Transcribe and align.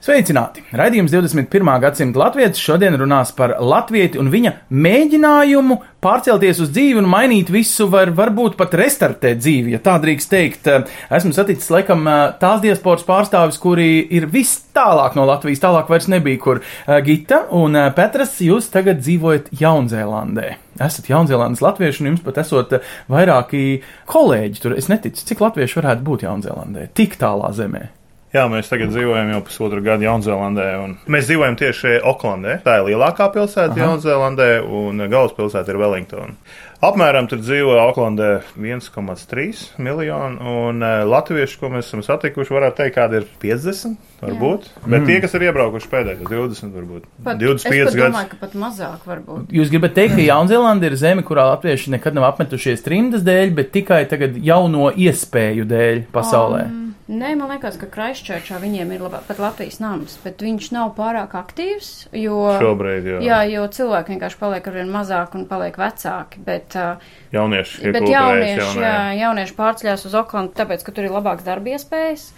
Sveicināti! 0.00 0.62
Raidījums 0.72 1.12
21. 1.12 1.68
gadsimta 1.82 2.22
latviečs 2.22 2.62
šodien 2.64 2.94
runās 2.96 3.34
par 3.36 3.52
latvieti 3.60 4.16
un 4.16 4.30
viņa 4.32 4.54
mēģinājumu 4.72 5.76
pārcelties 6.00 6.62
uz 6.64 6.70
dzīvi 6.72 7.02
un 7.02 7.10
mainīt 7.12 7.52
visu, 7.52 7.84
var, 7.92 8.08
varbūt 8.16 8.56
pat 8.56 8.72
restartēt 8.80 9.42
dzīvi, 9.42 9.74
ja 9.74 9.82
tā 9.84 9.98
drīkst 10.00 10.32
teikt. 10.32 10.70
Esmu 11.12 11.34
saticis 11.36 11.68
laikam 11.68 12.08
tās 12.40 12.64
diasporas 12.64 13.04
pārstāvis, 13.04 13.60
kuri 13.60 13.90
ir 14.16 14.30
vis 14.32 14.54
tālāk 14.72 15.20
no 15.20 15.28
Latvijas, 15.28 15.60
tālāk 15.66 15.92
vairs 15.92 16.08
nebija, 16.08 16.40
kur 16.46 16.64
Gita 17.04 17.44
un 17.60 17.76
Petras, 17.92 18.38
jūs 18.40 18.72
tagad 18.72 19.04
dzīvojat 19.04 19.52
Jaunzēlandē. 19.60 20.48
Esat 20.80 21.12
Jaunzēlandes 21.12 21.60
latvieši 21.60 22.06
un 22.06 22.14
jums 22.14 22.24
pat 22.24 22.40
esot 22.40 22.78
vairāki 23.12 23.82
kolēģi 24.08 24.64
tur. 24.64 24.80
Es 24.80 24.88
neticu, 24.88 25.28
cik 25.28 25.44
latvieši 25.44 25.82
varētu 25.84 26.08
būt 26.08 26.30
Jaunzēlandē, 26.30 26.88
tik 26.96 27.20
tālā 27.20 27.52
zemē. 27.52 27.90
Jā, 28.30 28.44
mēs 28.46 28.68
tagad 28.70 28.92
dzīvojam 28.92 29.32
jau 29.32 29.40
pusotru 29.42 29.82
gadu 29.82 30.06
Jaunzēlandē. 30.06 30.66
Mēs 31.10 31.26
dzīvojam 31.26 31.56
tieši 31.58 31.96
Oklandē. 32.06 32.60
Tā 32.62 32.76
ir 32.78 32.92
lielākā 32.92 33.26
pilsēta 33.34 33.74
Aha. 33.74 33.80
Jaunzēlandē, 33.88 34.50
un 34.62 35.02
galvaspilsēta 35.10 35.72
ir 35.72 35.78
Wellingtona. 35.80 36.36
Apmēram 36.80 37.26
tur 37.28 37.42
dzīvo 37.42 37.74
Oklandē 37.90 38.28
1,3 38.54 39.64
miljonu, 39.82 40.52
un 40.62 40.78
eh, 40.86 41.02
latvieši, 41.10 41.58
ko 41.60 41.72
mēs 41.74 41.90
esam 41.90 42.04
satikuši, 42.06 42.54
varētu 42.54 42.78
teikt, 42.78 42.94
kādi 42.94 43.18
ir 43.18 43.26
50, 43.42 43.98
varbūt. 44.22 44.68
Jā. 44.70 44.84
Bet 44.86 44.96
mm. 45.02 45.08
tie, 45.10 45.16
kas 45.26 45.34
ir 45.36 45.44
iebraukuši 45.48 45.90
pēdējos 45.90 46.30
20, 46.30 46.72
varbūt 46.78 47.08
Pat, 47.26 47.40
25 47.42 47.50
es 47.50 47.66
pat 47.66 47.98
gadus. 47.98 48.14
domāju, 48.14 48.30
ka 48.30 48.40
pat 48.46 48.56
mazāk 48.62 49.10
varbūt. 49.10 49.50
Jūs 49.58 49.72
gribat 49.74 49.96
teikt, 49.98 50.14
ka 50.16 50.28
Jaunzēlanda 50.30 50.88
ir 50.88 50.96
zeme, 51.02 51.26
kurā 51.26 51.50
latvieši 51.50 51.96
nekad 51.98 52.16
nav 52.16 52.30
apmetušies 52.30 52.86
trimdas 52.86 53.26
dēļ, 53.26 53.52
bet 53.58 53.74
tikai 53.74 54.06
tagad 54.08 54.38
jauno 54.40 54.88
iespēju 54.94 55.68
dēļ 55.68 56.06
pasaulē. 56.14 56.62
Um, 56.70 56.89
Nē, 57.10 57.32
man 57.34 57.50
liekas, 57.50 57.74
ka 57.80 57.88
Kraisčēčā 57.90 58.60
viņiem 58.62 58.92
ir 58.94 59.02
labāk, 59.02 59.24
pat 59.26 59.40
Latvijas 59.42 59.80
nams, 59.82 60.12
bet 60.22 60.44
viņš 60.44 60.68
nav 60.76 60.92
pārāk 60.94 61.32
aktīvs, 61.34 61.88
jo, 62.14 62.36
Šobrīd, 62.60 63.08
jā. 63.16 63.18
jā, 63.26 63.38
jo 63.50 63.64
cilvēki 63.74 64.14
vienkārši 64.14 64.38
paliek 64.38 64.68
arvien 64.70 64.92
mazāk 64.94 65.34
un 65.34 65.48
paliek 65.50 65.74
vecāki, 65.80 66.38
bet, 66.46 66.76
uh, 66.78 67.02
Jaunieši 67.34 67.82
ir 67.82 67.96
bet 67.98 68.06
jaunieši, 68.06 68.60
jaunajā. 68.62 68.86
jā, 68.86 69.02
jaunieši 69.24 69.58
pārceļās 69.58 70.06
uz 70.06 70.16
Oklandu, 70.22 70.54
tāpēc, 70.60 70.86
ka 70.86 70.94
tur 70.94 71.08
ir 71.08 71.16
labāks 71.18 71.46
darba 71.46 71.74
iespējas. 71.74 72.30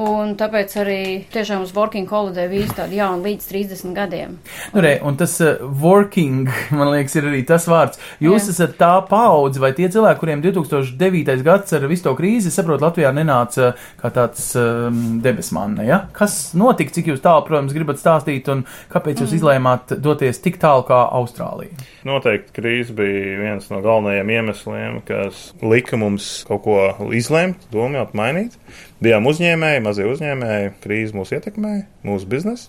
Un 0.00 0.36
tāpēc 0.38 0.74
arī 0.80 1.00
tiešām 1.32 1.64
uz 1.64 1.72
working 1.74 2.08
holiday 2.08 2.46
vīz 2.48 2.70
tādu 2.76 2.94
jaunu 2.96 3.26
līdz 3.26 3.48
30 3.50 3.96
gadiem. 3.96 4.36
Nu, 4.72 4.82
re, 4.84 4.94
un 5.04 5.18
tas 5.18 5.34
uh, 5.42 5.58
working, 5.82 6.46
man 6.78 6.92
liekas, 6.94 7.16
ir 7.18 7.26
arī 7.28 7.42
tas 7.48 7.66
vārds. 7.68 8.00
Jūs 8.22 8.46
Jā. 8.46 8.54
esat 8.54 8.76
tā 8.80 8.92
paudze, 9.08 9.60
vai 9.62 9.72
tie 9.76 9.90
cilvēki, 9.92 10.20
kuriem 10.22 10.44
2009. 10.46 11.42
gads 11.46 11.74
ar 11.76 11.88
visu 11.90 12.06
to 12.06 12.14
krīzi, 12.18 12.52
es 12.52 12.58
saprotu, 12.60 12.86
Latvijā 12.86 13.10
nenāca 13.16 13.72
kā 14.00 14.12
tāds 14.14 14.52
um, 14.60 15.20
debesmanne, 15.24 15.84
ja? 15.88 16.04
Kas 16.16 16.54
notika, 16.58 16.94
cik 16.96 17.10
jūs 17.12 17.24
tālu, 17.24 17.44
protams, 17.48 17.74
gribat 17.76 18.00
stāstīt, 18.00 18.48
un 18.52 18.64
kāpēc 18.92 19.24
jūs 19.24 19.34
izlēmāt 19.40 19.96
doties 20.00 20.40
tik 20.44 20.60
tālu 20.62 20.86
kā 20.88 21.02
Austrālija? 21.18 21.74
Noteikti 22.08 22.54
krīze 22.56 22.94
bija 22.96 23.40
viens 23.42 23.66
no 23.72 23.82
galvenajiem 23.84 24.30
iemesliem, 24.38 25.00
kas 25.08 25.50
lika 25.60 25.98
mums 26.00 26.38
kaut 26.48 26.64
ko 26.64 27.10
izlemt, 27.16 27.68
domāt, 27.74 28.14
mainīt. 28.16 28.56
Bijām 29.00 29.24
uzņēmēji, 29.30 29.80
mazie 29.80 30.04
uzņēmēji, 30.10 30.74
krīze 30.82 31.16
mūs 31.16 31.30
ietekmēja, 31.32 31.86
mūsu 32.04 32.28
biznesu. 32.28 32.68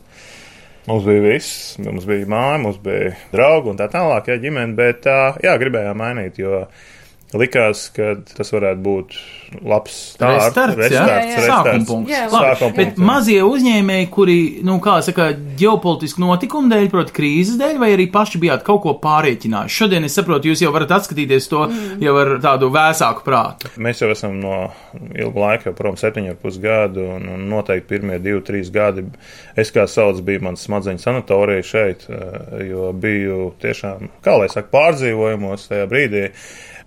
Mums 0.87 1.03
bija 1.05 1.23
viss, 1.25 1.57
mums 1.83 2.07
bija 2.07 2.29
māja, 2.31 2.61
mums 2.63 2.79
bija 2.81 3.11
draugi 3.33 3.73
un 3.73 3.77
tā 3.77 3.89
tālāk, 3.91 4.31
jā, 4.31 4.37
ģimene, 4.41 4.73
bet 4.77 5.05
jā, 5.05 5.57
gribējām 5.61 5.99
mainīt, 5.99 6.39
jo 6.39 6.63
likās, 7.37 7.87
ka 7.95 8.15
tas 8.35 8.51
varētu 8.53 8.83
būt 8.83 9.15
labs 9.67 9.95
start, 10.13 10.37
Restarts, 10.37 10.77
jā? 10.77 10.79
restarts, 10.79 11.31
Jā, 11.31 11.39
jā. 11.41 11.47
Sākuma 11.47 11.87
punkts. 11.87 12.11
Jā, 12.11 12.21
Sākuma 12.31 12.75
bet 12.77 12.91
punkts, 12.91 13.03
mazie 13.07 13.37
uzņēmēji, 13.45 14.07
kuri, 14.13 14.37
nu, 14.67 14.77
kā 14.83 14.97
saka, 15.05 15.27
ģeopolitisku 15.59 16.23
notikumu 16.23 16.71
dēļ, 16.71 16.87
proti, 16.93 17.15
krīzes 17.15 17.59
dēļ, 17.59 17.79
vai 17.81 17.91
arī 17.95 18.07
paši 18.13 18.41
bijāt 18.41 18.63
kaut 18.67 18.81
ko 18.85 18.95
pārēķinājuši? 19.03 19.77
Šodien 19.81 20.07
es 20.07 20.15
saprotu, 20.17 20.51
jūs 20.51 20.63
jau 20.63 20.71
varat 20.75 20.95
atskatīties 20.97 21.49
to 21.51 21.65
mm. 21.67 21.99
jau 22.05 22.15
ar 22.21 22.33
tādu 22.43 22.71
vēsāku 22.73 23.25
prātu. 23.27 23.73
Mēs 23.81 24.03
jau 24.03 24.11
esam 24.13 24.39
no 24.41 24.57
ilga 25.11 25.45
laika, 25.45 25.69
jau 25.69 25.77
prom 25.77 25.99
septiņu 25.99 26.33
ar 26.33 26.39
pus 26.41 26.59
gadu, 26.63 27.05
un, 27.17 27.27
un 27.35 27.45
noteikti 27.51 27.89
pirmie 27.91 28.19
divi, 28.23 28.43
trīs 28.47 28.71
gadi. 28.73 29.05
Es 29.59 29.73
kā 29.75 29.87
sauc, 29.91 30.23
bija 30.25 30.43
mans 30.47 30.63
smadzeņu 30.67 31.03
sanatorija 31.03 31.67
šeit, 31.67 32.07
eh, 32.07 32.67
jo 32.71 32.91
biju 32.95 33.51
tiešām, 33.61 34.11
kā 34.23 34.39
lai 34.39 34.51
saka, 34.51 34.71
pārdzīvojumos 34.73 35.67
tajā 35.71 35.87
brīdī. 35.91 36.29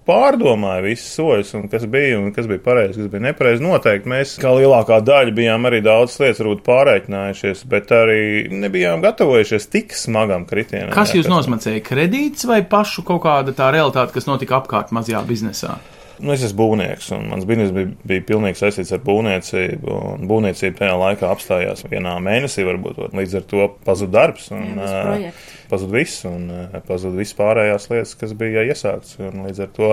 Pārdomāju 0.04 0.84
visus 0.84 1.14
soļus, 1.16 1.54
un 1.56 1.62
kas 1.72 1.86
bija 1.88 2.18
un 2.20 2.28
kas 2.36 2.44
bija 2.50 2.60
pareizi, 2.60 2.98
kas 2.98 3.08
bija 3.08 3.24
nepareizi. 3.24 3.64
Noteikti 3.64 4.10
mēs, 4.12 4.34
kā 4.42 4.52
lielākā 4.52 4.98
daļa, 5.00 5.32
bijām 5.36 5.64
arī 5.64 5.80
daudz 5.84 6.18
lietas, 6.20 6.42
varbūt 6.42 6.60
pārreikinājušies, 6.66 7.64
bet 7.72 7.94
arī 7.96 8.20
nebijām 8.52 9.00
gatavojušies 9.04 9.70
tik 9.72 9.96
smagam 9.96 10.44
kritienam. 10.50 10.92
Kas 10.92 11.14
jā, 11.14 11.22
jūs 11.22 11.32
nosmacēja? 11.32 11.80
Kredīts 11.88 12.44
vai 12.50 12.60
pašu 12.68 13.06
kaut 13.08 13.24
kāda 13.24 13.56
tā 13.56 13.72
realitāte, 13.72 14.12
kas 14.12 14.28
notika 14.28 14.60
apkārt 14.60 14.92
mazajā 14.92 15.24
biznesā? 15.24 15.78
Nu, 16.22 16.30
es 16.36 16.44
esmu 16.46 16.60
būvnieks, 16.60 17.08
un 17.16 17.24
mans 17.32 17.46
bizness 17.48 17.72
bija, 17.74 17.90
bija 18.06 18.22
pilnīgi 18.28 18.60
saistīts 18.60 18.92
ar 18.94 19.00
būvniecību. 19.02 19.96
un 20.12 20.28
Būvniecība 20.30 20.78
tajā 20.78 20.94
laikā 21.00 21.30
apstājās 21.32 21.82
vienā 21.90 22.14
mēnesī, 22.22 22.62
varbūt 22.68 23.16
līdz 23.16 23.40
ar 23.40 23.46
to 23.50 23.66
pazuda 23.86 24.20
darbs. 24.20 24.46
Un, 24.54 24.78
Jā. 24.78 25.32
Pazuda 25.70 25.96
viss, 25.98 26.24
un 26.28 26.48
ā, 26.52 26.80
pazuda 26.86 27.16
viss 27.18 27.34
pārējās 27.38 27.88
lietas, 27.90 28.14
kas 28.20 28.32
bija 28.38 28.64
iesāktas. 28.68 29.16
Līdz 29.18 29.60
ar 29.64 29.70
to 29.76 29.90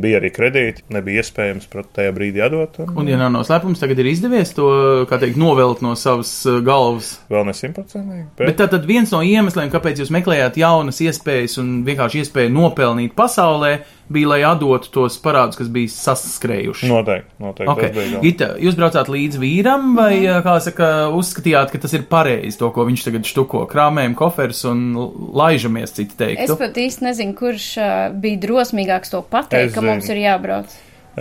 bija 0.00 0.18
arī 0.20 0.30
kredīti, 0.34 0.82
nebija 0.94 1.22
iespējams 1.22 1.68
tajā 1.94 2.12
brīdī 2.16 2.42
atdot. 2.44 2.78
Un, 2.84 2.94
Un, 3.04 3.08
ja 3.10 3.18
nav 3.20 3.30
noslēpums, 3.34 3.78
tagad 3.82 3.98
ir 4.02 4.08
izdevies 4.10 4.54
to, 4.56 4.68
kā 5.10 5.18
teikt, 5.22 5.36
novelt 5.40 5.82
no 5.84 5.94
savas 5.98 6.32
uh, 6.48 6.60
galvas. 6.64 7.14
Vēl 7.30 7.44
ne 7.46 7.54
simtprocentīgi. 7.56 8.24
Bet 8.38 8.56
tā 8.58 8.66
tad 8.72 8.86
viens 8.88 9.12
no 9.14 9.20
iemesliem, 9.22 9.70
kāpēc 9.72 10.00
jūs 10.02 10.10
meklējāt 10.14 10.56
jaunas 10.60 11.00
iespējas 11.04 11.58
un 11.62 11.84
vienkārši 11.86 12.24
iespēju 12.24 12.52
nopelnīt 12.54 13.14
pasaulē, 13.18 13.78
bija, 14.12 14.28
lai 14.34 14.40
atdotu 14.44 14.90
tos 14.92 15.14
parādus, 15.22 15.56
kas 15.56 15.68
bija 15.72 15.88
saskrējuši. 15.88 16.88
Noteikti, 16.90 17.30
noteikti. 17.40 17.72
Okay. 17.72 18.20
Gita, 18.22 18.50
jūs 18.60 18.76
braucāt 18.78 19.08
līdz 19.12 19.38
vīram, 19.40 19.94
vai, 19.96 20.12
Mhm. 20.24 20.42
kā 20.44 20.56
saka, 20.60 20.88
uzskatījāt, 21.14 21.70
ka 21.72 21.78
tas 21.78 21.92
ir 21.96 22.02
pareizi, 22.08 22.58
to, 22.58 22.70
ko 22.70 22.84
viņš 22.84 23.04
tagad 23.04 23.24
štuko, 23.24 23.64
krāmējam 23.70 24.14
koferus 24.14 24.64
un 24.68 24.94
laižamies, 25.34 25.92
citi 25.96 26.12
Es 26.12 26.16
teiktu? 26.16 26.56
pat 26.58 26.74
īsti 26.80 27.02
nezinu, 27.08 27.34
kurš 27.38 27.68
uh, 27.78 27.92
bija 28.12 28.40
drosmīgāks 28.46 29.10
to 29.10 29.22
pateikt, 29.22 29.70
Es 29.70 29.74
ka 29.74 29.80
mums 29.84 30.04
zinu. 30.06 30.16
ir 30.16 30.22
jābrauc. 30.28 30.74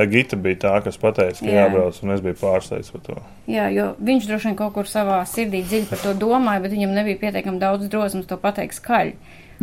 Gita 0.09 0.35
bija 0.41 0.57
tā, 0.57 0.71
kas 0.83 0.97
pateica, 0.97 1.37
ka 1.37 1.45
Jā. 1.45 1.67
jābrauc, 1.67 1.99
un 2.01 2.11
es 2.15 2.21
biju 2.25 2.33
pārsteigts 2.39 2.89
par 2.91 3.01
to. 3.05 3.15
Jā, 3.47 3.67
jo 3.69 3.91
viņš 4.01 4.25
droši 4.25 4.47
vien 4.49 4.55
kaut 4.57 4.73
kur 4.73 4.89
savā 4.89 5.19
sirdī 5.29 5.61
dziļi 5.67 5.85
par 5.91 5.99
to 6.01 6.13
domāja, 6.17 6.63
bet 6.63 6.71
viņam 6.73 6.95
nebija 6.97 7.19
pietiekami 7.21 7.59
daudz 7.61 7.87
drosmes 7.93 8.25
to 8.25 8.37
pateikt 8.41 8.73
skaļi. 8.79 9.13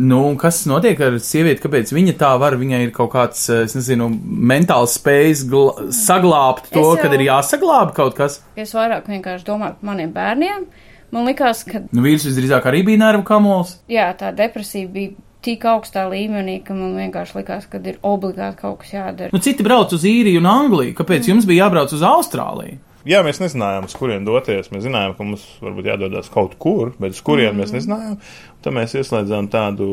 Nu, 0.01 0.21
un 0.29 0.37
kas 0.39 0.61
notiek 0.65 0.97
ar 1.03 1.17
sievieti, 1.19 1.59
kāpēc 1.61 1.91
viņa 1.93 2.13
tā 2.17 2.29
var, 2.39 2.55
viņai 2.57 2.79
ir 2.87 2.91
kaut 2.95 3.11
kāds, 3.11 3.41
es 3.65 3.75
nezinu, 3.75 4.07
mentāls 4.23 4.95
spējas 4.97 5.43
saglābt 5.91 6.69
to, 6.71 6.79
Es 6.79 6.85
jau- 6.85 7.01
kad 7.01 7.13
ir 7.13 7.25
jāsaglāb 7.27 7.93
kaut 7.93 8.15
kas? 8.15 8.39
Es 8.55 8.71
vairāk 8.73 9.05
vienkārši 9.11 9.43
domāju 9.45 9.75
par 9.81 9.91
maniem 9.91 10.13
bērniem. 10.13 10.65
Man 11.11 11.27
likās, 11.27 11.65
ka 11.67 11.83
Nu, 11.91 12.03
vīrs 12.05 12.25
visdrīzāk 12.27 12.69
arī 12.69 12.85
bija 12.87 13.01
nervu 13.03 13.25
kamols. 13.27 13.77
jā, 13.91 14.07
tā 14.17 14.31
depresija 14.35 14.87
bija 14.87 15.11
tik 15.41 15.65
augstā 15.65 16.05
līmenī, 16.09 16.59
ka 16.63 16.75
man 16.77 16.93
vienkārši 16.99 17.39
likās, 17.39 17.65
ka 17.69 17.81
ir 17.83 17.97
obligāti 18.05 18.61
kaut 18.61 18.79
kas 18.83 18.93
jādara. 18.93 19.33
Nu, 19.33 19.41
citi 19.41 19.65
brauc 19.65 19.93
uz 19.93 20.05
īriju 20.05 20.39
un 20.43 20.49
Angliju, 20.51 20.95
kāpēc 20.99 21.27
jums 21.31 21.49
bija 21.49 21.65
jābrauc 21.65 21.93
uz 21.97 22.05
Austrāliju? 22.05 22.77
Jā, 23.09 23.23
mēs 23.25 23.39
nezinājām, 23.41 23.87
uz 23.89 23.95
kurien 23.97 24.25
doties. 24.27 24.67
Mēs 24.69 24.83
zinājām, 24.85 25.15
ka 25.17 25.25
mums 25.25 25.45
varbūt 25.63 25.87
jādodas 25.89 26.29
kaut 26.29 26.53
kur, 26.61 26.91
bet 27.01 27.15
uz 27.15 27.21
kurien 27.25 27.55
mm. 27.55 27.63
Mēs 27.63 27.73
nezinājām. 27.73 28.19
Tad 28.61 28.73
mēs 28.75 28.91
ieslēdzām 28.93 29.47
tādu, 29.49 29.85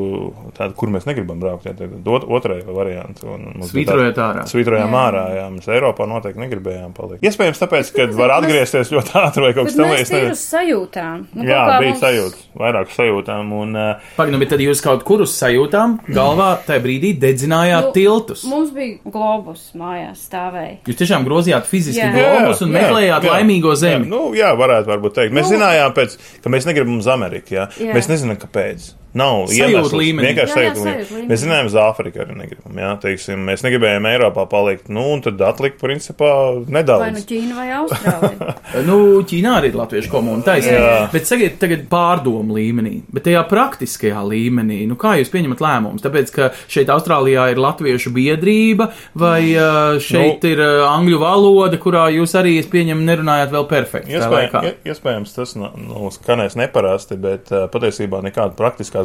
tādu 0.52 0.74
kur 0.76 0.90
mēs 0.92 1.06
negribam 1.08 1.38
braukt. 1.40 1.64
Jā, 1.64 1.72
tad 1.78 2.04
ot, 2.12 2.26
otrai 2.36 2.58
variantu. 2.66 3.24
Un 3.32 3.46
mums 3.54 3.70
bija 3.72 3.88
Svītrojot 3.88 4.18
ārā. 4.20 4.42
Svītrojām 4.50 4.92
ārā, 4.98 5.22
jā. 5.38 5.44
Mēs 5.54 5.68
Eiropā 5.72 6.04
noteikti 6.10 6.42
negribējām 6.42 6.92
palikt. 6.92 7.22
Iespējams, 7.24 7.62
tāpēc, 7.62 7.92
ka 7.96 8.06
var 8.18 8.34
atgriezties 8.38 8.92
ļoti 8.92 9.14
ātri 9.22 9.44
vai 9.46 9.52
kaut 9.56 9.70
kas 9.70 9.78
tamlīdzīgs. 9.78 10.12
mēs 10.12 10.12
tīri 10.12 10.34
uz 10.34 10.42
sajūtām. 10.52 11.22
Nu, 11.32 11.46
Jā, 11.48 11.62
bija 11.80 11.94
mums- 11.94 12.02
sajūta, 12.04 12.42
vairāk 12.60 12.92
sajūtām. 12.92 13.54
Un, 13.62 13.72
uh, 13.78 14.10
Pagaidām, 14.18 14.44
bet 14.44 14.52
tad 14.52 14.60
jūs 14.66 14.84
kaut 14.84 15.06
kur 15.08 15.24
uz 15.24 15.32
sajūtām 15.40 15.96
galvā 16.12 16.50
tajā 16.68 16.84
brīdī 16.84 17.14
dedzinājāt 17.24 17.88
Nu, 17.88 17.94
tiltus. 17.96 18.44
Mums 18.52 18.74
bija 18.76 18.98
globus 19.08 19.64
mājās 19.80 20.26
stāvēja. 20.28 20.76
Jūs 20.90 21.00
tiešām 21.00 21.24
grozījāt 21.24 21.64
fiziski 21.72 22.04
Jā. 22.04 22.12
globus 22.12 22.60
un 22.66 22.76
meklējāt 22.76 23.24
laimīgo 23.32 23.72
zemi. 23.80 24.04
Jā, 24.04 24.12
nu, 24.12 24.22
jā, 24.36 24.52
varētu 24.60 24.92
varbūt 24.92 25.16
teikt. 25.22 25.32
Mēs 25.40 25.48
Nu. 25.48 25.56
zinājām, 25.56 25.96
pēc, 25.96 26.18
ka 26.44 26.52
mēs 26.52 26.68
negribam 26.68 27.00
uz 27.00 27.08
Ameriku. 27.08 27.56
Jā. 27.56 27.68
Jā. 27.80 27.96
Mēs 27.96 28.12
nezinām, 28.12 28.36
kāpēc. 28.36 28.57
taxpayers 28.58 28.94
Nav 29.16 29.48
iemesls. 29.48 29.92
līmenī. 29.96 30.26
Vienkārši 30.28 30.52
Jā, 30.52 30.62
jā, 30.62 30.72
sajūta 30.74 30.84
līmenī. 30.84 31.04
līmenī. 31.08 31.28
Mēs 31.30 31.42
zinājām, 31.44 31.68
uz 31.70 31.76
Āfriku 31.80 32.20
arī 32.22 32.34
negribam. 32.36 32.76
Jā, 32.78 32.90
teiksim, 33.00 33.40
mēs 33.48 33.62
negribējām 33.64 34.08
Eiropā 34.10 34.44
palikt. 34.50 34.88
Nu, 34.92 35.06
un 35.14 35.22
tad 35.24 35.40
atlika, 35.40 35.78
principā, 35.80 36.28
Vai 36.28 36.64
nu 36.68 36.74
nedaudz. 36.76 37.24
Ķīna 37.28 37.56
vai 37.56 37.68
Austrālija. 37.78 38.54
Nu, 38.88 38.98
Ķīnā 39.24 39.54
arī 39.58 39.70
ir 39.72 39.78
latviešu 39.80 40.10
komuna 40.12 40.44
taisnība. 40.44 41.08
Bet 41.12 41.26
sakiet, 41.26 41.56
tagad 41.62 41.86
pārdomu 41.90 42.54
līmenī, 42.58 42.98
bet 43.12 43.24
tajā 43.26 43.40
praktiskajā 43.48 44.20
līmenī, 44.28 44.82
nu 44.86 44.94
kā 45.00 45.14
jūs 45.18 45.32
pieņemat 45.32 45.62
lēmumus? 45.64 46.04
Tāpēc, 46.04 46.32
ka 46.36 46.50
šeit 46.70 46.92
Austrālijā 46.92 47.48
ir 47.54 47.58
latviešu 47.64 48.12
biedrība, 48.14 48.90
vai 49.18 49.40
uh, 49.56 49.96
šeit 50.04 50.44
Nu. 50.44 50.50
ir 50.52 50.60
angļu 50.84 51.18
valoda, 51.22 51.78
kurā 51.80 52.04
jūs 52.12 52.34
arī, 52.38 52.58
es 52.60 52.68
pieņemu, 52.70 53.02
nerunājāt 53.08 53.50
vēl 53.56 53.66
perfekti. 53.70 54.12
Iespējams, 54.18 54.84
iespējams 54.92 55.34
tas 55.34 55.56
nu, 55.58 56.10
skanēs 56.14 56.54
neparasti, 56.60 57.16
bet 57.18 57.48
patiesībā 57.72 58.20
nekāda 58.28 58.54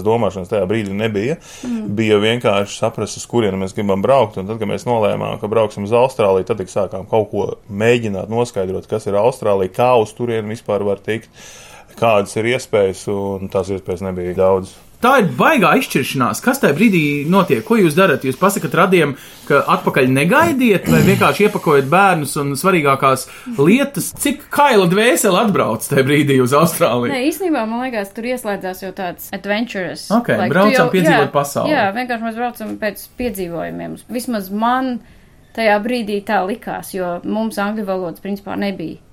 praktiskās 0.03 0.07
domāšanas 0.07 0.51
tajā 0.51 0.67
brīdī 0.67 0.93
nebija. 0.93 1.37
Mm. 1.63 1.95
Bija 1.95 2.19
vienkārši 2.19 2.79
saprast, 2.79 3.17
uz 3.17 3.25
kurieni 3.25 3.57
mēs 3.57 3.73
gribam 3.73 4.01
braukt. 4.01 4.37
Un 4.37 4.47
tad, 4.47 4.59
kad 4.59 4.67
mēs 4.67 4.85
nolēmām, 4.85 5.39
ka 5.39 5.47
brauksim 5.47 5.83
uz 5.83 5.93
Austrāliju, 5.93 6.45
tad 6.45 6.61
sākām 6.67 7.07
kaut 7.09 7.31
ko 7.31 7.57
mēģināt 7.69 8.29
noskaidrot, 8.29 8.87
kas 8.87 9.07
ir 9.07 9.15
Austrālija, 9.15 9.73
kā 9.73 9.95
uz 9.97 10.13
turieni 10.13 10.53
vispār 10.53 10.83
var 10.83 10.99
tikt, 10.99 11.29
kādas 11.99 12.35
ir 12.37 12.45
iespējas, 12.53 13.07
un 13.07 13.49
tās 13.49 13.69
iespējas 13.69 14.03
nebija 14.03 14.35
daudz. 14.35 14.73
Tā 15.03 15.17
ir 15.19 15.25
baigā 15.35 15.73
izšķiršanās. 15.81 16.39
Kas 16.43 16.61
tajā 16.63 16.77
brīdī 16.77 17.01
notiek? 17.27 17.59
Ko 17.67 17.75
jūs 17.75 17.95
darat? 17.97 18.23
Jūs 18.23 18.37
pasakāt 18.39 18.75
radiem, 18.79 19.17
ka 19.49 19.59
atpakaļ 19.73 20.07
negaidiet, 20.15 20.87
vai 20.87 21.01
vienkārši 21.03 21.49
iepakojat 21.49 21.89
bērnus 21.91 22.37
un 22.39 22.53
svarīgākās 22.59 23.27
lietas. 23.57 24.13
Cik 24.23 24.47
kaila 24.53 24.87
dvēseli 24.87 25.41
atbrauc 25.41 25.83
tajā 25.91 26.07
brīdī 26.07 26.39
uz 26.39 26.55
Austrāliju? 26.55 27.11
Nē, 27.11 27.19
īstenībā 27.33 27.65
man 27.67 27.83
liekas, 27.83 28.15
tur 28.15 28.31
ieslēdzās 28.31 28.85
jau 28.85 28.93
tāds 28.95 29.27
adventures. 29.35 30.07
Ok, 30.15 30.31
tu 30.39 30.51
braucam 30.55 30.91
piedzīvot 30.95 31.27
jā, 31.27 31.31
pasauli. 31.35 31.75
Jā, 31.75 31.87
vienkārši 31.99 32.29
mēs 32.29 32.39
braucam 32.39 32.75
pēc 32.79 33.07
piedzīvojumiem. 33.19 33.99
Vismaz 34.07 34.47
man 34.55 34.93
tajā 35.57 35.81
brīdī 35.83 36.23
tā 36.23 36.45
likās, 36.47 36.95
jo 36.95 37.17
mums 37.27 37.59
angļu 37.59 37.91
valodas 37.91 38.23
principā 38.23 38.55
nebija. 38.55 39.03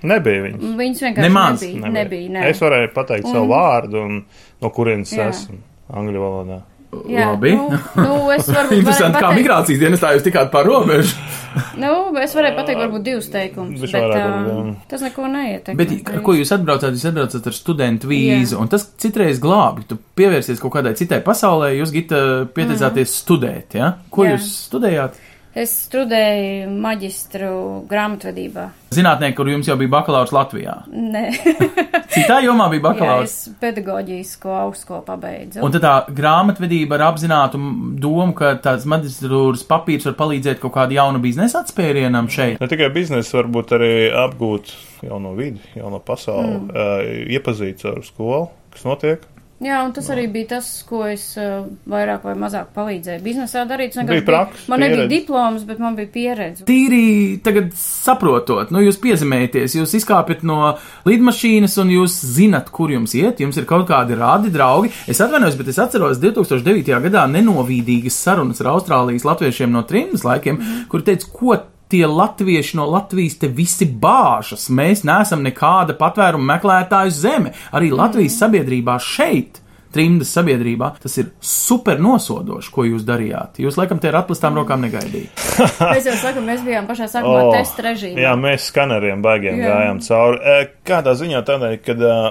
Nebija 0.00 0.44
viņas. 0.46 0.76
Viņas 0.78 1.02
vienkārši 1.04 1.26
Nemaz 1.26 1.60
nebija. 1.60 1.80
Nebija. 1.80 1.92
nebija 1.98 2.32
nē. 2.36 2.44
Es 2.48 2.62
varēju 2.62 2.92
pateikt 2.94 3.26
un... 3.26 3.34
savu 3.34 3.50
vārdu, 3.50 4.04
un 4.06 4.22
no 4.62 4.70
kurienes 4.74 5.12
esmu 5.12 5.58
angļu 5.90 6.20
valodā. 6.26 6.60
Jā, 7.06 7.28
Labi. 7.30 7.52
Nu, 7.54 7.68
nu, 8.02 8.14
es 8.34 8.48
varbūt 8.50 8.72
Interesanti, 8.80 8.88
varētu 8.90 9.14
kā 9.14 9.20
pateikt- 9.22 9.36
migrācijas 9.38 9.78
dienestā 9.78 10.08
jūs 10.16 10.24
tikāt 10.26 10.48
pār 10.50 10.66
robežu. 10.66 11.14
Nu, 11.82 11.90
es 12.22 12.30
varēju 12.34 12.54
pateikt 12.54 12.78
varbūt 12.78 13.02
divus 13.02 13.26
teikumus, 13.30 13.80
bet 13.82 13.90
vairāk 13.96 14.50
um, 14.52 14.68
tas 14.90 15.00
neko 15.02 15.24
neietekmē. 15.32 15.78
Bet 15.80 16.10
ar 16.14 16.20
ko 16.22 16.34
jūs 16.38 16.52
atbraucāt? 16.54 16.94
Jūs 16.94 17.06
atbraucat 17.10 17.48
ar 17.50 17.56
studentu 17.56 18.10
vīzu, 18.10 18.54
Jā. 18.54 18.60
un 18.62 18.70
tas 18.70 18.84
citreiz 19.02 19.40
glābi. 19.42 19.82
Tu 19.90 19.98
pievērsies 20.18 20.62
kaut 20.62 20.76
kādai 20.76 20.92
citai 20.98 21.18
pasaulē, 21.26 21.72
jūs 21.80 21.90
gita 21.94 22.20
pieteicāties 22.54 23.16
studēt, 23.24 23.74
ja? 23.80 23.88
Ko 24.14 24.26
Jā. 24.28 24.36
jūs 24.36 24.46
studējāt? 24.68 25.18
Es 25.50 25.72
studēju 25.88 26.68
maģistru 26.78 27.48
grāmatvedībā. 27.90 28.68
Zinātnē, 28.94 29.32
kur 29.34 29.48
jums 29.50 29.66
jau 29.66 29.74
bija 29.80 29.90
bakalaurs 29.96 30.30
Latvijā. 30.34 30.76
Nē, 30.94 31.24
Citā 32.14 32.36
jomā 32.44 32.68
bija 32.70 32.78
jā, 32.82 32.84
bakalaurs. 32.84 33.34
es 33.34 33.56
pedagoģisko 33.58 34.52
augstskolu 34.60 35.02
pabeidzu. 35.08 35.64
Un 35.66 35.74
tad 35.74 35.82
tā 35.82 35.94
grāmatvedība 36.14 36.94
ar 37.00 37.08
apzinātu 37.08 37.58
domu, 37.98 38.30
ka 38.38 38.52
tāds 38.62 38.86
maģistrūras 38.90 39.66
papīrs 39.66 40.06
var 40.12 40.16
palīdzēt 40.22 40.62
kaut 40.62 40.76
kādu 40.78 40.98
jaunu 41.00 41.22
biznesa 41.22 41.64
atspērienam 41.64 42.30
šeit. 42.30 42.62
Ne 42.62 42.70
tikai 42.70 42.92
biznesa, 42.94 43.40
varbūt 43.40 43.74
arī 43.74 43.92
apgūt 44.22 44.70
jauno 45.08 45.34
vidi, 45.34 45.58
jauno 45.74 45.98
pasauli, 45.98 46.60
mm. 46.60 46.70
uh, 46.70 47.26
iepazīt 47.34 47.82
ar 47.90 48.02
skolu, 48.06 48.46
kas 48.70 48.86
notiek. 48.86 49.26
Jā, 49.60 49.82
un 49.84 49.90
tas 49.92 50.06
arī 50.08 50.22
bija 50.32 50.54
tas, 50.54 50.68
ko 50.88 51.02
es 51.04 51.34
uh, 51.36 51.66
vairāk 51.92 52.22
vai 52.24 52.32
mazāk 52.40 52.70
palīdzēju 52.72 53.20
biznesā 53.20 53.66
darīt. 53.68 53.92
Bija 53.92 54.06
vienkārši 54.06 54.24
praksa, 54.24 54.62
Man 54.72 54.80
nebija 54.80 55.02
pieredze. 55.02 55.10
diploms, 55.12 55.64
bet 55.68 55.82
man 55.84 55.98
bija 55.98 56.08
pieredze. 56.14 56.64
Tīri 56.64 57.02
tagad 57.44 57.74
saprotot, 57.76 58.72
nu 58.72 58.80
jūs 58.80 58.96
piezemēties, 59.02 59.74
jūs 59.76 59.92
izkāpjat 60.00 60.46
no 60.48 60.78
lidmašīnas 61.04 61.76
un 61.82 61.92
jūs 61.92 62.16
zinat, 62.38 62.70
kur 62.72 62.94
jums 62.94 63.12
iet, 63.18 63.42
jums 63.44 63.58
ir 63.60 63.66
kaut 63.68 63.84
kādi 63.90 64.16
rādi, 64.16 64.48
draugi. 64.54 64.94
Es 65.04 65.20
atvainojos, 65.20 65.58
bet 65.60 65.68
es 65.74 65.82
atceros 65.84 66.22
2009. 66.24 66.96
gadā 67.10 67.26
nenovīdīgas 67.28 68.16
sarunas 68.16 68.64
ar 68.64 68.72
Austrālijas 68.72 69.28
latviešiem 69.28 69.76
no 69.76 69.84
trimdas 69.84 70.24
laikiem, 70.24 70.56
mm 70.56 70.88
kur 70.90 71.04
teica, 71.04 71.28
ko 71.36 71.58
tie 71.90 72.04
latvieši 72.06 72.78
no 72.78 72.86
Latvijas 72.90 73.38
te 73.40 73.50
visi 73.52 73.88
bāžas. 73.88 74.68
Mēs 74.72 75.04
neesam 75.08 75.42
nekāda 75.46 75.96
patvēruma 75.98 76.54
meklētāju 76.54 77.14
zeme. 77.14 77.54
Arī 77.76 77.90
Latvijas 77.94 78.38
sabiedrībā 78.42 78.98
šeit. 79.02 79.60
Trimdas 79.90 80.30
sabiedrībā 80.36 80.92
tas 81.02 81.16
ir 81.18 81.32
super 81.42 81.98
nosodoši, 81.98 82.70
ko 82.70 82.84
jūs 82.86 83.02
darījāt. 83.08 83.58
Jūs, 83.58 83.74
laikam, 83.74 83.98
te 83.98 84.06
ar 84.12 84.20
atklātām 84.20 84.60
rokām 84.60 84.84
negaidījāt. 84.86 85.42
Mēs 85.96 86.06
jau 86.06 86.14
sakām, 86.20 86.46
mēs 86.46 86.62
bijām 86.62 86.86
pašā 86.86 87.08
sākumā 87.10 87.40
oh, 87.48 87.50
testa 87.56 87.88
režīmā. 87.88 88.22
Jā, 88.22 88.36
mēs 88.38 88.68
skaneriem 88.70 89.24
baigiem 89.24 89.58
Jā. 89.58 89.64
jā. 89.64 89.72
gājām 89.74 90.04
cauri. 90.06 90.38
E, 90.38 90.70
Kādā 90.86 91.16
ziņā 91.18 91.42
tādēļ, 91.48 91.76
kad 91.82 92.06
uh, 92.06 92.30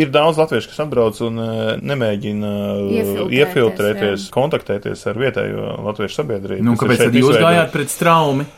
ir 0.00 0.16
daudz 0.16 0.40
latviešu, 0.40 0.72
kas 0.72 0.80
atbrauc 0.86 1.20
un 1.28 1.44
uh, 1.44 1.62
nemēģina 1.84 2.56
uh, 2.56 2.82
Iefiltrēties, 2.88 3.38
iefiltrēties, 3.42 4.28
kontaktēties 4.40 5.06
ar 5.12 5.24
vietējo 5.26 5.70
latviešu 5.90 6.22
sabiedrību. 6.22 6.70
Nu, 6.70 6.80
kāpēc 6.80 7.04
jūs 7.20 7.36
gājāt 7.36 7.74
pret 7.76 7.92
straumi? 7.92 8.48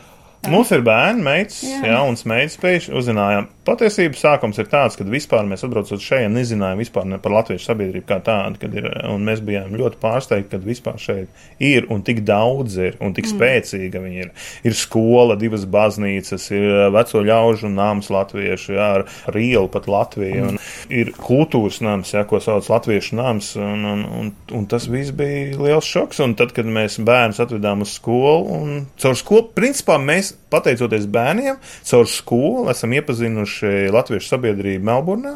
Mums 0.47 0.69
ir 0.71 0.83
bērni, 0.85 1.23
meitas, 1.25 1.61
Jā. 1.65 1.79
jā, 1.89 2.01
un 2.07 2.15
meitas 2.29 2.55
spējuši 2.59 2.93
uzzinājām. 2.95 3.49
Patiesībā 3.67 4.15
sākums 4.15 4.55
ir 4.61 4.69
tāds, 4.71 4.95
ka 4.95 5.03
vispār 5.03 5.43
mēs 5.47 5.65
atbraucot 5.67 5.99
šeit, 5.99 6.29
nezinājām 6.31 6.79
vispār 6.79 7.09
par 7.19 7.33
latviešu 7.35 7.67
sabiedrību 7.67 8.07
kā 8.07 8.21
tādu, 8.23 8.61
kad 8.61 8.75
ir, 8.77 8.85
un 9.11 9.25
mēs 9.27 9.41
bijām 9.43 9.73
ļoti 9.75 9.99
pārsteigti, 9.99 10.53
ka 10.53 10.59
vispār 10.63 11.01
šeit 11.03 11.43
ir 11.59 11.89
un 11.91 11.99
tik 12.07 12.21
daudz 12.27 12.77
ir, 12.79 12.95
un 13.03 13.11
tik 13.17 13.27
mm. 13.27 13.33
spēcīga 13.33 14.03
viņi 14.05 14.23
ir. 14.23 14.31
Ir 14.63 14.77
skola, 14.77 15.35
divas 15.39 15.65
baznīcas, 15.67 16.45
ir 16.55 16.67
uh, 16.69 16.85
veco 16.95 17.23
ļaužu 17.27 17.71
nams 17.73 18.07
latviešu, 18.13 18.77
jā, 18.77 18.87
ar, 19.01 19.05
ar 19.27 19.39
ielu 19.41 19.67
pat 19.73 19.89
Latviju, 19.91 20.53
un 20.53 20.61
ir 20.93 21.11
kultūras 21.19 21.81
nams, 21.83 22.15
jā, 22.15 22.23
ko 22.29 22.39
sauc 22.43 22.71
latviešu 22.71 23.19
nams, 23.19 23.51
un, 23.59 23.83
un, 23.91 24.07
un, 24.21 24.31
un 24.55 24.69
tas 24.71 24.87
viss 24.91 25.11
bija 25.11 25.59
liels 25.59 25.91
šoks, 25.91 26.23
un 26.23 26.37
tad, 26.39 26.55
kad 26.55 26.71
mēs 26.71 27.01
bērnus 27.03 27.43
atvedām 27.43 27.83
uz 27.83 27.97
skolu, 27.99 28.61
un 28.61 28.87
caur 29.01 29.19
skolu, 29.19 29.49
principā 29.59 29.99
mēs, 29.99 30.37
pateicoties 30.47 31.11
bērniem, 31.11 31.59
caur 31.91 32.07
skolu 32.07 32.69
esam 32.71 32.95
iepazinuši 32.95 33.56
latviešu 33.93 34.27
sabiedrību 34.33 34.83
Melburnā, 34.87 35.33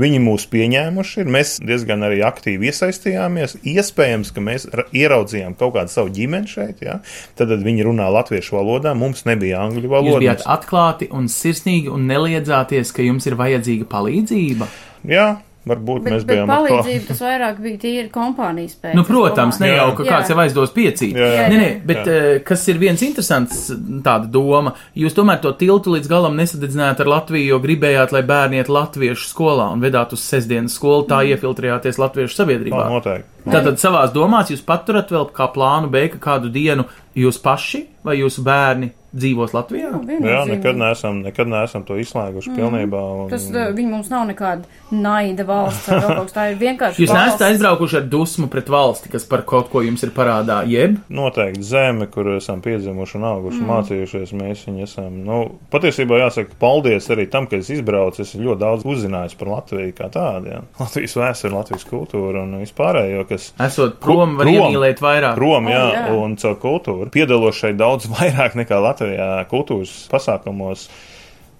viņi 0.00 0.20
mūs 0.22 0.46
pieņēmuši. 0.52 1.24
Mēs 1.34 1.56
diezgan 1.64 2.04
arī 2.06 2.20
aktīvi 2.26 2.70
iesaistījāmies, 2.70 3.56
iespējams, 3.64 4.32
ka 4.34 4.40
mēs 4.44 4.68
ra- 4.72 4.86
ieraudzījām 4.92 5.56
kaut 5.58 5.74
kādu 5.74 5.88
savu 5.92 6.12
ģimeni 6.14 6.46
šeit, 6.50 6.82
jā, 6.84 7.00
tad, 7.36 7.48
tad 7.50 7.64
viņi 7.64 7.84
runā 7.88 8.06
latviešu 8.12 8.56
valodā, 8.58 8.94
mums 8.96 9.24
nebija 9.24 9.60
angļu 9.64 9.82
Jūs 9.88 9.90
valoda. 9.90 10.20
bijāt 10.22 10.44
atklāti 10.46 11.08
un 11.10 11.26
sirsnīgi 11.28 11.88
un 11.92 12.06
neliedzāties, 12.10 12.92
ka 12.94 13.02
jums 13.02 13.26
ir 13.26 13.34
vajadzīga 13.40 13.84
palīdzība. 13.90 14.68
Jā, 15.08 15.26
varbūt 15.68 16.04
Bet, 16.04 16.12
mēs 16.12 16.24
bet 16.26 16.38
bijām 16.38 16.50
palīdzība 16.50 17.08
tas 17.08 17.20
vairāk 17.24 17.60
bija 17.64 17.80
tīri 17.82 18.08
kompānijas 18.12 18.76
pēc. 18.80 18.94
Nu, 18.98 19.04
protams, 19.08 19.60
ne 19.62 19.70
Jā. 19.70 19.76
jau, 19.80 19.88
ka 19.98 20.06
Jā. 20.06 20.10
kāds 20.12 20.32
jau 20.32 20.38
aizdos 20.42 20.72
piecīt. 20.76 21.14
Jā, 21.18 21.28
jā. 21.34 21.44
Nē, 21.52 21.60
nē, 21.60 21.68
bet 21.88 22.10
eh, 22.12 22.26
kas 22.46 22.64
ir 22.72 22.80
viens 22.82 23.04
interesants 23.06 23.66
tāda 24.04 24.28
doma, 24.30 24.74
jūs 24.98 25.16
tomēr 25.16 25.40
to 25.44 25.54
tiltu 25.60 25.94
līdz 25.96 26.10
galam 26.10 26.36
nesadedzinājāt 26.40 27.04
ar 27.04 27.12
Latviju, 27.14 27.52
jo 27.54 27.60
gribējāt, 27.64 28.16
lai 28.16 28.24
bērni 28.28 28.60
iet 28.60 28.72
latviešu 28.72 29.30
skolā 29.30 29.70
un 29.74 29.84
vedāt 29.84 30.12
uz 30.16 30.24
sestdienas 30.24 30.76
skolu, 30.78 31.06
tā 31.10 31.22
iefiltrējāties 31.32 32.00
latviešu 32.02 32.40
sabiedrībā. 32.42 32.82
Tā 32.84 32.92
noteikti. 32.92 33.30
Tātad 33.44 33.80
savās 33.80 34.12
domās 34.14 34.52
jūs 34.52 34.64
paturat 34.64 35.10
vēl 35.12 35.28
kā 35.36 35.50
plānu 35.52 35.90
B, 35.92 36.06
ka 36.14 36.20
kādu 36.30 36.52
dienu 36.52 36.86
jūs 37.18 37.40
paši 37.44 37.84
vai 38.04 38.18
jūsu 38.22 38.44
bērni 38.44 38.92
dzīvos 39.14 39.54
Latvijā? 39.54 39.90
Nu, 39.94 40.18
Jā, 40.28 40.42
nekad 40.48 40.78
neesam, 40.78 41.20
nekad 41.24 41.50
neesam 41.50 41.84
to 41.86 41.96
izslēguši 42.00 42.50
mm. 42.50 42.58
pilnībā. 42.58 43.02
Un, 43.24 43.30
Tas, 43.32 43.46
uh, 43.52 43.70
viņi 43.74 43.90
mums 43.90 44.10
nav 44.12 44.26
nekāda 44.30 44.68
naida 44.94 45.46
valsts 45.48 45.88
kaut 45.88 46.28
kas 46.28 46.36
tā 46.36 46.46
ir 46.52 46.58
vienkārši. 46.60 47.04
Jūs 47.04 47.12
neesat 47.12 47.34
valsts. 47.34 47.46
aizbraukuši 47.48 47.98
ar 48.00 48.08
dusmu 48.10 48.48
pret 48.52 48.70
valsti, 48.72 49.10
kas 49.12 49.26
par 49.30 49.44
kaut 49.48 49.70
ko 49.72 49.84
jums 49.84 50.04
ir 50.06 50.12
parādā, 50.16 50.60
jeb 50.70 50.98
Noteikti 51.14 51.64
zeme, 51.66 52.08
kur 52.12 52.34
esam 52.36 52.62
piedzimuši 52.64 53.18
un 53.18 53.26
auguši, 53.30 53.60
mm. 53.60 53.70
mācījušies, 53.70 54.34
mēs 54.38 54.64
viņu 54.68 54.86
esam. 54.86 55.20
Nu, 55.26 55.40
patiesībā 55.72 56.18
jāsaka, 56.24 56.56
paldies 56.60 57.08
arī 57.14 57.28
tam, 57.30 57.48
ka 57.50 57.60
es 57.60 57.70
izbraucu. 57.74 58.22
Es 58.24 58.34
ļoti 58.38 58.60
daudz 58.60 58.86
uzzināju 58.88 59.38
par 59.40 59.50
Latviju 59.54 59.94
kā 59.96 60.08
tādu. 60.12 60.50
Ja. 60.52 60.62
Latvijas 60.80 61.16
vēsturi, 61.18 61.54
Latvijas 61.54 61.86
kultūru 61.88 62.42
un 62.44 62.58
vispārējo, 62.62 63.24
kas 63.28 63.50
esot 63.62 63.98
prom, 64.02 64.36
var 64.38 64.48
Prom. 64.48 64.54
iemīlēt 64.54 65.02
vairāk. 65.04 65.38
Prom, 65.38 65.70
jā, 65.72 65.82
jā. 65.94 66.04
oh, 66.12 66.22
un 66.24 66.36
caur 66.40 66.56
kultūru. 66.62 67.10
Piedalos 67.14 67.58
šeit 67.60 67.78
daudz 67.80 68.08
vairāk 68.14 68.56
nekā 68.58 68.80
Latvijā 68.84 69.03
kultūras 69.50 69.92
pasākumos. 70.12 70.88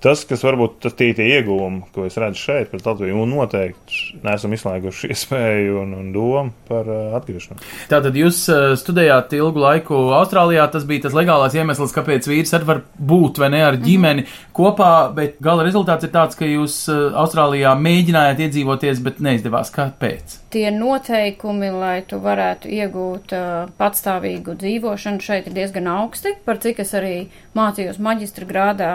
Tas, 0.05 0.21
kas 0.29 0.43
varbūt 0.45 0.83
tas 0.85 0.93
tie 0.99 1.15
tie 1.17 1.25
ieguvumi, 1.39 1.87
ko 1.95 2.05
es 2.05 2.19
redzu 2.21 2.43
šeit, 2.43 2.69
pret 2.69 2.85
Latviju, 2.85 3.23
un 3.23 3.31
noteikti 3.33 4.19
neesam 4.25 4.53
izslēguši 4.53 5.09
iespēju 5.15 5.79
un, 5.81 5.95
un 5.97 6.11
domu 6.13 6.53
par 6.69 6.91
uh, 6.91 7.15
atgriešanos. 7.17 7.65
Tātad 7.89 8.19
jūs 8.19 8.43
uh, 8.53 8.75
studējāt 8.77 9.33
ilgu 9.39 9.63
laiku 9.63 9.97
Austrālijā. 10.19 10.67
Tas 10.75 10.85
bija 10.89 11.07
tas 11.07 11.17
legālais 11.17 11.57
iemesls, 11.57 11.95
kāpēc 11.97 12.29
vīrs 12.29 12.53
arī 12.59 12.69
var 12.69 12.83
būt 12.99 13.41
vai 13.41 13.49
ne 13.55 13.63
ar 13.65 13.79
ģimeni 13.81 14.27
kopā, 14.57 14.91
bet 15.17 15.41
gala 15.45 15.65
rezultāts 15.65 16.05
ir 16.05 16.13
tāds, 16.13 16.37
ka 16.37 16.49
jūs 16.49 16.83
uh, 16.93 17.17
Austrālijā 17.25 17.73
mēģinājāt 17.81 18.45
iedzīvoties, 18.45 19.01
bet 19.09 19.25
neizdevās. 19.25 19.73
Kāpēc? 19.75 20.37
Tie 20.53 20.69
noteikumi, 20.71 21.73
lai 21.73 21.97
tu 22.05 22.21
varētu 22.23 22.69
iegūt 22.77 23.33
uh, 23.33 23.73
patstāvīgu 23.81 24.59
dzīvošanu, 24.61 25.25
šeit 25.25 25.49
ir 25.49 25.57
diezgan 25.57 25.89
augsti. 25.97 26.37
Par 26.45 26.61
cik 26.61 26.85
es 26.85 26.93
arī 27.01 27.17
mācījos 27.57 27.99
maģistra 28.05 28.53
grādā, 28.53 28.93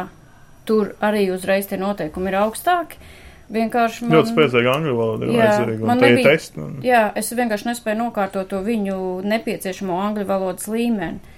tur 0.69 0.93
arī 1.03 1.25
uzreiz 1.33 1.69
tie 1.69 1.79
noteikumi 1.81 2.31
ir 2.31 2.39
augstāki. 2.43 3.01
Vienkārši 3.49 4.05
man. 4.05 4.13
Ļoti 4.13 4.33
spēcīga 4.35 4.73
angļu 4.77 4.91
valoda 4.93 5.25
ir 5.25 5.37
vajadzīga, 5.39 5.85
un 5.89 6.01
tie 6.03 6.09
ir 6.13 6.19
testi. 6.27 6.61
Un... 6.61 6.75
Jā, 6.85 7.07
es 7.17 7.31
vienkārši 7.33 7.71
nespēju 7.71 7.97
nokārtot 8.03 8.51
to 8.51 8.61
viņu 8.65 8.97
nepieciešamo 9.25 9.97
angļu 10.05 10.27
valodas 10.29 10.69
līmeni. 10.69 11.37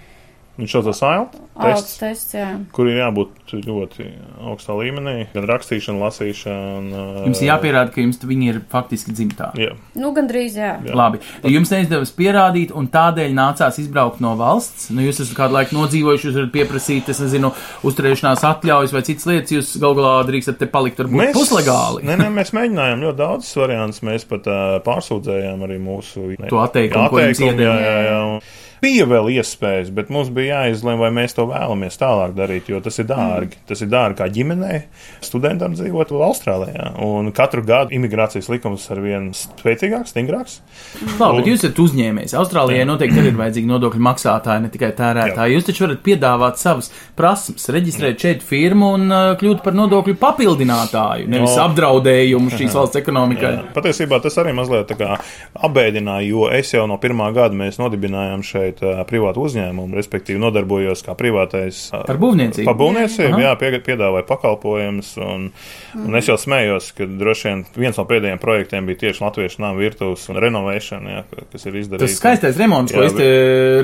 Viņš 0.62 0.76
ailt 0.78 1.40
Alts 1.62 1.82
tests, 1.84 1.98
tests, 2.00 2.34
jā. 2.36 2.48
kur 2.74 2.88
ir 2.90 3.00
jābūt 3.02 3.52
ļoti 3.66 4.06
augstā 4.50 4.74
līmenī, 4.78 5.28
gan 5.34 5.46
rakstīšana, 5.50 6.00
lasīšana. 6.00 7.02
Jums 7.28 7.42
ir 7.44 7.50
jāpierāda, 7.50 7.92
ka 7.94 8.02
jums 8.02 8.22
viņi 8.24 8.48
ir 8.50 8.60
faktiski 8.72 9.14
dzimtā. 9.14 9.52
Jā. 9.60 9.74
Nu, 10.00 10.14
gandrīz, 10.16 10.56
jā. 10.58 10.72
Jā. 10.86 10.96
Labi, 10.98 11.20
jums 11.52 11.74
neizdevās 11.74 12.14
pierādīt, 12.18 12.72
un 12.78 12.88
tādēļ 12.94 13.36
nācās 13.38 13.82
izbraukt 13.84 14.24
no 14.24 14.34
valsts. 14.40 14.90
Nu, 14.96 15.04
jūs 15.06 15.22
esat 15.26 15.38
kādu 15.38 15.58
laiku 15.58 15.78
nodzīvojuši, 15.78 16.30
jūs 16.30 16.40
varat 16.40 16.56
pieprasīt, 16.56 17.12
es 17.12 17.22
nezinu, 17.26 17.52
uzturēšanās 17.88 18.48
atļaujas 18.54 18.96
vai 18.96 19.04
citas 19.10 19.30
lietas. 19.30 19.56
Jūs 19.58 19.76
gal 19.84 19.98
galā 20.00 20.16
drīkstat 20.32 20.62
te 20.62 20.72
palikt, 20.72 21.04
varbūt 21.04 21.36
puslegāli. 21.36 22.08
Nē, 22.08 22.18
nē, 22.24 22.32
mēs 22.40 22.56
mēģinājām 22.58 23.06
ļoti 23.10 23.22
daudz 23.22 23.54
variantus. 23.60 24.02
Mēs 24.08 24.26
pat 24.30 24.50
uh, 24.50 24.80
pārsūdzējām 24.88 25.68
arī 25.68 25.82
mūsu 25.84 26.32
ne, 26.38 26.50
To 26.50 26.64
atteikumu, 26.64 27.12
ko 27.12 27.26
jums 27.26 27.42
atteikumu, 27.44 28.40
jā, 28.82 28.90
jā, 28.90 28.98
jā. 28.98 29.02
un 29.02 29.06
Bija 29.06 29.06
vēl 29.06 29.30
iespējas, 29.38 29.90
bet 29.94 30.10
mums 30.10 30.30
bija 30.30 30.64
jāizlemj, 30.66 31.00
vai 31.00 31.12
mēs 31.12 31.36
to 31.38 31.46
vēlamies 31.46 31.98
tālāk 31.98 32.34
darīt, 32.34 32.70
jo 32.70 32.80
tas 32.82 33.00
ir 33.00 33.06
dārgi. 33.06 33.56
Mm. 33.56 33.68
Tas 33.68 33.82
ir 33.82 33.88
dārgi 33.88 34.18
kā 34.18 34.28
ģimenei, 34.28 34.82
studentam 35.22 35.74
dzīvot 35.74 36.12
Austrālijā. 36.12 36.98
Un 36.98 37.32
katru 37.32 37.62
gadu 37.62 37.94
imigrācijas 37.94 38.50
likums 38.50 38.92
ar 38.92 39.00
vien 39.00 39.32
spēcīgāks, 39.34 40.10
stingrāks. 40.10 40.62
Labi, 41.20 41.38
bet 41.38 41.48
jūs 41.48 41.64
esat 41.64 41.80
uzņēmējs. 41.80 42.34
Austrālijai 42.34 42.86
noteikti 42.86 43.20
ir 43.20 43.38
vajadzīgi 43.38 43.68
nodokļu 43.70 44.02
maksātāji, 44.02 44.62
ne 44.62 44.70
tikai 44.70 44.92
tērētāji. 44.98 45.56
Jūs 45.56 45.66
taču 45.66 45.86
varat 45.88 46.02
piedāvāt 46.04 46.58
savas 46.58 46.92
prasības, 47.16 47.70
reģistrēt 47.70 48.20
šeit 48.20 48.42
firmu 48.44 48.94
un 48.98 49.08
uh, 49.12 49.38
kļūt 49.38 49.62
par 49.64 49.74
nodokļu 49.74 50.16
papildinātāju, 50.16 51.28
nevis 51.30 51.56
No. 51.58 51.68
apdraudējumu 51.68 52.50
šīs 52.50 52.74
valsts 52.78 52.98
ekonomikai. 52.98 53.52
Jā. 53.52 53.64
Patiesībā 53.74 54.22
tas 54.22 54.38
arī 54.38 54.54
mazliet 54.54 54.88
tā 54.90 54.96
kā 54.98 55.20
apbēdināja, 55.54 56.28
jo 56.28 56.50
es 56.50 56.74
jau 56.74 56.88
no 56.88 56.98
pirmā 56.98 57.34
gada 57.34 57.54
mēs 57.56 57.78
nodibinājām 57.78 58.42
šeit 58.44 58.71
uh, 58.80 59.02
privātu 59.10 59.44
uzņēmumu, 59.48 59.98
respektīvi 60.00 60.40
nodarbojos 60.42 61.04
kā 61.06 61.16
privātais. 61.20 61.84
Par 61.92 62.20
būvniecību? 62.22 62.66
Par 62.70 62.78
būvniecību, 62.80 63.42
jā, 63.44 63.52
pie, 63.60 63.72
piedāvāja 63.84 64.26
pakalpojumus. 64.30 65.12
Un, 65.22 65.50
un 66.00 66.20
es 66.20 66.30
jau 66.32 66.38
smējos, 66.40 66.92
ka 66.98 67.06
droši 67.06 67.48
vien 67.50 67.64
viens 67.86 68.00
no 68.00 68.06
pēdējiem 68.10 68.40
projektiem 68.42 68.88
bija 68.88 69.02
tieši 69.06 69.26
Latviešu 69.26 69.62
nama 69.66 69.78
virtuves 69.80 70.24
un 70.32 70.40
renovēšana, 70.42 71.16
jā, 71.18 71.24
kas 71.52 71.68
ir 71.68 71.80
izdarīts. 71.82 72.08
Tas 72.08 72.20
skaistais 72.22 72.60
remonts, 72.62 72.94
ko 72.96 73.04
Jā, 73.04 73.10
es 73.12 73.18
te 73.18 73.30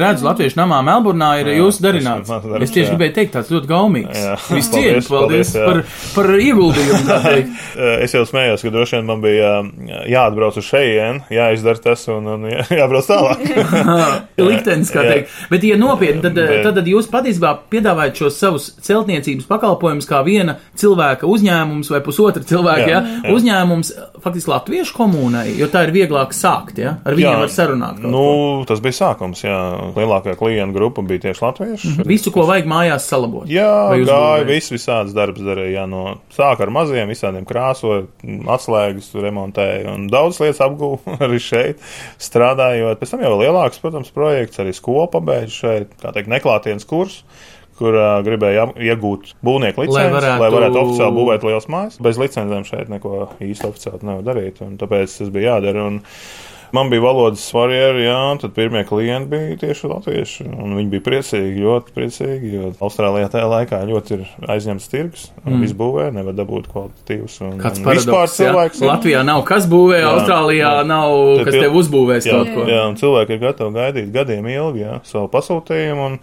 redzu 0.01 0.27
Latviešu 0.27 0.61
namā 0.61 0.79
Melburnā, 0.87 1.33
ir 1.41 1.51
Jā, 1.51 1.57
jūsu 1.61 1.83
darināts. 1.85 2.29
darbs, 2.31 2.63
Es 2.67 2.73
tieši 2.73 2.87
jā. 2.87 2.95
gribēju 2.95 3.13
teikt, 3.15 3.33
tāds 3.35 3.51
ļoti 3.53 3.69
gaumīgs. 3.69 4.17
Jā. 4.23 4.35
Viss 4.51 4.71
cieņas, 4.73 5.07
Paldies, 5.07 5.09
paldies 5.11 5.51
paldies, 5.51 5.53
jā. 5.55 5.65
par, 5.67 5.83
par 6.15 6.31
ieguldījumu. 6.47 7.53
Es 8.07 8.13
jau 8.15 8.23
smējos, 8.27 8.63
ka 8.63 8.71
droši 8.73 8.97
vien 8.97 9.07
man 9.07 9.21
bija 9.23 9.51
jā, 9.87 9.99
jāatbrauc 10.13 10.57
uz 10.59 10.65
šejienes, 10.67 11.27
jāizdara 11.33 11.81
tas 11.83 12.03
un, 12.13 12.27
un 12.33 12.47
jā, 12.49 12.63
jābrauc 12.81 13.07
tālāk. 13.09 13.43
Liktenis, 14.77 14.93
kā 14.93 15.03
Jā. 15.03 15.13
teikt. 15.13 15.35
Bet, 15.51 15.63
ja 15.63 15.77
nopietni, 15.77 16.21
tad, 16.21 16.33
Bet- 16.37 16.63
tad, 16.63 16.75
tad 16.75 16.85
jūs 16.87 17.09
patiesībā 17.11 17.53
piedāvājat 17.71 18.21
šos 18.21 18.37
savus 18.37 18.67
celtniecības 18.81 19.47
pakalpojumus 19.49 20.07
kā 20.07 20.23
viena 20.25 20.57
cilvēka 20.77 21.27
uzņēmums 21.27 21.91
vai 21.91 22.01
pusotra 22.05 22.43
cilvēka 22.43 22.87
ja? 22.87 23.01
Jā, 23.01 23.21
jā. 23.23 23.33
uzņēmums 23.35 23.91
faktiski 24.23 24.51
latviešu 24.51 24.95
komunai, 24.97 25.47
jo 25.57 25.67
tā 25.71 25.85
ir 25.87 25.93
vieglāk 25.95 26.33
sākt, 26.35 26.79
ja? 26.81 26.97
ar 27.05 27.17
viņiem 27.17 27.41
var 27.43 27.51
sarunāt. 27.53 28.01
Nu, 28.03 28.11
ko. 28.11 28.65
tas 28.67 28.81
bija 28.83 28.97
sākums, 28.97 29.43
jā. 29.45 29.57
Lielākā 29.97 30.35
klienta 30.37 30.75
grupa 30.75 31.01
bija 31.01 31.27
tieši 31.27 31.43
latvieši. 31.43 31.93
Visu, 32.07 32.31
ko 32.33 32.45
vajag 32.49 32.67
mājās 32.69 33.07
salabot. 33.09 33.47
Jā, 33.49 33.93
gāja, 34.07 34.45
viss 34.47 34.73
visādas 34.73 35.15
darbs 35.15 35.41
darīja. 35.41 35.81
Jā, 35.81 35.85
no 35.89 36.19
sāka 36.33 36.65
ar 36.65 36.71
maziem, 36.73 37.09
visādiem 37.11 37.45
krāsoja, 37.47 38.05
atslēgas 38.53 39.11
remontēja 39.13 39.93
un 39.93 40.07
daudz 40.11 40.39
lietas 40.41 40.61
apgūva 40.65 41.17
arī 41.25 41.39
šeit, 41.43 41.81
strādājot. 42.21 42.99
Pēc 42.99 43.13
tam 43.13 43.23
jau 43.25 43.33
lielāks, 43.39 43.81
protams, 43.83 44.11
projekts 44.15 44.61
arī 44.67 44.75
skolu 44.77 45.07
pabeidz 45.13 45.55
šeit, 45.61 45.93
kā 46.01 46.11
teikt, 46.15 46.31
neklātienes 46.31 46.87
kurs. 46.87 47.21
Kur 47.77 47.93
uh, 47.93 48.15
gribēja 48.25 48.71
iegūt 48.73 49.35
būvnieku 49.45 49.83
licenci, 49.83 49.99
Lai 49.99 50.07
varētu, 50.09 50.41
lai 50.41 50.47
varētu 50.49 50.79
oficiāli 50.81 51.13
būvēt 51.13 51.43
liels 51.45 51.67
mājas. 51.69 51.99
Bez 52.01 52.17
licencēm 52.17 52.63
šeit 52.65 52.89
neko 52.89 53.27
īsti 53.37 53.67
oficiāli 53.69 54.07
nevar 54.09 54.23
darīt, 54.25 54.63
un 54.65 54.79
tāpēc 54.81 55.13
tas 55.19 55.29
bija 55.35 55.51
jādara. 55.51 55.83
Un 55.85 55.99
man 56.75 56.89
bija 56.91 57.01
valodas 57.01 57.43
barjeri, 57.53 58.03
jā, 58.05 58.17
tad 58.41 58.53
pirmie 58.55 58.83
klienti 58.87 59.29
bija 59.31 59.57
tieši 59.61 59.87
latvieši. 59.91 60.45
Un 60.57 60.75
viņi 60.77 60.89
bija 60.93 61.03
priecīgi, 61.05 61.61
ļoti 61.63 61.95
priecīgi, 61.95 62.51
jo 62.55 62.71
Austrālijā 62.87 63.29
tajā 63.33 63.47
laikā 63.53 63.79
ļoti 63.89 64.17
ir 64.17 64.25
aizņemts 64.55 64.89
tirgus. 64.91 65.27
Mm. 65.45 65.61
Viss 65.63 65.73
būvē, 65.77 66.09
nevar 66.15 66.35
dabūt 66.37 66.67
kvalitatīvus. 66.73 67.39
Un, 67.47 67.57
Kāds 67.63 67.79
un 67.81 67.87
paradoks, 67.87 68.37
cilvēks 68.41 68.81
ir- 68.83 68.89
Latvijā 68.91 69.23
nav 69.25 69.43
kas 69.47 69.67
būvē, 69.71 70.01
Jā, 70.01 70.13
Austrālijā 70.17 70.71
jā. 70.81 70.85
nav 70.87 71.17
kas 71.45 71.53
pil- 71.53 71.61
tev 71.67 71.79
uzbūvēs 71.81 72.27
Jā, 72.27 72.31
kaut 72.37 72.53
ko. 72.55 72.67
jā, 72.71 72.83
un 72.87 72.95
cilvēki 72.95 73.29
ir 73.37 73.43
gatavi 73.47 73.73
gaidīt 73.81 74.11
gadiem 74.11 74.47
ilgi 74.47 74.83
jā, 74.85 74.99
savu 75.03 75.27
pasūtījumu. 75.33 76.05
Un 76.11 76.19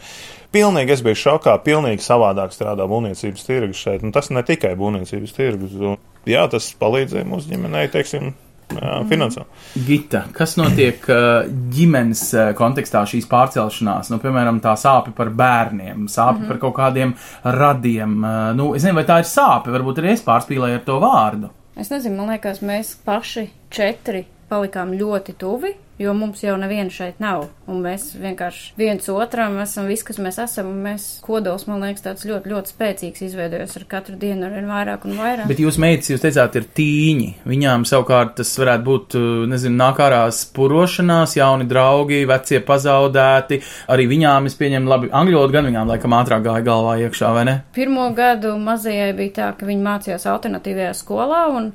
pilnīgi 0.55 0.91
es 0.95 1.03
biju 1.03 1.19
šokā, 1.19 1.57
pilnīgi 1.65 2.05
savādāk 2.05 2.53
strādā 2.55 2.87
būvniecības 2.87 3.47
tirgus 3.47 3.81
šeit. 3.83 4.03
Un 4.07 4.13
tas 4.13 4.31
ne 4.31 4.43
tikai 4.43 4.75
būvniecības 4.79 5.33
tirgus. 5.35 5.73
Un, 5.81 5.97
jā, 6.31 6.45
tas 6.51 6.69
palīdzēja 6.79 7.27
mūsu 7.27 7.51
ģimenei, 7.51 7.89
teiksim, 7.91 8.35
jā, 8.81 8.95
finansēt. 9.11 9.63
Gita, 9.87 10.25
kas 10.37 10.57
notiek 10.61 11.09
uh, 11.11 11.47
ģimenes 11.75 12.25
uh, 12.35 12.51
kontekstā 12.59 13.05
šīs 13.11 13.29
pārcelšanās? 13.31 14.11
Nu, 14.13 14.21
piemēram, 14.23 14.61
tā 14.65 14.77
sāpe 14.81 15.15
par 15.17 15.33
bērniem, 15.35 16.09
sāpe 16.09 16.39
mm 16.39 16.43
-hmm. 16.43 16.49
par 16.49 16.59
kaut 16.59 16.77
kādiem 16.79 17.15
radiem. 17.43 18.19
Uh, 18.25 18.53
nu, 18.57 18.75
es 18.75 18.83
nezinu, 18.83 19.01
vai 19.01 19.07
tā 19.09 19.19
ir 19.23 19.31
sāpe, 19.31 19.73
varbūt 19.75 20.03
arī 20.03 20.13
es 20.13 20.25
pārspīlēju 20.25 20.81
ar 20.81 20.85
to 20.87 21.01
vārdu. 21.01 21.51
Es 21.77 21.91
nezinu, 21.91 22.17
man 22.17 22.31
liekas, 22.31 22.63
mēs 22.63 22.97
paši 23.05 23.49
četri 23.71 24.27
palikām 24.49 24.93
ļoti 24.95 25.35
tuvi, 25.39 25.75
jo 25.99 26.15
mums 26.17 26.43
jau 26.43 26.57
neviena 26.59 26.91
šeit 26.93 27.21
nav. 27.23 27.47
Un 27.71 27.81
mēs 27.85 28.11
vienkārši 28.19 28.75
viens 28.79 29.07
otram 29.13 29.57
esam 29.63 29.87
viss, 29.89 30.05
kas 30.07 30.19
mēs 30.23 30.41
esam, 30.43 30.71
un 30.73 30.83
mēs 30.85 31.07
kodols, 31.25 31.67
man 31.71 31.85
liekas, 31.85 32.05
tāds 32.05 32.27
ļoti, 32.29 32.51
ļoti 32.53 32.75
spēcīgs 32.75 33.25
izveidojas 33.29 33.77
ar 33.79 33.87
katru 33.91 34.19
dienu, 34.21 34.47
ar 34.49 34.57
vien 34.57 34.69
vairāk 34.71 35.07
un 35.09 35.17
vairāk. 35.21 35.49
Bet 35.51 35.63
jūs 35.63 35.79
meitas, 35.83 36.11
jūs 36.13 36.25
teicāt, 36.25 36.59
ir 36.59 36.69
tīņi. 36.77 37.31
Viņām 37.49 37.87
savukārt 37.89 38.37
tas 38.41 38.53
varētu 38.61 38.87
būt, 38.89 39.19
uh, 39.21 39.47
nezinu, 39.51 39.79
nākārās 39.81 40.45
purošanās, 40.57 41.39
jauni 41.39 41.69
draugi, 41.71 42.25
vecie 42.29 42.61
pazaudēti. 42.67 43.61
Arī 43.95 44.09
viņām, 44.11 44.51
es 44.51 44.59
pieņemu, 44.61 44.91
labi, 44.91 45.13
angļu 45.15 45.41
valodu 45.41 45.59
gan 45.59 45.69
viņām 45.71 45.91
laikam 45.95 46.17
ātrāk 46.19 46.47
gāja 46.47 46.67
galvā 46.67 46.99
iekšā, 47.07 47.35
vai 47.37 47.49
ne? 47.49 47.59
Pirmo 47.77 48.09
gadu 48.17 48.55
mazajai 48.61 49.13
bija 49.17 49.37
tā, 49.41 49.51
ka 49.59 49.69
viņa 49.69 49.87
mācījās 49.89 50.27
alternatīvajā 50.31 50.95
skolā, 50.99 51.45
un 51.55 51.71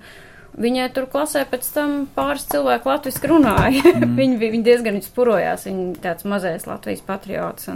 viņai 0.57 0.87
tur 0.95 1.05
klasē 1.11 1.43
pēc 1.51 1.67
tam 1.75 2.07
pāris 2.15 2.47
cilvēku 2.49 2.89
latviski 2.89 3.27
runāja. 3.31 3.83
Mm. 3.99 4.15
viņa, 4.17 4.37
bija- 4.41 4.51
viņa 4.55 4.63
diezgan 4.65 5.01
spurojās, 5.03 5.65
viņa 5.67 5.99
tāds 6.03 6.25
mazais 6.25 6.65
Latvijas 6.67 7.01
patriots, 7.05 7.69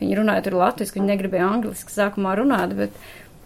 viņa 0.00 0.16
runāja 0.18 0.44
tur 0.48 0.56
latviski, 0.58 0.98
viņa 1.00 1.12
negribēja 1.14 1.48
angliski 1.52 1.92
sākumā 1.92 2.34
runāt, 2.38 2.74
bet 2.78 2.90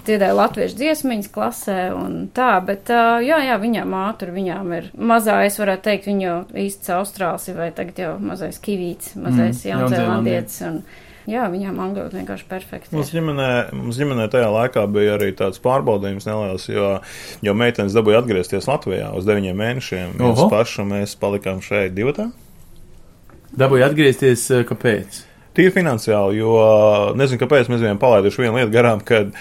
dziedāja 0.06 0.34
latviešu 0.34 0.74
dziesmiņas 0.80 1.28
klasē 1.30 1.76
un 1.94 2.28
tā, 2.34 2.48
bet 2.66 2.90
uh, 2.90 3.20
jā, 3.22 3.36
jā, 3.46 3.54
viņām 3.62 3.92
ātri, 3.94 4.32
viņām 4.34 4.72
ir 4.74 4.88
mazā, 4.98 5.36
es 5.46 5.58
varētu 5.62 5.84
teikt, 5.86 6.08
viņa 6.10 6.24
jau 6.26 6.38
īsts 6.64 6.90
austrāls 6.96 7.46
vai 7.54 7.68
tagad 7.76 8.00
jau 8.02 8.12
mazais 8.18 8.58
kivīts, 8.58 9.12
mazais 9.14 9.62
Mm, 9.62 9.70
jaunzēlandietis, 9.70 10.60
un 10.66 10.80
Jā, 11.30 11.44
viņām 11.52 11.76
angļu 11.78 12.02
valoda 12.02 12.18
vienkārši 12.18 12.46
perfekta. 12.50 12.90
Mums 12.96 13.12
ģimenē, 13.14 13.48
mums 13.78 13.98
ģimenē 14.00 14.24
tajā 14.32 14.48
laikā 14.50 14.86
bija 14.90 15.14
arī 15.18 15.30
tāds 15.38 15.60
pārbaudījums 15.62 16.26
neliels, 16.26 16.68
jo, 16.68 16.88
jo 17.46 17.54
meitenes 17.54 17.94
dabūja 17.94 18.22
atgriezties 18.24 18.66
Latvijā 18.66 19.12
uz 19.14 19.28
deviņiem 19.28 19.60
mēnešiem. 19.62 20.16
Mēs 20.18 20.40
Oho. 20.42 20.48
paši 20.50 20.86
mēs 20.88 21.14
palikām 21.20 21.60
šeit 21.62 21.94
divatā. 21.94 22.30
Dabūju 23.58 23.84
atgriezties, 23.86 24.46
eh, 24.50 24.64
kāpēc? 24.64 25.22
Tīri 25.52 25.68
finansiāli, 25.74 26.38
jo 26.40 26.52
nezinu, 27.20 27.38
kāpēc 27.42 27.68
mēs 27.68 27.82
bijām 27.84 27.98
palaiduši 28.00 28.40
vienu 28.40 28.56
lietu 28.56 28.72
garām, 28.72 29.02
kad, 29.04 29.34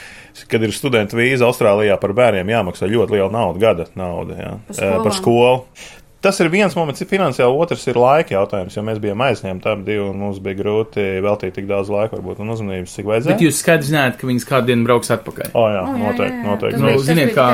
kad 0.52 0.66
ir 0.68 0.74
studenta 0.76 1.16
vīza 1.16 1.48
Austrālijā 1.48 1.96
par 2.02 2.12
bērniem 2.18 2.52
jāmaksā 2.52 2.90
ļoti 2.92 3.16
liela 3.16 3.32
nauda, 3.32 3.62
gada 3.64 3.86
nauda 3.96 4.36
jā, 4.36 4.52
Par 4.68 4.84
Eh, 4.84 4.98
par 5.06 5.16
skolām. 5.16 5.64
skolu. 5.64 6.00
Tas 6.22 6.38
ir 6.38 6.51
viens 6.54 6.75
moments, 6.78 7.01
ir 7.01 7.08
finansiāli, 7.10 7.56
otrs 7.63 7.88
ir 7.90 7.98
laika 7.98 8.36
jautājums, 8.36 8.75
jo 8.78 8.84
mēs 8.86 9.00
bijām 9.01 9.24
aizņemti 9.25 9.70
abi 9.72 9.88
divi, 9.88 10.04
un 10.06 10.20
mums 10.22 10.38
bija 10.44 10.60
grūti 10.60 11.06
veltīt 11.25 11.56
tik 11.58 11.66
daudz 11.70 11.90
laika, 11.90 12.13
varbūt, 12.20 12.44
un 12.44 12.54
uzmanības, 12.54 12.94
cik 12.94 13.08
vajadzēja. 13.10 13.34
Bet 13.34 13.42
jūs 13.48 13.62
skaidri 13.63 13.90
zināt, 13.90 14.20
ka 14.20 14.30
viņas 14.30 14.46
kādu 14.46 14.70
dienu 14.70 14.86
brauks 14.86 15.10
atpakaļ. 15.18 15.50
O, 15.58 15.66
jā, 15.74 15.82
O, 15.82 15.96
jā, 15.96 15.98
noteikti, 16.04 16.38
jā, 16.38 16.44
jā. 16.44 16.46
noteikti. 16.46 16.82
Nu, 16.84 16.94
ziniet, 17.08 17.34
kā 17.34 17.48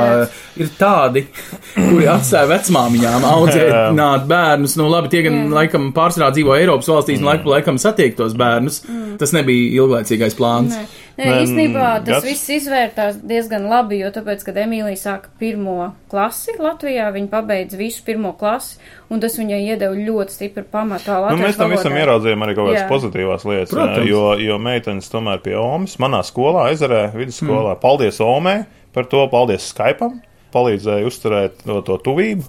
ir 0.60 0.74
tādi, 0.80 1.24
kuri 1.78 2.10
atstāja 2.12 2.52
vecmāmiņām 2.52 3.28
audzēt 3.32 4.28
bērnus. 4.28 4.76
Nu, 4.82 4.90
labi, 4.92 5.14
tie 5.16 5.24
gan 5.30 5.40
laikam 5.56 5.90
pārsvarā 5.96 6.34
dzīvo 6.36 6.60
Eiropas 6.60 6.92
valstīs, 6.92 7.24
un 7.24 7.32
laiku 7.32 7.48
pa 7.48 7.56
laikam 7.56 7.80
satiek 7.82 8.20
tos 8.20 8.36
bērnus. 8.38 8.84
Tas 9.22 9.32
nebija 9.36 9.80
ilglaicīgais 9.80 10.36
plāns. 10.38 10.76
Nē, 10.76 11.07
Nē 11.18 11.26
Men 11.26 11.40
īstenībā 11.48 11.86
tas 12.06 12.22
gads- 12.22 12.26
viss 12.28 12.50
izvērtās 12.54 13.16
diezgan 13.26 13.64
labi, 13.72 13.98
jo 14.04 14.12
tāpēc, 14.14 14.44
kad 14.46 14.56
Emīlija 14.62 15.00
sāka 15.02 15.32
pirmo 15.40 15.96
klasi 16.12 16.54
Latvijā, 16.62 17.08
viņa 17.16 17.30
pabeidza 17.32 17.78
visu 17.80 18.04
pirmo 18.06 18.36
klasi, 18.38 18.78
un 19.10 19.20
tas 19.20 19.34
viņai 19.40 19.58
iedeva 19.66 19.96
ļoti 19.98 20.30
stipru 20.36 20.64
pamatu 20.72 21.10
Nu, 21.32 21.38
mēs 21.42 21.58
tam 21.58 21.72
visam 21.74 21.94
ieraudzījām 21.98 22.46
arī 22.46 22.56
kaut 22.56 22.70
kādas 22.70 22.90
pozitīvās 22.92 23.46
lietas. 23.50 23.74
Protams. 23.74 24.06
Jo, 24.10 24.36
jo 24.38 24.58
meitenes 24.62 25.10
tomēr 25.10 25.42
pie 25.42 25.56
Omas, 25.58 25.98
manā 25.98 26.22
skolā, 26.22 26.68
ezerē, 26.76 27.12
vidusskolā, 27.16 27.74
Hmm. 27.74 27.82
paldies 27.82 28.20
Omai 28.22 28.66
par 28.94 29.06
to, 29.06 29.28
paldies 29.28 29.74
Skype, 29.74 30.12
palīdzēja 30.54 31.06
uzturēt 31.10 31.64
to, 31.66 31.82
to 31.82 31.98
tuvību. 31.98 32.46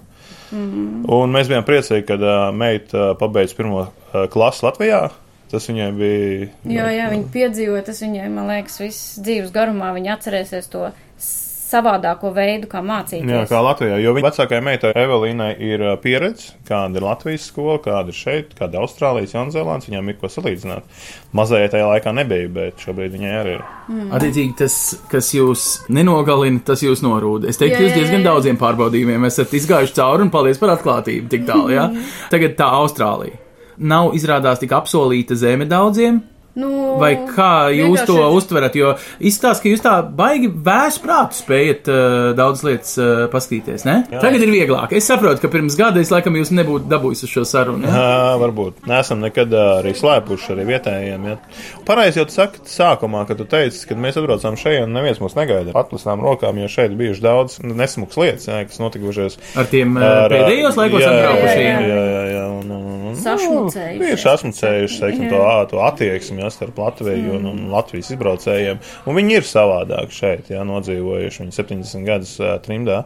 Mhm. 0.51 1.05
Un 1.09 1.31
mēs 1.33 1.49
bijām 1.49 1.65
priecīgi, 1.65 2.05
kad 2.05 2.21
uh, 2.21 2.51
meita 2.53 3.11
uh, 3.11 3.17
pabeidz 3.17 3.53
pirmo 3.57 3.87
uh, 4.13 4.27
klasi 4.29 4.65
Latvijā. 4.65 5.09
Tas 5.49 5.65
viņai 5.65 5.91
bija. 5.97 6.49
Jo, 6.69 6.87
jā, 6.93 7.09
viņa 7.09 7.29
piedzīvo, 7.33 7.79
tas 7.85 8.03
viņai, 8.05 8.27
man 8.33 8.51
liekas, 8.51 8.79
viss 8.83 9.15
dzīves 9.17 9.53
garumā, 9.55 9.93
viņa 9.95 10.17
atcerēsies 10.17 10.69
to 10.69 10.83
savādāko 11.69 12.31
veidu, 12.33 12.67
kā 12.69 12.81
mācīties. 12.85 13.29
Jā, 13.29 13.43
kā 13.49 13.59
Latvijā. 13.63 13.99
Jo 14.01 14.13
viņa 14.15 14.29
vecākajai 14.29 14.65
meitai 14.65 14.91
Evelīnai 14.97 15.49
ir 15.65 15.83
ā, 15.85 15.95
pieredze, 16.01 16.55
kāda 16.67 16.97
ir 16.97 17.05
Latvijas 17.05 17.45
skola, 17.49 17.77
kāda 17.83 18.13
ir 18.13 18.17
šeit, 18.17 18.55
kāda 18.57 18.77
ir 18.77 18.85
Austrālijas, 18.85 19.35
Jaunzēlandes. 19.35 19.89
Viņām 19.91 20.09
ir 20.09 20.17
ko 20.21 20.31
salīdzināt. 20.33 20.87
Mazajai 21.37 21.71
tajā 21.75 21.89
laikā 21.91 22.13
nebija, 22.17 22.49
bet 22.55 22.85
šobrīd 22.85 23.17
viņai 23.17 23.33
arī 23.41 23.57
ir. 23.57 23.65
Attiecīgi, 24.17 24.55
tas, 24.63 24.79
kas 25.11 25.29
jūs 25.35 25.67
nenogalina, 25.93 26.63
tas 26.65 26.81
jūs 26.85 27.03
norūda. 27.05 27.51
Es 27.51 27.61
teiktu, 27.61 27.77
Jā, 27.77 27.83
jūs 27.85 27.93
jā, 27.93 27.99
diezgan 28.01 28.23
jā. 28.23 28.29
daudziem 28.31 28.57
pārbaudījumiem 28.61 29.29
esat 29.29 29.53
izgājuši 29.59 29.97
cauri 29.99 30.25
un 30.25 30.33
paldies 30.33 30.61
par 30.61 30.73
atklātību 30.77 31.29
tik 31.29 31.45
tālu. 31.49 31.69
Ja? 31.75 31.85
Tagad 32.33 32.57
tā 32.57 32.71
Austrālija. 32.81 33.48
Nav 33.79 34.11
izrādās 34.17 34.59
tik 34.59 34.73
apsolīta 34.75 35.37
zeme 35.39 35.67
daudziem. 35.69 36.19
Nu, 36.57 36.97
Vai 36.99 37.13
kā 37.29 37.69
jūs 37.71 38.01
to 38.07 38.15
vienkārši- 38.17 38.35
uztverat? 38.39 38.75
Jo 38.75 38.95
izstāsta, 39.21 39.61
ka 39.63 39.69
jūs 39.69 39.83
tā 39.85 39.93
baigi 40.03 40.49
vēsu 40.49 41.01
prātu 41.03 41.37
spējat 41.37 41.87
uh, 41.91 42.31
daudz 42.35 42.63
lietas 42.65 42.95
uh, 42.99 43.27
paskatīties, 43.31 43.85
ne? 43.85 43.93
Jā. 44.11 44.19
Tagad 44.23 44.41
ir 44.43 44.51
vieglāk. 44.51 44.91
Es 44.97 45.05
saprotu, 45.07 45.39
ka 45.43 45.51
pirms 45.53 45.77
gada 45.79 46.01
es 46.01 46.09
laikam 46.11 46.35
jūs 46.35 46.49
nebūtu 46.57 46.89
dabūjis 46.91 47.23
uz 47.27 47.31
šo 47.31 47.43
sarunu. 47.47 47.85
Jā, 47.87 48.33
varbūt. 48.41 48.81
Nesam 48.89 49.21
nekad 49.23 49.53
ā, 49.53 49.65
arī 49.83 49.93
slēpuši 49.95 50.51
arī 50.55 50.65
vietējiem. 50.73 51.27
Ja. 51.29 51.37
Pareizi 51.87 52.19
jau 52.19 52.25
tu 52.27 52.35
saki 52.39 52.63
sākumā, 52.65 53.23
kad 53.29 53.37
tu 53.39 53.45
teici, 53.49 53.85
kad 53.87 54.01
mēs 54.01 54.17
atbraucām 54.19 54.57
šeit, 54.59 54.81
un 54.87 54.93
neviens 54.97 55.21
mūs 55.21 55.37
negaida. 55.37 55.75
Atlasām 55.79 56.23
rokām, 56.25 56.57
jo 56.63 56.67
šeit 56.71 56.97
bijuši 56.99 57.23
daudz 57.23 57.59
nesmuks 57.63 58.17
lietas, 58.19 58.49
jā, 58.49 58.59
kas 58.67 58.81
notikušas. 58.81 59.37
Ar 59.59 59.69
tiem 59.69 59.95
uh, 59.99 60.03
Ar, 60.03 60.25
ā, 60.27 60.33
pēdējos 60.33 60.79
laikos 60.81 61.05
jā, 61.05 61.13
atbraukušajiem. 61.13 61.87
Jā, 61.93 62.01
jā, 62.09 62.23
jā. 62.33 62.43
Un, 62.59 62.71
un, 62.73 62.83
un, 62.89 63.07
un, 63.13 63.17
Sašmucējušies. 63.19 63.99
Viņi 63.99 64.13
ir 64.15 64.21
sašmucējuši, 64.23 64.99
teiksim, 65.03 65.25
to, 65.31 65.39
ā, 65.43 65.55
to 65.69 65.79
attieksmi 65.83 66.38
jā, 66.38 66.38
starp 66.53 66.79
Latviju 66.79 67.35
un, 67.35 67.47
un 67.51 67.65
Latvijas 67.73 68.13
izbraucējiem. 68.15 68.79
Un 69.09 69.17
viņi 69.19 69.35
ir 69.39 69.47
savādāki 69.49 70.15
šeit, 70.15 70.51
jā, 70.53 70.63
nodzīvojuši. 70.67 71.43
Viņi 71.43 71.55
70 71.57 72.07
gadus 72.07 72.33
ā, 72.39 72.55
trimdā. 72.63 73.01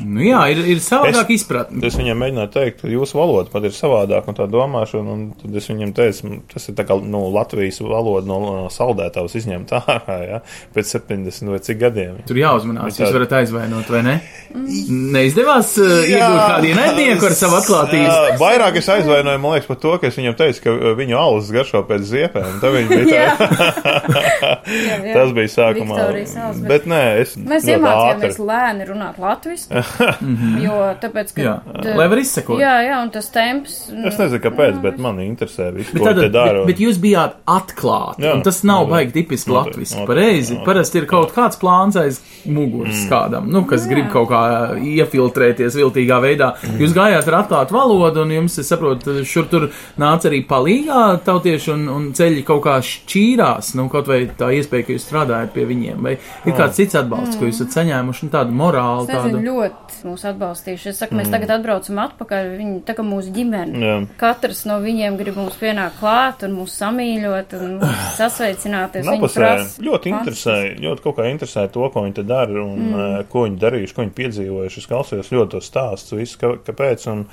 Nu, 0.00 0.22
jā, 0.24 0.40
ir, 0.54 0.62
ir 0.74 0.80
savādāk 0.84 1.34
izpratne. 1.36 1.82
Es 1.86 1.98
viņam 2.00 2.20
mēģināju 2.24 2.52
teikt, 2.56 2.80
ka 2.80 2.90
jūsu 2.90 3.18
valoda 3.20 3.52
pat 3.52 3.68
ir 3.68 3.76
savādāka 3.76 4.32
un 4.32 4.38
tā 4.40 4.48
domāšana. 4.50 5.16
Un 5.16 5.26
tad 5.40 5.60
es 5.60 5.68
viņam 5.70 5.94
teicu, 5.96 6.32
tas 6.52 6.68
ir 6.70 6.78
tā 6.78 6.86
kā 6.88 6.96
nu, 7.04 7.26
Latvijas 7.34 7.80
valoda 7.84 8.24
no, 8.30 8.40
no 8.46 8.72
saldētavas 8.72 9.36
izņemt 9.40 9.74
ārā, 9.80 10.18
ja, 10.26 10.40
pēc 10.74 10.94
70 10.96 11.52
vai 11.52 11.60
cik 11.66 11.80
gadiem. 11.80 12.18
Tur 12.28 12.38
jāuzmanās, 12.40 12.96
Tā- 12.96 13.04
jūs 13.04 13.14
varat 13.16 13.36
aizvainot, 13.40 13.90
vai 13.92 14.02
ne? 14.06 14.16
Neizdevās 14.90 15.72
uh, 15.80 15.92
iegūt 16.06 16.40
kādu 16.40 16.70
ienaidnieku 16.70 17.26
ar 17.28 17.34
savu 17.38 17.58
atklātību. 17.60 18.38
Vairāk 18.40 18.78
es 18.80 18.88
aizvainoju, 18.92 19.40
man 19.42 19.56
liekas, 19.56 19.68
par 19.70 19.78
to, 19.82 19.94
ka 20.02 20.08
es 20.10 20.18
viņam 20.18 20.36
teicu, 20.38 20.62
ka 20.64 20.74
uh, 20.74 20.90
viņu 20.98 21.18
alus 21.20 21.50
garšo 21.54 21.82
pēc 21.88 22.06
ziepēm. 22.10 22.58
Tā 22.70 22.76
viņa 22.76 22.98
bija 23.04 23.24
tā. 23.38 24.50
Jā, 24.66 24.96
jā. 25.04 25.14
Tas 25.16 25.32
bija 25.36 25.50
sākumā. 25.54 25.96
Viktorijas 25.96 26.32
salas, 26.34 26.58
bet- 26.60 26.68
Bet 26.70 26.86
nē, 26.90 27.00
es 27.20 27.36
Mēs 27.36 27.64
iemācījāmies 27.70 28.36
ātri. 28.36 28.46
lēni 28.50 28.86
runāt 28.88 29.18
latviešu, 29.18 29.82
jo 30.66 30.76
tāpēc, 31.02 31.32
ka. 31.36 31.42
Jā, 31.44 31.54
d- 31.82 31.94
lai 31.98 32.06
var 32.12 32.18
izsekot. 32.22 32.60
Jā, 32.60 32.74
jā, 32.86 32.98
un 33.02 33.10
tas 33.14 33.30
temps. 33.34 33.76
Es 33.90 34.18
nezinu, 34.20 34.40
kāpēc, 34.44 34.80
bet 34.84 34.98
man 35.02 35.18
interesē 35.24 35.70
viss, 35.74 35.90
Bet, 35.92 36.02
ko 36.02 36.08
tad, 36.10 36.20
te 36.24 36.28
dara. 36.34 36.64
bet, 36.64 36.72
bet 36.74 36.82
jūs 36.84 37.00
bijāt 37.02 37.38
atklāti. 37.50 38.24
Jā. 38.26 38.34
un 38.36 38.42
Tas 38.46 38.62
nav 38.64 38.86
Noteikti. 38.86 38.92
baigi 38.94 39.16
tipiski 39.20 39.50
latviešu. 39.54 40.06
Pareizi. 40.08 40.58
Parasti 40.64 40.98
ir 41.02 41.06
kaut 41.10 41.32
kāds 41.34 41.58
plāns 41.60 41.96
aiz 42.00 42.20
muguras 42.46 43.02
kādam, 43.10 43.48
nu, 43.52 43.64
kas 43.68 43.86
grib 43.90 44.08
kaut 44.12 44.28
kā 44.30 44.40
iefiltrēties 44.80 45.76
viltīgā 45.78 46.18
veidā. 46.22 46.52
Jūs 46.80 46.94
gājāt 46.96 47.28
ar 47.30 47.38
atklātu 47.42 47.76
valodu, 47.76 48.22
un 48.24 48.34
jums, 48.34 48.58
es 48.62 48.68
saprotu, 48.70 49.20
šur 49.28 49.48
tur 49.50 49.68
nāca 50.00 50.30
arī 50.30 50.42
palīgā 50.48 51.02
tautieši, 51.26 51.72
un, 51.74 51.86
un 51.92 52.08
ceļi 52.16 52.44
kaut 52.48 52.62
kā 52.66 52.78
šķīrās, 52.84 53.74
nu, 53.78 53.88
kaut 53.92 54.08
vai 54.10 54.22
tā 54.38 54.49
iespēja, 54.56 54.86
ka 54.86 54.94
jūs 54.96 55.06
strādājat 55.06 55.54
pie 55.54 55.66
viņiem, 55.68 56.00
vai 56.04 56.16
ir 56.18 56.56
kāds 56.56 56.78
cits 56.80 56.98
atbalsts, 56.98 57.38
ko 57.38 57.48
jūs 57.48 57.60
esat 57.60 57.78
saņēmuši, 57.78 58.26
un 58.26 58.32
tādu 58.34 58.56
morālu, 58.56 59.06
Es 59.06 59.14
nezinu, 59.14 59.38
tādu. 59.38 59.46
ļoti 59.46 60.00
mūs 60.10 60.24
atbalstījuši. 60.30 60.90
Es 60.90 61.00
saku, 61.02 61.16
mēs 61.18 61.30
tagad 61.32 61.54
atbraucam 61.56 62.00
atpakaļ. 62.04 62.50
Viņi 62.60 62.76
tā 62.88 62.96
kā 62.96 63.04
mūsu 63.06 63.32
ģimene. 63.34 63.80
Jā. 63.84 63.96
Katrs 64.20 64.64
no 64.68 64.78
viņiem 64.82 65.18
grib 65.20 65.38
mums 65.40 65.56
pienākt 65.60 65.98
klāt 66.00 66.44
un 66.46 66.56
mūs 66.58 66.76
samīļot 66.80 67.56
un 67.60 67.76
sasveicināties. 68.18 69.08
Napusē 69.08 69.52
ļoti 69.84 70.14
interesē, 70.14 70.56
ļoti 70.80 71.06
kaut 71.06 71.18
kā 71.18 71.28
interesē 71.30 71.66
to, 71.72 71.86
ko 71.92 72.04
viņi 72.06 72.18
te 72.20 72.26
dara 72.28 72.62
un 72.64 72.86
mm. 72.90 73.26
ko 73.32 73.46
viņi 73.46 73.60
darījuši, 73.60 73.96
ko 73.96 74.06
viņi 74.06 74.16
piedzīvojuši. 74.20 74.80
Es 74.80 74.90
klausījos 74.90 75.34
ļoti 75.34 75.56
tos 75.56 75.68
stāstus, 75.70 76.16
visu, 76.18 76.38
ka, 76.40 76.54
kāpēc. 76.70 77.06
Un 77.12 77.26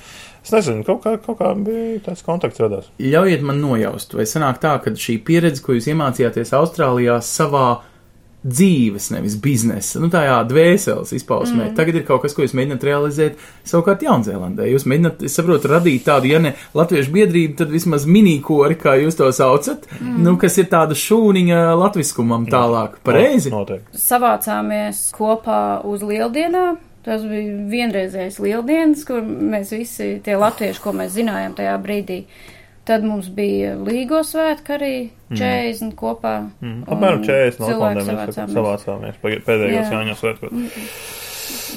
es 0.44 0.52
nezinu, 0.54 0.84
kaut 0.86 1.02
kā, 1.04 1.14
kaut 1.24 1.40
kā 1.40 1.52
bija 1.56 2.02
tāds 2.08 2.24
kontakts 2.26 2.60
radās. 2.62 2.90
Ļaujiet 3.02 3.44
man 3.46 3.62
nojaust, 3.62 4.14
vai 4.18 4.26
sanāk 4.28 4.60
tā, 4.62 4.74
ka 4.84 4.92
šī 4.92 5.18
pieredze, 5.24 5.62
ko 5.64 5.76
jūs 5.76 5.88
iemācījāties 5.92 6.54
Austrālijā 6.58 7.07
savā 7.24 7.68
dzīves, 8.46 9.08
nevis 9.10 9.34
biznesa, 9.42 9.98
nu 9.98 10.08
tajā 10.12 10.36
dvēseles 10.48 11.10
izpausmē. 11.16 11.68
Mm. 11.68 11.74
Tagad 11.76 11.98
ir 11.98 12.04
kaut 12.06 12.22
kas, 12.22 12.34
ko 12.36 12.44
jūs 12.44 12.54
mēģināt 12.56 12.84
realizēt 12.86 13.40
savukārt 13.66 14.04
Jaunzēlandē. 14.06 14.68
Jūs 14.70 14.86
mēģināt, 14.88 15.24
es 15.26 15.34
saprotu, 15.34 15.70
radīt 15.72 16.04
tādu, 16.06 16.30
ja 16.30 16.38
ne 16.42 16.54
latviešu 16.78 17.12
biedrību, 17.16 17.56
tad 17.58 17.72
vismaz 17.74 18.06
minikori, 18.08 18.78
kā 18.78 18.94
jūs 19.02 19.18
to 19.18 19.28
saucat, 19.34 19.88
mm. 19.98 20.20
nu, 20.22 20.36
kas 20.40 20.58
ir 20.62 20.68
tāda 20.70 20.96
šūniņa 20.98 21.62
latviskumam 21.80 22.46
tālāk. 22.50 23.00
Pareizi? 23.06 23.50
Noteikti. 23.52 23.98
savācāmies 24.06 25.08
kopā 25.16 25.80
uz 25.88 26.06
lieldienām. 26.06 26.84
Tas 27.08 27.22
bija 27.24 27.54
vienreizējs 27.70 28.36
lieldienas, 28.42 29.04
kur 29.08 29.22
mēs 29.24 29.70
visi 29.72 30.18
tie 30.24 30.34
latvieši, 30.36 30.82
ko 30.82 30.92
mēs 30.98 31.14
zinājām 31.14 31.54
tajā 31.56 31.76
brīdī. 31.80 32.18
Tad 32.88 33.04
mums 33.04 33.28
bija 33.36 33.74
līgo 33.76 34.22
svētki 34.24 34.74
arī 34.78 34.92
40 35.28 35.92
kopā. 35.98 36.38
Mm. 36.64 36.86
Apmēram 36.88 37.24
40 37.26 37.60
no 37.60 37.80
Latvijas 37.82 38.38
savācāmies. 38.54 39.18
pēdējos 39.44 39.74
Jā. 39.76 39.88
Jāņos 39.92 40.22
svētkos. 40.24 41.27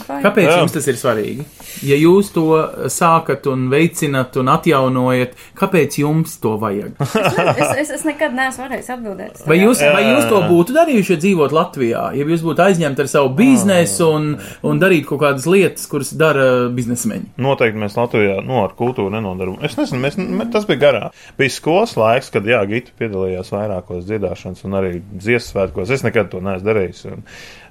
Vai- 0.08 0.22
Kāpēc 0.24 0.48
Jā. 0.48 0.58
jums 0.62 0.76
tas 0.76 0.88
ir 0.92 0.98
svarīgi? 1.00 1.46
Ja 1.88 1.96
jūs 1.98 2.30
to 2.36 2.46
sākat 2.92 3.48
un 3.52 3.68
veicinat 3.72 4.36
un 4.42 4.52
atjaunojat, 4.54 5.34
kāpēc 5.58 5.98
jums 6.02 6.36
to 6.44 6.56
vajag? 6.62 6.94
es, 7.02 7.72
es, 7.86 7.92
es 7.98 8.04
nekad 8.08 8.36
neesmu 8.38 8.66
varējis 8.68 8.92
atbildēt. 8.96 9.42
Vai 9.50 9.58
jūs, 9.62 9.82
vai 9.96 10.04
jūs 10.06 10.28
to 10.30 10.42
būtu 10.52 10.76
darījuši, 10.78 11.16
ja 11.16 11.22
dzīvot 11.26 11.56
Latvijā? 11.56 12.04
Ja 12.18 12.28
jūs 12.28 12.44
būtu 12.46 12.66
aizņemti 12.68 13.06
ar 13.06 13.10
savu 13.12 13.32
biznesu 13.40 14.10
un, 14.14 14.30
un 14.68 14.82
darīt 14.82 15.08
kaut 15.10 15.22
kādas 15.24 15.48
lietas, 15.50 15.88
kuras 15.92 16.14
dara 16.18 16.48
biznesmeņi? 16.74 17.32
Noteikti 17.42 17.82
mēs 17.82 17.98
Latvijā 18.00 18.40
nu, 18.46 18.62
ar 18.66 18.76
kultūru 18.78 19.10
nenodarbojamies. 19.16 19.72
Es 19.74 19.80
nezinu, 19.80 20.02
mēs, 20.06 20.20
mēs, 20.22 20.52
tas 20.54 20.68
bija 20.70 20.82
garā. 20.86 21.04
Bija 21.40 21.56
skolas 21.58 21.96
laiks, 22.00 22.30
kad 22.34 22.46
Jā, 22.52 22.62
Gita 22.68 22.92
piedalījās 23.00 23.52
vairākos 23.54 24.04
dziedāšanas 24.10 24.66
un 24.68 24.76
arī 24.80 24.94
dziesmu 25.14 25.54
svētkos. 25.54 25.92
Es 25.96 26.04
nekad 26.04 26.28
to 26.34 26.42
neesmu 26.44 26.68
darījis. 26.68 27.06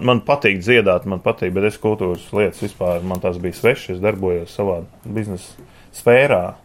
Man 0.00 0.22
patīk 0.24 0.62
dziedāt, 0.64 1.04
man 1.10 1.20
patīk, 1.24 1.52
bet 1.52 1.66
es 1.68 1.76
kultūras 2.10 2.32
lietas 2.34 2.64
vispār 2.64 3.04
man 3.06 3.20
tās 3.22 3.38
bija 3.40 3.54
svešas. 3.54 3.96
Es 3.96 4.02
darbojos 4.02 4.56
savā 4.56 4.82
biznesa 5.04 5.70
sfērā. 5.94 6.56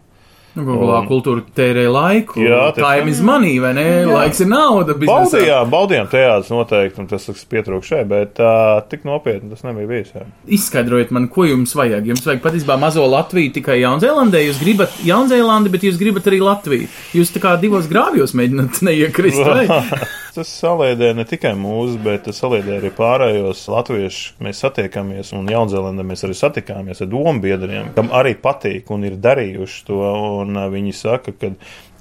Nu, 0.56 0.64
Google 0.64 1.02
kultūra 1.10 1.42
tērē 1.52 1.82
laiku. 1.92 2.40
Jā, 2.40 2.70
tā. 2.78 2.94
is 3.12 3.20
money, 3.20 3.58
vai 3.60 3.74
ne? 3.76 3.84
Jā. 3.84 4.06
Laiks 4.08 4.40
ir 4.40 4.48
nauda. 4.48 4.96
biznesā. 4.96 5.42
Baudījām, 5.42 5.72
baudījām 5.74 6.08
teātris 6.08 6.52
noteikti, 6.54 7.02
un 7.04 7.10
tas 7.12 7.28
pietrūka 7.52 7.90
šeit, 7.90 8.08
bet 8.08 8.40
uh, 8.40 8.80
tik 8.88 9.04
nopietni 9.04 9.52
tas 9.52 9.66
nebija 9.68 9.90
bijis. 9.90 10.14
Jā. 10.16 10.24
Izskaidrojiet 10.56 11.12
man, 11.12 11.28
ko 11.28 11.44
jums 11.50 11.76
vajag. 11.76 12.08
Jums 12.08 12.24
vajag 12.24 12.40
patiesībā 12.46 12.80
mazo 12.80 13.04
Latviju 13.04 13.52
tikai 13.60 13.82
Jaunzēlandē. 13.82 14.46
Jūs 14.48 14.62
gribat 14.64 14.96
Jaunzēlandi, 15.04 15.76
bet 15.76 15.90
jūs 15.90 16.00
gribat 16.00 16.32
arī 16.32 16.40
Latviju. 16.46 16.88
Jūs 17.20 17.36
tā 17.36 17.44
kā 17.44 17.58
divos 17.60 17.92
grāvjos 17.92 18.32
mēģināt 18.40 18.80
neiekrist. 18.88 19.44
Tas 20.36 20.50
saliedē 20.52 21.14
ne 21.16 21.24
tikai 21.24 21.54
mūsu, 21.56 21.96
bet 22.04 22.26
tas 22.26 22.42
saliedē 22.42 22.82
arī 22.82 22.90
pārējos 22.98 23.62
latviešus. 23.72 24.34
Mēs 24.44 24.60
satiekamies, 24.66 25.30
un 25.38 25.48
Jaunzēlandē 25.48 26.04
mēs 26.04 26.26
arī 26.28 26.36
satikāmies 26.36 27.00
ar 27.06 27.08
domu 27.14 27.40
biedriem, 27.46 27.94
kam 27.96 28.12
arī 28.12 28.34
patīk 28.36 28.92
un 28.92 29.08
ir 29.08 29.16
darījuši 29.24 29.86
to. 29.88 30.02
Un 30.42 30.60
uh, 30.60 30.68
viņi 30.74 30.92
saka, 31.00 31.32
ka 31.40 31.54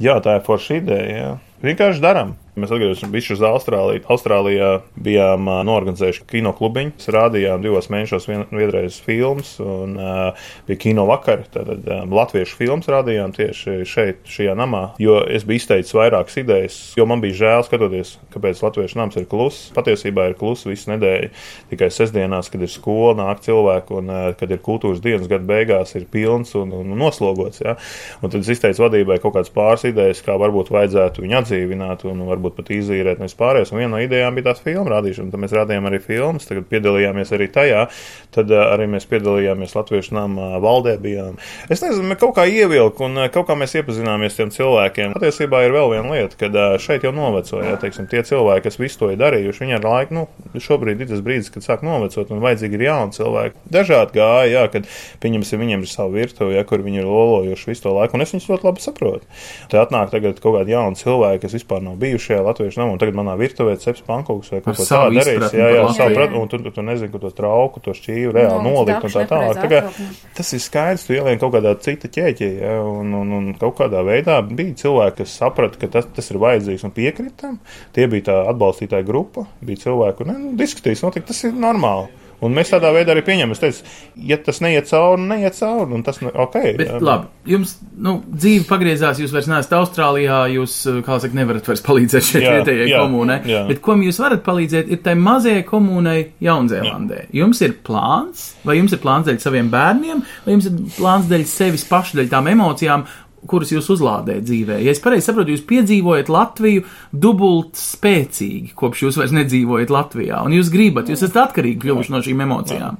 jā, 0.02 0.18
tā 0.24 0.40
ir 0.40 0.46
forša 0.48 0.80
ideja. 0.80 1.12
Jā. 1.20 1.30
Vienkārši 1.62 2.02
darām. 2.02 2.34
Mēs 2.54 2.70
atgriežamies 2.70 3.10
bijuši 3.10 3.32
uz 3.34 3.40
Austrāliju. 3.48 4.02
Austrālijā 4.14 4.68
bijām 5.02 5.48
uh, 5.50 5.56
norganizējuši 5.66 6.22
kino 6.30 6.52
klubiņu. 6.54 6.92
Rādījām 7.10 7.64
divos 7.64 7.88
mēnešos 7.90 8.28
vien, 8.30 8.44
vienreiz 8.54 9.00
filmas, 9.02 9.56
un 9.58 9.96
uh, 9.98 10.44
bija 10.68 10.78
kino 10.84 11.02
vakari. 11.08 11.48
Tad 11.50 11.72
um, 11.74 12.14
latviešu 12.14 12.54
filmas 12.60 12.86
rādījām 12.86 13.34
tieši 13.34 13.74
šeit, 13.90 14.20
šajā 14.30 14.54
namā. 14.60 14.84
Jo 15.02 15.16
es 15.26 15.42
biju 15.48 15.64
izteicis 15.64 15.96
vairākas 15.98 16.38
idejas, 16.44 16.76
jo 16.94 17.08
man 17.10 17.24
bija 17.24 17.40
žēl 17.40 17.64
skatoties, 17.66 18.14
kāpēc 18.36 18.62
latviešu 18.62 19.00
nams 19.02 19.18
ir 19.18 19.26
kluss. 19.30 19.72
Patiesībā 19.74 20.28
ir 20.30 20.38
kluss 20.38 20.68
visu 20.70 20.92
nedēļu. 20.92 21.32
Tikai 21.74 21.90
sestdienās, 21.90 22.52
kad 22.54 22.62
ir 22.62 22.70
skola, 22.70 23.16
nāk 23.18 23.42
cilvēki, 23.48 23.98
un 23.98 24.14
uh, 24.14 24.28
kad 24.38 24.54
ir 24.54 24.62
kultūras 24.62 25.02
dienas 25.02 25.26
gada 25.26 25.42
beigās, 25.50 25.96
ir 25.98 26.06
pilns 26.06 26.54
un, 26.60 26.70
un 26.84 26.94
noslogots. 27.02 27.64
Ja? 27.66 27.74
Un 28.22 28.30
tad 28.30 28.46
es 28.46 28.54
izteicu 28.54 28.86
vadībai 28.86 29.18
kaut 29.18 29.34
kādas 29.40 29.50
pāris 29.50 29.88
idejas, 29.90 30.22
kā 30.22 30.38
varbūt 30.38 30.70
vajadzētu 30.70 31.26
viņu 31.26 31.40
atdzīvināt 31.42 32.06
un 32.06 32.22
varbūt 32.30 32.43
pat 32.52 32.72
izīrēt 32.74 33.20
no 33.20 33.28
vispārējais. 33.28 33.72
Un 33.72 33.80
viena 33.80 33.92
no 33.96 34.02
idejām 34.02 34.36
bija 34.36 34.50
tās 34.50 34.62
filmu 34.64 34.90
rādīšana. 34.92 35.32
Tad 35.32 35.44
mēs 35.44 35.56
rādījām 35.56 35.88
arī 35.90 36.00
filmas, 36.04 36.48
tagad 36.48 36.68
piedalījāmies 36.70 37.32
arī 37.36 37.48
tajā. 37.54 37.86
Tad 38.34 38.52
uh, 38.52 38.66
arī 38.74 38.88
mēs 38.92 39.08
piedalījāmies 39.10 39.76
Latviešu 39.78 40.16
namā 40.18 40.54
valdē. 40.64 40.96
Bijām. 41.04 41.34
Es 41.72 41.82
nezinu, 41.82 42.14
kaut 42.20 42.36
kā 42.36 42.44
ievilku 42.48 43.04
un 43.08 43.18
uh, 43.18 43.28
kaut 43.32 43.48
kā 43.48 43.56
mēs 43.58 43.74
iepazināmies 43.80 44.36
tiem 44.38 44.52
cilvēkiem. 44.54 45.14
Patiesībā 45.16 45.64
ir 45.66 45.74
vēl 45.74 45.90
viena 45.94 46.14
lieta, 46.14 46.38
kad 46.40 46.54
uh, 46.56 46.76
šeit 46.80 47.04
jau 47.04 47.12
novecoja, 47.14 47.76
teiksim, 47.82 48.06
tie 48.10 48.22
cilvēki, 48.26 48.64
kas 48.68 48.78
visu 48.80 49.00
to 49.02 49.10
ir 49.12 49.18
darījuši, 49.20 49.64
viņi 49.64 49.76
ar 49.78 49.88
laiku, 49.88 50.16
nu, 50.16 50.60
šobrīd 50.62 51.02
ir 51.02 51.10
tas 51.10 51.22
brīdis, 51.24 51.50
kad 51.54 51.66
sāk 51.66 51.84
novecot 51.86 52.30
un 52.32 52.42
vajadzīgi 52.44 52.78
ir 52.78 52.86
jauni 52.86 53.16
cilvēki. 53.16 53.64
Dažādi 53.74 54.18
gāja, 54.18 54.50
jā, 54.52 54.64
kad 54.72 54.88
pieņemsim, 55.24 55.62
viņiem 55.64 55.84
ir 55.84 55.90
savu 55.90 56.16
virtuvi, 56.18 56.56
ja, 56.58 56.64
kur 56.68 56.84
viņi 56.84 57.02
ir 57.02 57.10
lolojuši 57.10 57.70
visu 57.72 57.86
to 57.86 57.94
laiku, 57.96 58.16
un 58.16 58.24
es 58.24 58.34
viņus 58.34 58.48
ļoti 58.52 58.68
labi 58.68 58.84
saprotu. 58.84 59.28
Te 59.72 59.80
atnāk 59.80 60.12
tagad 60.14 60.40
kaut 60.42 60.58
kādi 60.58 60.74
jauni 60.74 61.00
cilvēki, 61.00 61.42
kas 61.44 61.56
vispār 61.58 61.84
nav 61.84 61.98
bijuši 62.02 62.33
šajā 62.34 62.44
latviešu 62.44 62.80
namā, 62.80 62.94
un 62.94 63.00
tagad 63.00 63.16
manā 63.18 63.34
virtuvē 63.38 63.74
ceps 63.80 64.02
pankūks 64.06 64.52
vai 64.54 64.60
kaut 64.64 64.78
ko 64.78 64.86
tādu 64.88 65.20
darīs. 65.20 65.54
Jā, 65.54 65.68
jā, 65.76 65.84
savu 65.96 66.16
pratu, 66.18 66.40
un 66.40 66.50
tu, 66.50 66.60
tu, 66.64 66.72
tu 66.74 66.84
nezini, 66.84 67.10
kur 67.12 67.22
to 67.22 67.30
trauku, 67.34 67.82
to 67.84 67.94
šķīvu 67.96 68.34
reāli 68.34 68.62
Nu, 68.64 68.72
nolikt 68.78 69.06
un 69.06 69.14
tā 69.14 69.24
tālāk. 69.30 69.60
Tā 69.60 69.70
kā. 69.70 70.08
Tas 70.36 70.52
ir 70.56 70.62
skaidrs, 70.64 71.06
tu 71.06 71.16
ielien 71.16 71.40
kaut 71.42 71.54
kādā 71.54 71.74
cita 71.84 72.10
ķēķī, 72.12 72.50
ja, 72.62 72.74
un, 72.84 73.14
un, 73.20 73.32
un 73.38 73.48
kaut 73.60 73.78
kādā 73.80 74.02
veidā 74.06 74.40
bija 74.48 74.74
cilvēki, 74.84 75.20
kas 75.22 75.38
saprata, 75.42 75.80
ka 75.80 75.90
tas, 75.98 76.10
tas 76.16 76.32
ir 76.32 76.40
vajadzīgs 76.42 76.86
un 76.88 76.94
piekritam. 76.96 77.60
Tie 77.94 78.08
bija 78.10 78.30
tā 78.30 78.40
atbalstītāja 78.52 79.06
grupa, 79.06 79.46
bija 79.64 79.86
cilvēki, 79.86 80.18
kur 80.20 80.30
ne, 80.32 80.38
nu, 80.40 80.52
diskusijas 80.58 81.04
notika, 81.06 81.30
tas 81.32 81.44
ir 81.46 81.56
normāli. 81.56 82.23
Un 82.44 82.54
mēs 82.56 82.72
tādā 82.72 82.90
veidā 82.94 83.14
arī 83.14 83.22
pieņemam. 83.26 83.54
Es 83.54 83.62
teicu, 83.62 83.84
ja 84.30 84.38
tas 84.42 84.60
neiet 84.64 84.88
cauri, 84.90 85.22
neiet 85.30 85.56
cauri, 85.58 85.94
un 85.94 86.02
tas 86.06 86.18
ir 86.22 86.30
ok. 86.32 86.56
Bet, 86.78 86.88
jā. 86.88 87.00
labi, 87.04 87.28
jums 87.54 87.76
nu, 88.02 88.16
dzīve 88.34 88.66
pagriezās, 88.68 89.20
jūs 89.22 89.34
vairs 89.34 89.48
neesat 89.50 89.76
Austrālijā, 89.78 90.40
jūs, 90.56 90.76
kā 91.06 91.18
saka, 91.22 91.38
nevarat 91.38 91.70
vairs 91.70 91.84
palīdzēt 91.86 92.28
šeit 92.28 92.44
Jā, 92.44 92.54
vietējai 92.58 92.90
jā, 92.90 93.02
komunai. 93.04 93.38
jā. 93.48 93.64
Bet 93.70 93.82
ko 93.84 93.96
jūs 94.00 94.20
varat 94.22 94.44
palīdzēt, 94.46 94.90
ir 94.92 95.02
tai 95.04 95.14
mazajai 95.20 95.64
komunai 95.68 96.18
Jaunzēlandē. 96.44 97.26
Jums 97.34 97.62
ir 97.64 97.76
plāns, 97.86 98.46
vai 98.66 98.78
jums 98.80 98.94
ir 98.96 99.02
plāns 99.04 99.28
dēļ 99.28 99.40
saviem 99.42 99.70
bērniem, 99.72 100.24
vai 100.46 100.56
jums 100.56 100.70
ir 100.70 100.80
plāns 100.98 101.30
dēļ 101.30 101.46
sevis 101.48 101.86
pašu, 101.88 102.18
dēļ 102.20 102.32
tām 102.32 102.50
emocijām, 102.52 103.06
kuras 103.50 103.72
jūs 103.74 103.90
uzlādējat 103.94 104.46
dzīvē. 104.48 104.78
Ja 104.84 104.92
es 104.94 105.00
pareizi 105.04 105.28
saprotu, 105.28 105.54
jūs 105.54 105.64
piedzīvojat 105.68 106.30
Latviju 106.32 106.84
dubult 107.12 107.76
spēcīgi, 107.78 108.72
kopš 108.78 109.04
jūs 109.06 109.18
vairs 109.20 109.34
nedzīvojat 109.36 109.92
Latvijā, 109.94 110.40
un 110.46 110.56
jūs 110.56 110.70
gribat, 110.72 111.10
jūs 111.12 111.22
esat 111.26 111.40
atkarīgi 111.48 111.80
kļuvuši 111.84 112.14
no 112.14 112.22
šīm 112.24 112.44
emocijām. 112.46 112.98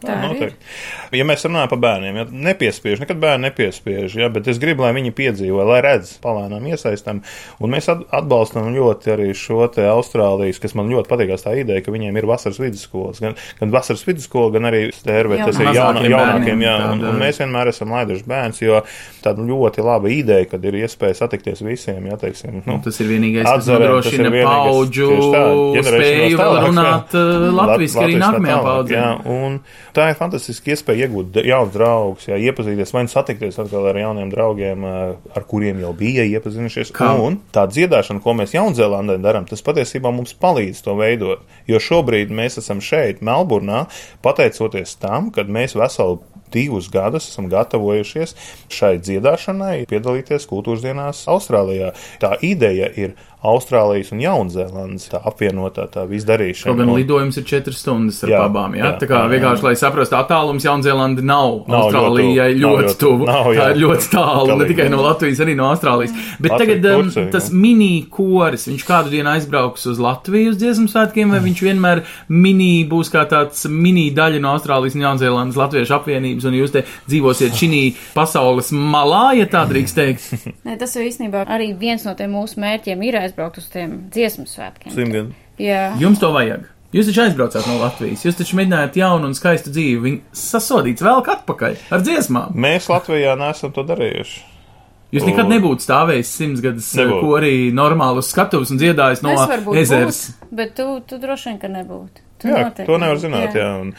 Tā 0.00 0.16
arī 0.30 0.40
ir. 0.46 0.54
Ja 1.20 1.26
mēs 1.28 1.44
runājam 1.46 1.72
par 1.72 1.80
bērniem, 1.82 2.20
ja 2.20 2.26
nepiespiež, 2.30 3.02
nekad 3.02 3.18
bērni 3.22 3.48
nepiespiež, 3.48 4.14
ja, 4.20 4.30
bet 4.32 4.48
es 4.50 4.60
gribu, 4.62 4.84
lai 4.86 4.92
viņi 4.96 5.12
piedzīvo, 5.16 5.64
lai 5.66 5.80
redz, 5.84 6.14
palēnām 6.22 6.68
iesaistam. 6.70 7.22
Un 7.60 7.74
mēs 7.74 7.90
at- 7.92 8.06
atbalstam 8.14 8.70
ļoti 8.74 9.14
arī 9.16 9.30
šo 9.36 9.66
te 9.74 9.84
Austrālijas, 9.90 10.60
kas 10.62 10.76
man 10.78 10.90
ļoti 10.92 11.10
patīkās 11.10 11.44
tā 11.44 11.56
ideja, 11.58 11.82
ka 11.84 11.92
viņiem 11.94 12.16
ir 12.20 12.28
vasaras 12.30 12.60
vidusskolas. 12.62 13.20
Gan, 13.20 13.34
gan 13.60 13.74
vasaras 13.74 14.04
vidusskola, 14.06 14.52
gan 14.54 14.70
arī 14.70 14.86
stērve, 14.94 15.40
tas 15.42 15.58
ir 15.58 15.72
jaunākiem, 15.74 16.14
bērniem 16.14 16.64
jā. 16.64 16.76
Un, 16.92 17.04
un 17.10 17.20
mēs 17.20 17.40
vienmēr 17.42 17.72
esam 17.72 17.92
laiduši 17.96 18.26
bērns, 18.30 18.62
jo 18.62 18.80
tāda 19.24 19.44
ļoti 19.44 19.79
laba 19.84 20.10
ideja, 20.12 20.46
kad 20.50 20.64
ir 20.66 20.76
iespēja 20.82 21.18
satikties 21.22 21.62
visiem, 21.64 22.06
ja 22.10 22.16
teiksim. 22.20 22.60
Nu, 22.66 22.78
Tas 22.84 23.00
ir 23.02 23.10
vienīgais, 23.10 23.44
kas 23.46 23.62
Atzarē, 23.62 23.86
ir 23.86 23.92
nodrošina 23.94 24.30
paudžu 24.46 25.08
tā, 25.34 25.42
spēju 25.88 26.40
vēl 26.40 26.56
jā. 26.56 26.62
runāt 26.66 27.16
uh, 27.18 27.46
latviski 27.56 28.02
arī 28.04 28.18
nākamajā 28.22 28.58
paudzē. 28.66 28.96
Jā, 28.96 29.10
un 29.34 29.58
tā 29.96 30.08
ir 30.12 30.18
fantastiska 30.20 30.74
iespēja 30.74 31.08
iegūt 31.08 31.40
jaunus 31.50 31.74
draugus, 31.74 32.28
jā, 32.30 32.38
iepazīties 32.50 32.94
vai 32.96 33.04
nu 33.06 33.12
satikties 33.12 33.60
atkal 33.62 33.90
ar 33.90 34.00
jauniem 34.00 34.32
draugiem, 34.32 34.86
ā, 34.86 34.96
ar 35.36 35.46
kuriem 35.50 35.82
jau 35.84 35.92
bija 35.96 36.26
iepazinušies. 36.30 36.94
Kā? 36.96 37.12
Un 37.20 37.40
tā 37.54 37.66
dziedāšana, 37.70 38.22
ko 38.24 38.34
mēs 38.38 38.54
Jaunzēlandē 38.56 39.18
darām, 39.22 39.46
tas 39.48 39.64
patiesībā 39.66 40.12
mums 40.14 40.34
palīdz 40.40 40.82
to 40.86 40.96
veidot. 40.98 41.44
Jo 41.70 41.80
šobrīd 41.82 42.32
mēs 42.34 42.60
esam 42.62 42.82
šeit, 42.84 43.22
Melburnā, 43.24 43.84
pateicoties 44.24 44.96
tam, 45.00 45.30
kad 45.34 45.50
mēs 45.50 45.76
veselu 45.78 46.20
divus 46.52 46.90
gadus 46.92 47.30
esam 47.30 47.48
gatavojušies 47.52 48.36
šai 48.72 48.96
dziedāšanai, 49.02 49.86
piedalīties 49.90 50.48
kultūras 50.50 50.84
dienās 50.84 51.24
Austrālijā. 51.30 51.92
Tā 52.22 52.36
ideja 52.46 52.90
ir 52.96 53.16
Austrālijas 53.40 54.10
un 54.12 54.20
Jaunzēlandes 54.20 55.08
tā 55.12 55.20
apvienotā 55.24 55.86
tā 55.92 56.04
visdarīšana. 56.10 56.74
Kaut 56.74 56.80
gan 56.82 56.92
lidojums 56.92 57.38
ir 57.40 57.46
4 57.48 57.76
stundas 57.76 58.18
ar 58.26 58.32
Jā, 58.34 58.40
abām. 58.50 58.74
Jā? 58.76 58.84
jā, 58.84 58.92
Tā 59.00 59.08
kā 59.08 59.16
jā, 59.16 59.22
jā. 59.24 59.30
vienkārši, 59.34 59.64
lai 59.64 59.72
saprastu, 59.80 60.16
attālums 60.18 60.66
Jaunzēlanda 60.66 61.24
nav. 61.24 61.62
Nav 61.70 61.86
Austrālijai 61.86 62.50
ļoti 62.52 62.60
ļoti 62.60 62.90
ļoti 62.90 62.98
tuvu. 63.00 63.28
Nav, 63.30 63.48
Tā 63.50 63.54
jā. 63.56 63.68
ir 63.72 63.80
ļoti 63.80 64.10
tālu. 64.12 64.56
Ne 64.60 64.68
tikai 64.68 64.88
no 64.92 65.00
Latvijas, 65.04 65.40
arī 65.44 65.54
no 65.56 65.70
Austrālijas. 65.70 66.12
Bet 66.40 66.52
Latvija, 66.52 66.76
tagad 66.76 66.90
um, 66.90 67.06
Turcija, 67.08 67.30
tas 67.32 67.48
jā. 67.48 67.60
mini 67.64 67.90
koris, 68.12 68.66
viņš 68.68 68.84
kādu 68.88 69.14
dienu 69.14 69.32
aizbrauks 69.32 69.86
uz 69.90 70.02
Latviju 70.02 70.52
uz 70.52 70.60
dziesmu 70.60 70.90
svētkiem, 70.92 71.32
vai 71.32 71.40
viņš 71.44 71.62
vienmēr 71.64 72.02
mini 72.28 72.70
būs 72.90 73.12
kā 73.12 73.24
tāds 73.30 73.64
mini 73.70 74.08
daļa 74.16 74.42
no 74.44 74.54
Austrālijas 74.56 74.98
un 74.98 75.06
Jaunzēlandes 75.06 75.58
Latviešu 75.60 75.96
apvienības, 75.96 76.48
un 76.50 76.58
jūs 76.60 76.74
te 76.76 76.84
dzīvosiet 77.08 77.56
šī 77.56 77.82
pasaules 78.14 78.72
malā, 78.76 79.30
ja 79.38 79.48
tā 79.50 79.64
drīkst 79.70 79.96
teikt. 79.96 80.28
Nē, 80.66 80.76
tas 80.80 80.94
jau 80.96 81.04
īstenībā 81.06 81.44
arī 81.50 81.72
viens 81.78 82.04
no 82.04 82.14
tiem 82.18 82.32
mūsu 82.34 82.60
mērķiem 82.62 83.02
ir 83.06 83.20
aizbraukt 83.30 83.62
uz 83.62 83.70
tiem 83.72 83.96
dziesmu 84.12 84.44
svētkiem. 84.50 84.92
Simtgadu. 84.92 85.32
Jā, 85.60 85.94
Jums 86.02 86.20
to 86.20 86.30
vajag. 86.34 86.68
Jūs 86.90 87.06
taču 87.06 87.20
aizbraucāt 87.22 87.66
no 87.70 87.76
Latvijas, 87.78 88.24
jūs 88.26 88.34
taču 88.34 88.56
mēģinājāt 88.58 88.96
jaunu 88.98 89.28
un 89.30 89.34
skaistu 89.38 89.70
dzīvi. 89.70 90.00
Viņi 90.02 90.22
sasodīts 90.34 91.04
vēl 91.06 91.20
atpakaļ 91.22 91.76
ar 91.94 92.02
dziesmām. 92.02 92.56
Mēs 92.58 92.88
Latvijā 92.90 93.36
neesam 93.38 93.70
to 93.76 93.84
darījuši. 93.86 94.40
Jūs 95.14 95.26
nekad 95.26 95.48
nebūtu 95.50 95.82
stājis 95.82 96.28
simts 96.38 96.60
gadus 96.62 96.88
Nebūtu. 96.94 97.22
korī 97.26 97.54
normāli 97.74 98.22
uz 98.22 98.28
skatuves 98.30 98.70
un 98.70 98.78
dziedājis 98.78 99.22
no 99.26 99.32
ezeras. 99.74 100.20
būtu, 100.30 100.50
bet 100.54 100.74
tu, 100.78 100.86
tu 101.06 101.18
droši 101.18 101.48
vien, 101.50 101.58
ka 101.62 101.70
nebūtu. 101.70 102.22
Jā, 102.48 102.62
noteikti 102.68 102.86
to 102.88 102.98
nevar 103.02 103.18
zināt. 103.20 103.56
Jā. 103.58 103.66
Un, 103.82 103.90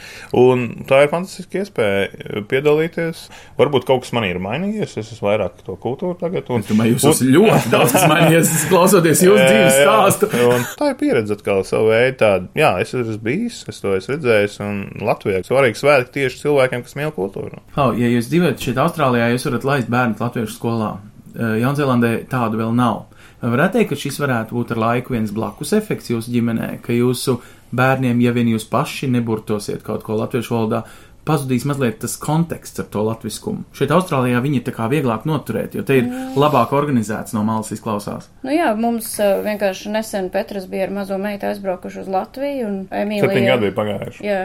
un 0.42 0.64
tā 0.88 1.02
ir 1.04 1.10
fantastiska 1.12 1.60
iespēja 1.62 2.00
eh, 2.08 2.40
piedalīties. 2.50 3.20
Varbūt 3.60 3.86
kaut 3.88 4.02
kas 4.04 4.12
man 4.16 4.26
ir 4.28 4.40
mainījies. 4.42 4.96
Es 5.02 5.12
esmu 5.14 5.28
vairāk 5.28 5.62
to 5.66 5.76
kultūru 5.82 6.16
tagad. 6.20 6.48
Un, 6.50 6.62
Es 6.62 6.70
domāju, 6.70 6.96
jūs 6.96 7.06
esat 7.10 7.30
ļoti 7.34 7.72
daudz 7.72 7.96
mainījies, 8.10 8.52
klausoties 8.72 9.22
jūsu 9.26 9.38
dzīves 9.42 9.78
Jā, 9.78 9.84
jā. 9.84 9.86
stāstu. 9.86 10.30
Un 10.48 10.66
tā 10.78 10.90
ir 10.92 10.98
pieredze 11.00 11.36
atkal 11.38 11.62
savu 11.68 11.92
veidu. 11.92 12.18
Tāda, 12.22 12.50
jā, 12.58 12.72
es 12.82 12.94
esmu 12.98 13.18
bijis, 13.24 13.62
es 13.70 13.80
to 13.82 13.94
esmu 13.98 14.16
redzējis. 14.16 14.58
Un 14.66 14.82
Latvijā 15.06 15.44
svarīgi 15.46 15.80
svētki 15.82 16.14
tieši 16.20 16.42
cilvēkiem, 16.44 16.82
kas 16.86 16.98
mīl 16.98 17.14
kultūru. 17.16 17.62
Oh, 17.78 17.94
ja 17.98 18.10
jūs 18.12 18.28
dzīvojat 18.32 18.62
šeit 18.68 18.78
Austrālijā, 18.82 19.30
jūs 19.34 19.48
varat 19.48 19.64
laist 19.68 19.90
bērnu 19.92 20.18
latviešu 20.22 20.54
skolā. 20.58 20.92
Eh, 21.32 21.56
Jaunzēlandē 21.62 22.12
tādu 22.30 22.60
vēl 22.60 22.74
nav. 22.76 23.06
Varētu 23.42 23.78
teikt, 23.80 23.88
ka 23.90 23.96
šis 23.98 24.20
varētu 24.22 24.54
būt 24.54 24.70
ar 24.74 24.78
laiku 24.78 25.16
viens 25.16 25.32
blakus 25.34 25.72
efekts 25.74 26.12
jūsu 26.12 26.30
ģimenē, 26.30 26.76
ka 26.84 26.94
jūsu 26.94 27.40
bērniem, 27.72 28.20
ja 28.20 28.32
vien 28.36 28.52
jūs 28.52 28.68
paši 28.70 29.08
neburtosiet 29.12 29.82
kaut 29.86 30.04
ko 30.06 30.18
latviešu 30.20 30.54
valodā, 30.54 30.82
pazudīs 31.28 31.64
mazliet 31.68 32.00
tas 32.02 32.16
konteksts 32.18 32.82
ar 32.82 32.88
to 32.90 33.04
latviskumu. 33.06 33.62
Šeit 33.76 33.92
Austrālijā 33.94 34.40
viņi 34.42 34.58
ir 34.58 34.64
tā 34.66 34.74
kā 34.74 34.88
vieglāk 34.90 35.26
noturēt, 35.28 35.76
jo 35.78 35.84
te 35.86 36.00
ir 36.00 36.08
labāk 36.38 36.74
organizēts 36.74 37.34
no 37.36 37.44
malas 37.46 37.70
izklausās. 37.74 38.26
Nu 38.42 38.54
jā, 38.54 38.72
mums 38.78 39.14
vienkārši 39.20 39.92
nesen 39.94 40.32
Petras 40.34 40.66
bija 40.70 40.88
ar 40.88 40.96
mazo 40.98 41.18
meitu 41.22 41.46
aizbraukuši 41.50 42.02
uz 42.02 42.10
Latviju 42.10 42.66
un 42.68 42.80
Septiņi 42.90 43.20
gadi 43.22 43.38
Emīlija. 43.38 43.60
bija 43.62 43.76
pagājuši. 43.78 44.26
Jā, 44.26 44.40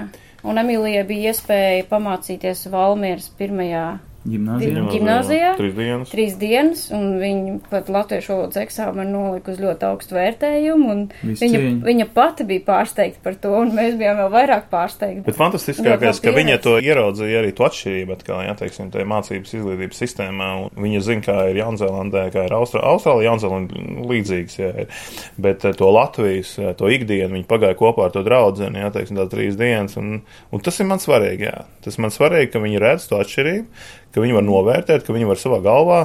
un 0.45 0.61
Emīlijai 0.61 1.07
bija 1.09 1.33
iespēja 1.33 1.87
pamācīties 1.89 2.67
Valmieras 2.73 3.31
pirmajā 3.39 3.87
Gimnāzijā. 4.27 4.81
Gimnāzijā. 4.91 5.51
Trīs 5.57 5.73
dienas. 5.77 6.09
Trīs 6.11 6.33
dienas, 6.39 6.81
un 6.95 7.05
viņi 7.21 7.53
pat 7.71 7.87
latviešu 7.93 8.33
valodas 8.33 8.59
eksāmenu 8.59 9.13
nolika 9.13 9.53
uz 9.53 9.61
ļoti 9.63 9.87
augstu 9.87 10.17
vērtējumu, 10.17 10.89
un 10.91 11.03
Visu 11.21 11.45
viņa, 11.45 11.61
cieņu. 11.61 11.77
viņa 11.87 12.07
pati 12.17 12.43
bija 12.49 12.63
pārsteigta 12.67 13.23
par 13.23 13.37
to, 13.43 13.53
un 13.61 13.71
mēs 13.77 13.95
bijām 13.99 14.19
vēl 14.21 14.31
vairāk 14.33 14.67
pārsteigti. 14.73 15.23
Bet 15.27 15.39
fantastiskākais, 15.39 16.19
ka 16.23 16.33
viņa 16.35 16.57
to 16.65 16.75
ieraudzīja 16.83 17.41
arī 17.41 17.53
to 17.55 17.67
atšķirību, 17.67 18.17
atkal, 18.17 18.41
jā, 18.47 18.55
teiksim, 18.59 18.91
tajā 18.93 19.07
mācības 19.07 19.55
izglītības 19.59 20.03
sistēmā. 20.03 20.49
un 20.65 20.83
Viņa 20.87 20.99
zina, 21.07 21.21
kā 21.25 21.37
ir 21.51 21.61
Jaunzēlandē, 21.61 22.25
kā 22.35 22.45
ir 22.47 22.53
Austrā- 22.55 22.83
Austrālija, 22.83 23.31
Jaunzēlandē 23.31 23.85
līdzīgs, 24.11 24.57
jā, 24.59 24.71
ir. 24.83 24.87
Bet 25.37 25.65
eh, 25.65 25.73
to 25.77 25.89
Latvijas, 25.91 26.57
eh, 26.59 26.73
to 26.77 26.91
ikdienu, 26.91 27.33
viņi 27.37 27.47
pagāja 27.49 27.75
kopā 27.79 28.05
ar 28.07 28.11
to 28.11 28.23
draugu, 28.27 28.67
jā, 28.67 28.91
teiksim, 28.93 29.17
tā 29.17 29.27
trīs 29.31 29.57
dienas, 29.59 29.97
un, 29.97 30.21
un 30.51 30.59
tas 30.63 30.79
ir 30.79 30.85
man 30.85 30.99
svarīgi, 30.99 31.47
jā. 31.47 31.63
Tas 31.83 31.97
man 31.97 32.11
svarīgi, 32.13 32.51
ka 32.53 32.59
viņi 32.63 32.79
redz 32.83 33.07
to 33.09 33.17
atšķirību, 33.21 33.65
ka 34.15 34.23
viņi 34.23 34.37
var 34.39 34.47
novērtēt, 34.47 35.03
ka 35.07 35.13
viņi 35.15 35.27
var 35.33 35.41
savā 35.41 35.59
galvā 35.65 36.01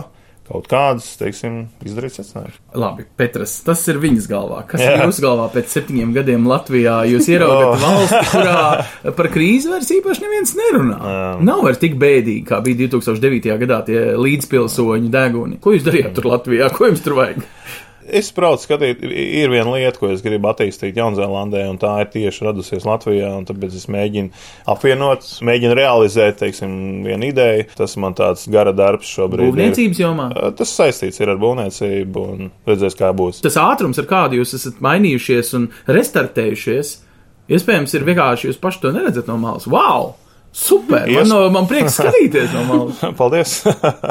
kaut 0.52 0.66
kādas, 0.68 1.06
teiksim, 1.16 1.68
izdarīt 1.86 2.16
secinājumus. 2.18 2.56
Labi, 2.76 3.04
Petras, 3.16 3.52
tas 3.64 3.80
ir 3.88 3.96
viņas 4.02 4.26
galvā. 4.28 4.58
Kas 4.68 4.82
Jā. 4.82 4.96
ir 4.98 5.04
jūsu 5.06 5.22
galvā 5.24 5.46
pēc 5.54 5.70
septiņiem 5.72 6.10
gadiem 6.16 6.44
Latvijā? 6.50 6.96
Jūs 7.08 7.28
ieraugat 7.30 7.70
Oh. 7.72 7.84
valsti, 7.86 8.18
kurā 8.34 9.12
par 9.16 9.28
krīzi 9.32 9.70
vairs 9.72 9.88
īpaši 9.94 10.24
neviens 10.26 10.52
nerunā. 10.58 10.98
Jā. 10.98 11.30
Nav 11.46 11.62
vairs 11.64 11.80
tik 11.80 11.94
bēdīgi, 12.02 12.42
kā 12.50 12.58
bija 12.66 12.82
2009. 12.82 13.54
gadā 13.62 13.78
tie 13.86 14.02
līdzpilsoņu 14.18 15.12
deguni. 15.14 15.60
Ko 15.62 15.72
jūs 15.76 15.86
darījāt 15.86 16.18
tur 16.18 16.28
Latvijā? 16.34 16.68
Ko 16.74 16.90
jums 16.90 17.06
tur 17.06 17.16
vajag? 17.22 17.46
Es 18.10 18.30
braucu 18.34 18.64
skatīt, 18.64 19.02
ir 19.04 19.50
viena 19.52 19.74
lieta, 19.76 19.98
ko 20.00 20.08
es 20.12 20.22
gribu 20.24 20.48
attīstīt 20.50 20.96
Jaunzēlandē, 20.98 21.62
un 21.70 21.78
tā 21.82 21.92
ir 22.02 22.10
tieši 22.12 22.46
radusies 22.48 22.86
Latvijā. 22.88 23.30
Tāpēc 23.48 23.76
es 23.78 23.86
mēģinu 23.92 24.32
apvienot, 24.72 25.28
mēģinu 25.46 25.76
realizēt, 25.78 26.40
teiksim, 26.40 26.72
vienu 27.06 27.30
ideju. 27.30 27.68
Tas 27.78 27.94
man 28.02 28.16
tāds 28.18 28.48
gara 28.52 28.74
darbs 28.76 29.10
šobrīd. 29.12 29.52
ir. 29.52 29.54
Būvniecības 29.54 30.02
jomā. 30.02 30.28
Tas 30.58 30.74
saistīts 30.78 31.22
ir 31.22 31.32
ar 31.32 31.40
būvniecību, 31.42 32.26
un 32.34 32.50
redzēs, 32.68 32.98
kā 32.98 33.12
būs. 33.16 33.42
Tas 33.44 33.60
ātrums, 33.60 34.00
ar 34.02 34.10
kādu 34.10 34.40
jūs 34.40 34.56
esat 34.58 34.82
mainījušies 34.84 35.54
un 35.58 35.70
restartējušies, 35.86 36.96
iespējams, 37.52 37.94
ir 37.98 38.08
vienkārši 38.08 38.50
jūs 38.50 38.60
paši 38.62 38.84
to 38.86 38.96
neredzat 38.96 39.30
no 39.30 39.38
malas. 39.42 39.68
Wow! 39.70 40.16
Super! 40.52 41.06
Man, 41.06 41.08
Ies- 41.08 41.30
no, 41.30 41.38
man 41.52 41.66
prieks 41.70 41.96
skatīties 42.00 42.52
no 42.52 42.64
malas. 42.68 43.00
Paldies! 43.16 43.54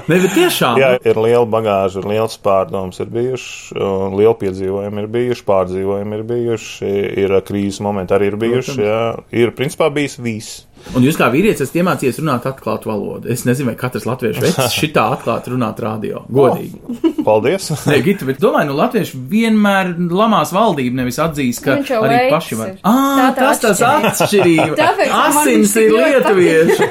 Ne, 0.10 0.18
bet 0.18 0.32
tiešām. 0.34 0.80
Jā, 0.82 0.90
ir 1.06 1.20
liela 1.22 1.46
bagāža, 1.46 2.02
ir 2.02 2.10
liels 2.16 2.40
pārdoms, 2.42 2.98
ir 3.04 3.12
bijuši, 3.14 3.78
liela 4.18 4.34
piedzīvojumi 4.42 5.04
ir 5.06 5.12
bijuši, 5.14 5.46
pārdzīvojumi 5.52 6.18
ir 6.18 6.26
bijuši, 6.34 6.92
ir 7.26 7.36
krīzes 7.46 7.82
momenti 7.86 8.18
arī 8.18 8.32
ir 8.32 8.40
bijuši. 8.42 8.78
Jā, 8.82 9.02
ir 9.44 9.54
principā 9.58 9.92
bijis 9.94 10.18
viss. 10.22 10.64
Un 10.98 11.06
jūs 11.06 11.16
kā 11.20 11.28
vīrietis 11.32 11.64
esat 11.66 11.78
iemācījies 11.82 12.20
runāt 12.20 12.46
atklātu 12.50 12.90
valodu. 12.92 13.30
Es 13.32 13.46
nezinu, 13.48 13.70
vai 13.72 13.78
katrs 13.80 14.08
latviešu 14.10 14.42
vecs 14.46 14.74
šitā 14.76 15.06
atklāti 15.16 15.54
runāt 15.54 15.80
radio. 15.84 16.24
Godīgi. 16.32 17.14
Paldies! 17.26 17.70
Nē, 17.90 18.00
Gita, 18.06 18.28
bet 18.28 18.42
domāju, 18.44 18.72
nu, 18.72 18.78
latvieši 18.80 19.20
vienmēr 19.32 19.94
lamās 20.12 20.52
valdību, 20.56 20.98
nevis 21.02 21.20
atzīs, 21.22 21.62
ka 21.64 21.78
arī 21.80 22.10
veicis 22.16 22.34
paši 22.36 22.60
var. 22.60 22.72
ir. 22.74 22.80
Ah, 22.84 23.22
Tā 23.22 23.28
tas 23.38 23.62
tas 23.64 23.84
atšķirība. 23.88 24.90
Asins 25.26 25.76
ir 25.80 25.92
ļoti 25.94 26.16
lietuviešu. 26.16 26.90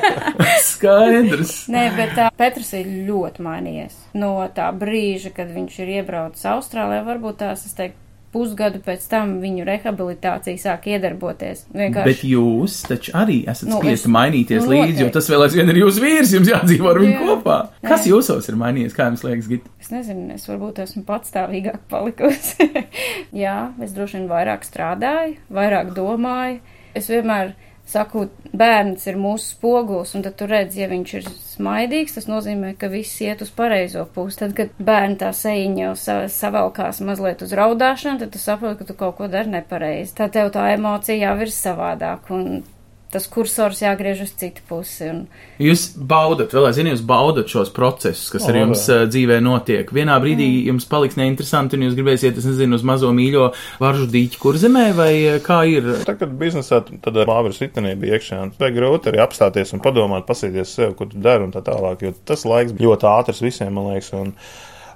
Skaidrs. 0.70 1.54
Nē, 1.72 1.84
bet 1.98 2.14
tā 2.18 2.28
Petrs 2.40 2.72
ir 2.78 2.88
ļoti 3.08 3.44
mainījies. 3.44 3.96
No 4.20 4.32
tā 4.56 4.70
brīža, 4.76 5.32
kad 5.36 5.50
viņš 5.54 5.80
ir 5.84 5.92
iebraucis 6.00 6.46
Austrālijā, 6.54 7.02
varbūt 7.06 7.40
tās, 7.42 7.66
es 7.68 7.76
teiktu, 7.78 7.98
pusgadu 8.32 8.78
pēc 8.84 9.06
tam 9.10 9.32
viņu 9.42 9.64
rehabilitācija 9.66 10.58
sāk 10.62 10.84
iedarboties. 10.92 11.64
Vienkārši. 11.74 12.06
Bet 12.06 12.20
jūs 12.24 12.76
taču 12.86 13.14
arī 13.18 13.40
esat 13.50 13.68
Nu, 13.68 13.80
spiesti 13.80 14.06
es- 14.06 14.14
mainīties 14.14 14.62
nu, 14.66 14.70
līdzi, 14.74 15.00
jo 15.02 15.08
tas 15.16 15.28
vēl 15.30 15.42
aizvien 15.48 15.68
ir 15.72 15.80
jūsu 15.82 16.04
vīrs, 16.04 16.34
jums 16.36 16.48
jādzīvo 16.52 16.90
ar 16.92 17.00
viņu 17.02 17.16
Jā. 17.16 17.24
kopā. 17.26 17.56
Kas 17.82 18.06
Nē. 18.06 18.12
jūsos 18.12 18.48
ir 18.48 18.54
mainījies, 18.60 18.94
kā 18.94 19.08
jums 19.10 19.24
liekas, 19.26 19.48
Gita? 19.50 19.70
Es 19.80 19.90
nezinu, 19.90 20.30
es 20.34 20.46
varbūt 20.46 20.78
esmu 20.84 21.02
patstāvīgāk 21.08 21.80
palikusi. 21.90 22.70
Jā, 23.44 23.56
es 23.82 23.92
droši 23.96 24.18
vien 24.20 24.28
vairāk 24.30 24.62
strādāju, 24.66 25.36
vairāk 25.50 25.94
domāju. 25.96 26.60
Es 26.94 27.06
vienmēr 27.10 27.52
saku, 27.90 28.26
bērns 28.56 29.06
ir 29.10 29.18
mūsu 29.20 29.54
spogulis, 29.54 30.14
un 30.16 30.24
tad 30.26 30.36
tu 30.38 30.48
redz, 30.50 30.78
ja 30.78 30.88
viņš 30.90 31.14
ir 31.18 31.28
smaidīgs, 31.30 32.16
tas 32.16 32.28
nozīmē, 32.30 32.72
ka 32.80 32.90
viss 32.92 33.20
iet 33.24 33.42
uz 33.44 33.52
pareizo 33.54 34.06
pusi. 34.14 34.40
Tad, 34.42 34.56
kad 34.58 34.74
bērni 34.78 35.18
tā 35.20 35.30
sejiņa 35.36 35.82
jau 35.84 35.94
sa 35.98 36.18
savalkās 36.32 37.02
mazliet 37.06 37.44
uz 37.46 37.54
raudāšanu, 37.58 38.22
tad 38.22 38.34
tu 38.34 38.42
saproti, 38.42 38.80
ka 38.80 38.90
tu 38.90 38.98
kaut 38.98 39.18
ko 39.20 39.30
dari 39.30 39.52
nepareizi. 39.54 40.16
Tā 40.18 40.30
tev 40.32 40.52
tā 40.54 40.70
emocija 40.74 41.18
jau 41.30 41.36
ir 41.44 41.54
savādāk, 41.54 42.30
un 42.34 42.62
tas 43.10 43.26
kursors 43.30 43.80
jāgriež 43.82 44.22
uz 44.24 44.32
citu 44.38 44.62
pusi. 44.68 45.08
Un... 45.10 45.20
Jūs 45.62 45.88
baudat, 45.96 46.54
vēl 46.54 46.68
aizvien 46.68 46.90
jūs 46.92 47.02
baudat 47.06 47.50
šos 47.50 47.72
procesus, 47.74 48.28
kas 48.32 48.46
ar 48.48 48.58
O, 48.58 48.62
jums 48.62 48.84
uh, 48.90 49.02
dzīvē 49.10 49.40
notiek. 49.42 49.90
Vienā 49.94 50.16
brīdī 50.22 50.46
mm. 50.46 50.70
jums 50.70 50.86
paliks 50.90 51.18
neinteresanti, 51.18 51.78
un 51.78 51.88
jūs 51.88 51.98
gribēsiet, 51.98 52.38
es 52.38 52.46
nezinu, 52.46 52.78
uz 52.78 52.86
mazo 52.86 53.10
mīļo 53.16 53.50
varžu 53.82 54.06
dīķi 54.14 54.40
kurzemē, 54.42 54.86
vai 54.98 55.12
kā 55.44 55.60
ir? 55.70 55.90
Tad, 56.06 56.20
kad 56.22 56.34
biznesā 56.40 56.82
tad 56.86 57.20
ar 57.20 57.30
Lāvijas 57.30 57.60
ritenī 57.64 57.96
bija 57.98 58.18
iekšā, 58.18 58.40
un 58.46 58.54
bija 58.58 58.74
grūti 58.78 59.10
arī 59.10 59.22
apstāties 59.26 59.74
un 59.74 59.82
padomāt, 59.84 60.28
pasīties 60.30 60.78
sev, 60.78 60.96
ko 60.98 61.10
tu 61.10 61.20
dari 61.22 61.46
un 61.46 61.54
tā 61.54 61.64
tālāk, 61.66 62.06
jo 62.06 62.14
tas 62.30 62.46
laiks 62.46 62.78
ļoti 62.78 63.10
ātrs 63.10 63.42
visiem, 63.44 63.74
man 63.74 63.90
liekas. 63.92 64.14
Un, 64.20 64.36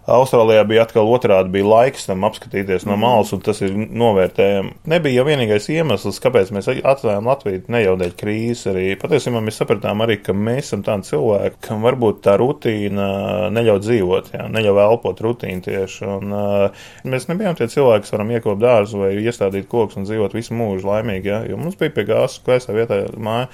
Austrālijā 0.04 0.66
bija 0.68 0.82
atkal 0.84 1.08
otrādi, 1.08 1.48
bija 1.54 1.64
laiks 1.64 2.04
tam 2.04 2.26
apskatīties 2.28 2.84
no 2.84 2.96
malas, 3.00 3.30
un 3.32 3.40
tas 3.44 3.62
ir 3.64 3.72
novērtējami. 3.72 4.74
Nebija 4.92 5.22
jau 5.22 5.24
vienīgais 5.30 5.68
iemesls, 5.72 6.20
kāpēc 6.20 6.52
mēs 6.52 6.68
atstājām 6.74 7.30
Latviju, 7.30 7.62
ne 7.72 7.80
jau 7.80 7.94
dēļ 8.00 8.12
krīzes. 8.20 8.66
Arī 8.74 8.84
patiesībā 9.00 9.40
mēs 9.44 9.62
sapratām 9.62 10.04
arī, 10.04 10.18
ka 10.20 10.36
mēs 10.36 10.68
esam 10.68 10.84
tādi 10.84 11.08
cilvēki, 11.08 11.62
kam 11.64 11.86
varbūt 11.86 12.20
tā 12.26 12.36
rutīna 12.40 13.08
neļauj 13.54 13.80
dzīvot, 13.86 14.30
jā, 14.36 14.50
neļauj 14.52 14.82
elpot 14.84 15.24
rutīnu 15.24 15.64
tieši. 15.64 16.04
Un, 16.18 16.36
uh, 16.36 16.84
mēs 17.08 17.30
nebijām 17.30 17.56
tie 17.56 17.70
cilvēki, 17.72 18.04
kas 18.04 18.16
varam 18.18 18.34
iekopt 18.36 18.60
dārzu 18.60 19.00
vai 19.06 19.14
iestādīt 19.24 19.70
kokus 19.72 19.96
un 20.00 20.08
dzīvot 20.08 20.36
visu 20.36 20.56
mūžu 20.58 20.90
laimīgi, 20.90 21.32
jā, 21.32 21.40
jo 21.48 21.60
mums 21.60 21.80
bija 21.80 21.96
pie 21.96 22.04
gāzes, 22.12 22.44
kaisā 22.44 22.76
vietā 22.76 23.06
māja. 23.16 23.48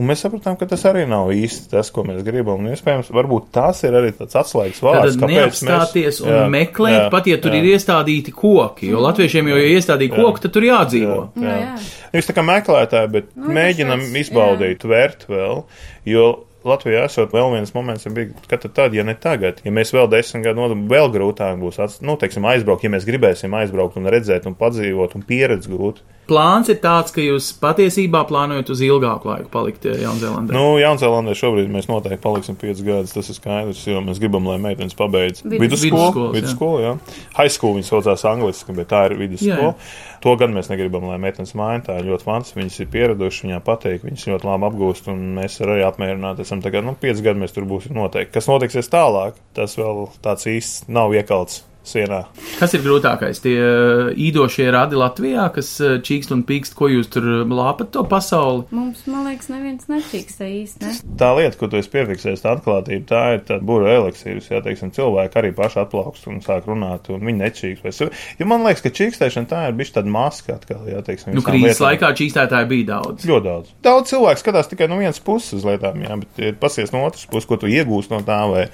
Un 0.00 0.08
mēs 0.08 0.22
sapratām, 0.24 0.56
ka 0.56 0.64
tas 0.70 0.86
arī 0.88 1.02
nav 1.08 1.28
īsti 1.36 1.68
tas, 1.74 1.90
ko 1.92 2.06
mēs 2.08 2.22
gribam. 2.24 2.62
Un, 2.62 2.70
iespējams, 2.72 3.10
varbūt 3.12 3.50
tas 3.52 3.82
ir 3.84 3.96
arī 3.98 4.14
tāds 4.16 4.38
atslēgas 4.40 4.80
vārds. 4.80 5.18
Tad 5.20 5.34
neapstāties 5.34 6.22
un 6.24 6.32
jā, 6.32 6.44
meklēt, 6.54 6.96
jā, 6.96 7.10
pat 7.12 7.28
ja 7.28 7.36
tur 7.42 7.52
jā. 7.52 7.60
ir 7.60 7.74
iestādīti 7.74 8.32
koki, 8.32 8.88
jo 8.88 9.02
latviešiem 9.04 9.52
jau, 9.52 9.58
ja 9.60 9.74
iestādīja 9.76 10.14
koki, 10.16 10.46
tad 10.46 10.54
tur 10.56 10.68
jādzīvo. 10.68 11.18
Jā, 11.36 11.42
jā. 11.42 11.58
Nu, 11.74 11.82
jā. 11.82 12.16
Jūs 12.16 12.30
tā 12.30 12.36
kā 12.36 12.46
meklētāji, 12.46 13.12
bet 13.12 13.28
Nu, 13.36 13.52
mēģinam 13.56 14.02
izbaudīt, 14.20 14.84
vērt 14.88 15.28
vēl, 15.30 15.62
jo 16.08 16.26
Latvijā 16.68 17.06
esot 17.08 17.32
vēl 17.34 17.48
viens 17.56 17.72
moments, 17.74 18.06
bija, 18.14 18.30
ka 18.50 18.60
tad, 18.62 18.94
ja 18.94 19.02
ne 19.06 19.16
tagad, 19.18 19.58
ja 19.66 19.72
mēs 19.74 19.90
vēl 19.94 20.06
desmit 20.12 20.44
gadu 20.46 20.62
nodu, 20.62 20.76
vēl 20.90 21.10
grūtāk 21.14 21.58
būs 21.58 21.80
ats, 21.82 21.98
nu, 22.06 22.14
teiksim, 22.20 22.46
aizbraukt, 22.46 22.86
ja 22.86 22.92
mēs 22.92 23.06
gribēsim 23.08 23.54
aizbraukt 23.58 23.98
un 23.98 24.06
redzēt 24.12 24.46
un 24.46 24.54
padzīvot 24.58 25.16
un 25.18 25.26
pieredzi 25.26 25.72
gūt. 25.72 26.02
Plāns 26.30 26.68
ir 26.70 26.76
tāds, 26.78 27.10
ka 27.10 27.18
jūs 27.20 27.48
patiesībā 27.58 28.20
plānojat 28.28 28.68
uz 28.70 28.80
ilgāku 28.86 29.26
laiku 29.26 29.48
palikt 29.50 29.88
eh, 29.90 29.96
Jaunzēlandē. 30.04 30.54
Nu, 30.54 30.76
Jaunzēlandē 30.78 31.34
šobrīd 31.34 31.72
mēs 31.74 31.88
noteikti 31.90 32.20
paliksim 32.22 32.54
5 32.60 32.82
gadus, 32.86 33.14
tas 33.16 33.30
ir 33.32 33.36
skaidrs, 33.36 33.80
jo 33.90 33.98
mēs 34.06 34.20
gribam, 34.22 34.46
lai 34.46 34.60
meitenes 34.62 34.94
pabeidz 34.98 35.42
Vidus- 35.42 35.82
vidusskolu. 35.82 36.28
Vidusskolu, 36.36 36.84
jā. 36.84 36.92
High 37.40 37.50
school 37.50 37.74
viņas 37.74 37.90
saucās 37.90 38.22
angliski, 38.30 38.76
bet 38.78 38.88
tā 38.94 39.02
ir 39.10 39.16
vidusskola. 39.18 39.74
To 40.22 40.36
gan 40.38 40.54
mēs 40.54 40.70
negribam, 40.70 41.08
lai 41.10 41.18
meitenes 41.18 41.56
maina. 41.58 41.82
Tā 41.88 41.98
ir 41.98 42.06
ļoti 42.12 42.28
fantastiski. 42.28 42.60
Viņas 42.60 42.78
ir 42.84 42.90
pieradušas, 42.94 43.42
viņām 43.48 43.64
patīk, 43.66 44.06
viņas 44.06 44.28
ļoti 44.30 44.46
labi 44.46 44.68
apgūst, 44.70 45.10
un 45.10 45.24
mēs 45.40 45.58
arī 45.66 45.80
apmierināti 45.82 46.46
esam. 46.46 46.62
Tagad, 46.62 46.86
nu, 46.86 46.94
5 47.02 47.24
gadi 47.26 47.42
mēs 47.42 47.56
tur 47.56 47.66
būsim 47.66 47.98
noteikti. 47.98 48.30
Kas 48.38 48.46
notiksies 48.46 48.92
tālāk, 48.94 49.42
tas 49.58 49.74
vēl 49.80 50.04
tāds 50.22 50.46
īsts 50.46 50.86
nav 50.86 51.10
iekalts 51.18 51.64
sienā. 51.86 52.22
Kas 52.60 52.74
ir 52.76 52.82
grūtākais? 52.84 53.40
Tie 53.42 53.54
eh, 53.58 54.12
īdošie 54.28 54.68
radi 54.74 54.98
Latvijā, 54.98 55.48
kas 55.54 55.70
eh, 55.82 55.96
čīkst 56.04 56.32
un 56.34 56.44
pīkst, 56.46 56.76
ko 56.78 56.88
jūs 56.92 57.10
tur 57.12 57.26
eh, 57.26 57.42
lāpat 57.48 57.90
to 57.94 58.04
pasauli? 58.08 58.64
Mums, 58.70 59.02
man 59.10 59.26
liekas, 59.28 59.48
neviens 59.52 59.88
nečīkstē 59.90 60.48
īsti. 60.62 60.84
Ne? 60.86 60.92
Tā 61.18 61.32
lieta, 61.38 61.58
ko 61.60 61.68
tu 61.72 61.80
esi 61.80 61.90
piefiksējis, 61.92 62.44
tā 62.44 62.54
atklātība, 62.56 63.06
tā 63.10 63.22
ir 63.36 63.44
tāda 63.48 63.66
burbuļu 63.66 63.92
eliksīrs. 63.98 64.50
Jā, 64.52 64.62
teiksim, 64.64 64.92
cilvēki 64.94 65.40
arī 65.42 65.52
paši 65.58 65.80
atplaukst 65.82 66.28
un 66.30 66.40
sāk 66.44 66.68
runāt, 66.70 67.10
un 67.12 67.26
viņi 67.26 67.42
nečīkst. 67.42 67.82
Vai- 67.86 68.10
Jo 68.38 68.46
man 68.48 68.64
liekas, 68.66 68.82
ka 68.84 68.90
čīkstēšana 68.94 69.48
tā 69.50 69.64
ir 69.68 69.76
bijusi 69.78 69.94
tāda 69.98 70.10
maska 70.12 70.54
atkal, 70.56 70.86
jā, 70.88 71.02
teiksim. 71.06 71.34
Nu, 71.34 71.42
krīzes 71.44 71.78
lietām. 71.80 71.86
laikā 71.88 72.12
čīkstētāji 72.22 72.68
bija 72.70 72.88
daudz. 72.94 73.26
Ļoti 73.28 73.44
daudz. 73.48 73.72
Daudz 73.84 74.10
cilvēku 74.12 74.42
skatās 74.42 74.70
tikai 74.70 74.88
no 74.90 74.98
vienas 75.00 75.20
puses 75.22 75.58
uz 75.60 75.66
lietām, 75.68 75.98
jā, 76.02 76.18
bet 76.22 76.42
ir 76.42 76.58
pasies 76.62 76.92
no 76.94 77.04
otras 77.06 77.26
puses, 77.30 77.48
ko 77.50 77.58
tu 77.60 77.66
iegūsi 77.70 78.10
no 78.14 78.22
tā, 78.26 78.38
vai, 78.50 78.66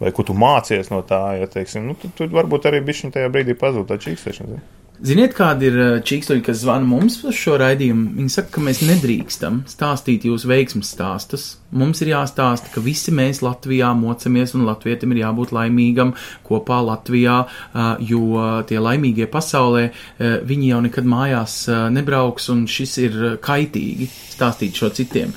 vai 0.00 0.14
ko 0.14 0.26
tu 0.26 0.36
mācies 0.38 0.90
no 0.92 1.02
tā. 1.06 1.24
Ja, 1.40 1.50
teiksim, 1.50 1.90
nu, 1.90 1.98
tad, 2.00 2.16
tad 2.20 2.34
varbūt 2.34 2.70
arī 2.70 2.84
bija 2.84 3.12
tajā 3.14 3.34
brīdī 3.34 3.58
pazūd 3.58 3.90
tā 3.90 4.00
čīkstēšana. 4.00 4.54
zini. 4.54 4.64
Ziniet, 5.02 5.32
kādi 5.34 5.66
ir 5.66 5.76
eh, 5.82 5.94
čīkstoļi, 6.06 6.42
kas 6.46 6.60
zvana 6.62 6.86
mums 6.86 7.16
uz 7.26 7.34
šo 7.34 7.56
raidījumu? 7.58 8.12
Viņi 8.14 8.30
saka, 8.30 8.52
ka 8.54 8.62
mēs 8.62 8.78
nedrīkstam 8.86 9.64
stāstīt 9.66 10.22
jūsu 10.28 10.46
veiksmes 10.46 10.92
stāstus. 10.94 11.46
Mums 11.74 11.98
ir 12.04 12.12
jāstāsta, 12.12 12.70
ka 12.70 12.80
visi 12.80 13.10
mēs 13.10 13.42
Latvijā 13.42 13.90
mocamies 13.98 14.54
un 14.54 14.62
latvietim 14.68 15.12
ir 15.12 15.24
jābūt 15.24 15.50
laimīgam 15.56 16.14
kopā 16.46 16.78
Latvijā, 16.86 17.40
eh, 17.42 18.06
jo 18.06 18.46
tie 18.70 18.78
laimīgie 18.78 19.26
pasaulē, 19.26 19.88
eh, 19.90 20.38
viņi 20.46 20.70
jau 20.70 20.80
nekad 20.86 21.10
mājās 21.10 21.56
nebrauks 21.90 22.48
un 22.54 22.64
šis 22.70 22.96
ir 23.02 23.18
kaitīgi 23.42 24.08
stāstīt 24.38 24.78
šo 24.78 24.94
citiem. 24.94 25.34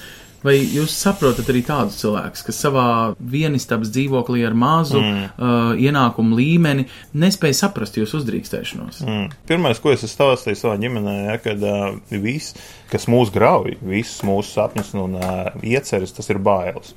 Vai 0.48 0.56
jūs 0.62 0.94
saprotat 0.96 1.50
arī 1.52 1.62
tādus 1.68 1.98
cilvēkus, 2.00 2.44
kas 2.48 2.60
savā 2.64 2.88
vienistabas 3.20 3.92
dzīvoklī 3.92 4.46
ar 4.48 4.56
mazu 4.56 5.02
mm. 5.02 5.24
uh, 5.36 5.72
ienākumu 5.76 6.38
līmeni 6.38 6.88
nespēja 7.20 7.58
saprast 7.66 8.00
jūsu 8.00 8.22
uzdrīkstēšanos? 8.22 9.02
Mm. 9.04 9.32
Pirmais, 9.50 9.82
ko 9.84 9.92
es 9.92 10.06
stāstīju 10.08 10.62
savā 10.62 10.78
ģimenē, 10.84 11.16
ja, 11.26 11.38
kad 11.44 11.64
uh, 11.68 11.98
viss, 12.24 12.56
kas 12.92 13.10
mūs 13.12 13.34
grauj, 13.36 13.76
visus 13.84 14.24
mūsu 14.28 14.56
sapņus 14.56 14.94
un 15.04 15.20
uh, 15.20 15.50
ieceres, 15.66 16.16
tas 16.16 16.32
ir 16.32 16.40
bailes. 16.44 16.96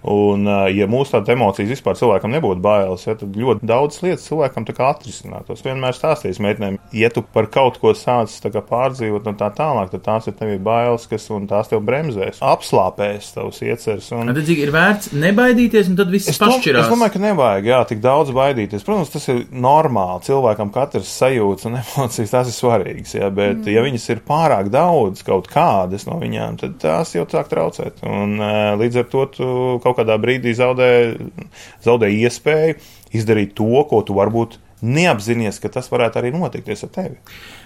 Un, 0.00 0.46
ja 0.72 0.86
mūsu 0.90 1.12
tādas 1.16 1.34
emocijas 1.34 1.74
vispār 1.74 1.98
cilvēkam 1.98 2.32
nebūtu 2.32 2.62
bailes, 2.64 3.04
ja, 3.04 3.16
tad 3.18 3.36
ļoti 3.36 3.66
daudz 3.68 4.00
lietas 4.04 4.24
cilvēkam 4.28 4.64
atrisinātos. 4.70 5.60
Vienmēr 5.64 5.96
stāstījis 5.96 6.40
meitenēm, 6.40 6.78
ja 6.96 7.10
tu 7.12 7.22
par 7.22 7.50
kaut 7.52 7.76
ko 7.82 7.92
sāc 7.96 8.32
pārdzīvot 8.70 9.28
un 9.28 9.36
tā 9.38 9.50
tālāk, 9.56 9.90
tad 9.92 10.04
tās 10.06 10.28
ir 10.30 10.36
tev 10.38 10.54
bailes, 10.64 11.06
kas 11.10 11.28
un 11.34 11.46
tās 11.50 11.68
tev 11.70 11.82
bremzēs, 11.84 12.40
apslāpēs 12.44 13.32
tavus 13.36 13.60
ieceres. 13.64 14.08
Un... 14.16 14.32
Tad 14.32 14.50
ir 14.54 14.72
vērts 14.74 15.12
nebaidīties, 15.16 15.90
un 15.92 15.98
tad 16.00 16.12
viss 16.12 16.40
pašķirās. 16.40 16.86
Es 16.86 16.92
domāju, 16.92 17.14
ka 17.16 17.22
nevajag 17.26 17.68
jā, 17.70 17.80
tik 17.90 18.02
daudz 18.04 18.32
baidīties. 18.36 18.84
Protams, 18.86 19.12
tas 19.12 19.28
ir 19.32 19.42
normāli. 19.52 20.24
Cilvēkam 20.26 20.72
katrs 20.74 21.12
sajūtas 21.20 21.68
un 21.68 21.78
emocijas 21.82 22.34
tās 22.34 22.50
ir 22.52 22.56
svarīgas, 22.56 23.14
jā, 23.18 23.30
bet 23.34 23.60
mm. 23.60 23.70
ja 23.74 23.84
viņas 23.84 24.08
ir 24.14 24.24
pārāk 24.26 24.72
daudz 24.72 25.24
kaut 25.26 25.50
kādas 25.50 26.06
no 26.08 26.18
viņām, 26.20 26.60
tad 26.60 26.78
tās 26.82 27.14
jau 27.16 27.26
sāk 27.30 27.50
traucēt. 27.52 28.02
Un, 28.06 28.36
līdz 28.80 29.02
ar 29.02 29.08
to 29.12 29.26
tu 29.36 29.50
kaut 29.84 29.89
kādā 29.98 30.16
brīdī 30.20 30.54
zaudē, 30.56 30.90
zaudē 31.84 32.10
iespēju 32.14 32.78
izdarīt 33.16 33.54
to, 33.58 33.70
ko 33.90 34.02
tu 34.06 34.16
varbūt 34.16 34.58
neapzinājies, 34.80 35.60
ka 35.60 35.68
tas 35.72 35.90
varētu 35.92 36.20
arī 36.20 36.32
notikties 36.34 36.84
ar 36.86 36.92
tevi. 36.94 37.18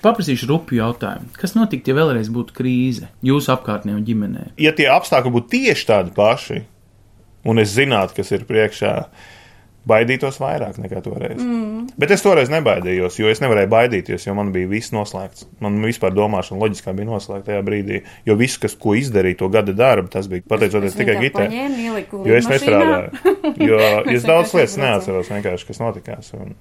Paprasīšu 0.03 0.49
rupju 0.51 0.81
jautājumu. 0.81 1.31
Kas 1.39 1.55
notiktu, 1.55 1.93
ja 1.93 1.99
vēlreiz 2.01 2.31
būtu 2.35 2.57
krīze 2.57 3.11
jūsu 3.25 3.53
apkārtnē 3.55 3.95
un 3.95 4.03
ģimenē? 4.07 4.49
Ja 4.61 4.75
tie 4.77 4.89
apstākļi 4.91 5.35
būtu 5.37 5.53
tieši 5.55 5.89
tādi 5.91 6.15
paši, 6.17 6.65
un 7.47 7.63
es 7.63 7.75
zinātu, 7.77 8.19
kas 8.19 8.35
ir 8.35 8.47
priekšā, 8.49 8.95
baidītos 9.89 10.39
vairāk 10.41 10.79
nekā 10.81 11.01
toreiz. 11.05 11.39
Mm. 11.39 11.87
Bet 12.01 12.15
es 12.15 12.25
toreiz 12.25 12.51
nebaidījos, 12.53 13.19
jo 13.21 13.31
es 13.31 13.43
nevarēju 13.45 13.71
baidīties, 13.73 14.27
jo 14.27 14.35
man 14.37 14.53
bija 14.55 14.71
viss 14.71 14.95
noslēgts. 14.97 15.47
Man 15.65 15.77
vispār 15.85 16.15
domāšana 16.17 16.61
loģiskā 16.63 16.95
bija 16.97 17.11
noslēgta 17.11 17.53
tajā 17.53 17.65
brīdī, 17.67 18.01
jo 18.29 18.37
viss, 18.41 18.61
kas, 18.61 18.77
ko 18.81 18.97
izdarīja 18.99 19.43
to 19.43 19.51
gada 19.53 19.77
darbu, 19.77 20.11
tas 20.13 20.29
bija 20.33 20.47
pateicoties 20.49 20.97
tikai 20.99 21.19
Gitē. 21.21 21.49
Jo 22.15 22.39
es 22.39 22.49
nestrādāju, 22.51 23.35
jo 23.61 23.81
es 24.17 24.25
daudz 24.27 24.57
lietas 24.57 24.79
neatceros 24.81 25.33
vienkārši, 25.35 25.69
kas 25.71 25.83
notikās. 25.85 26.33
Un, 26.39 26.57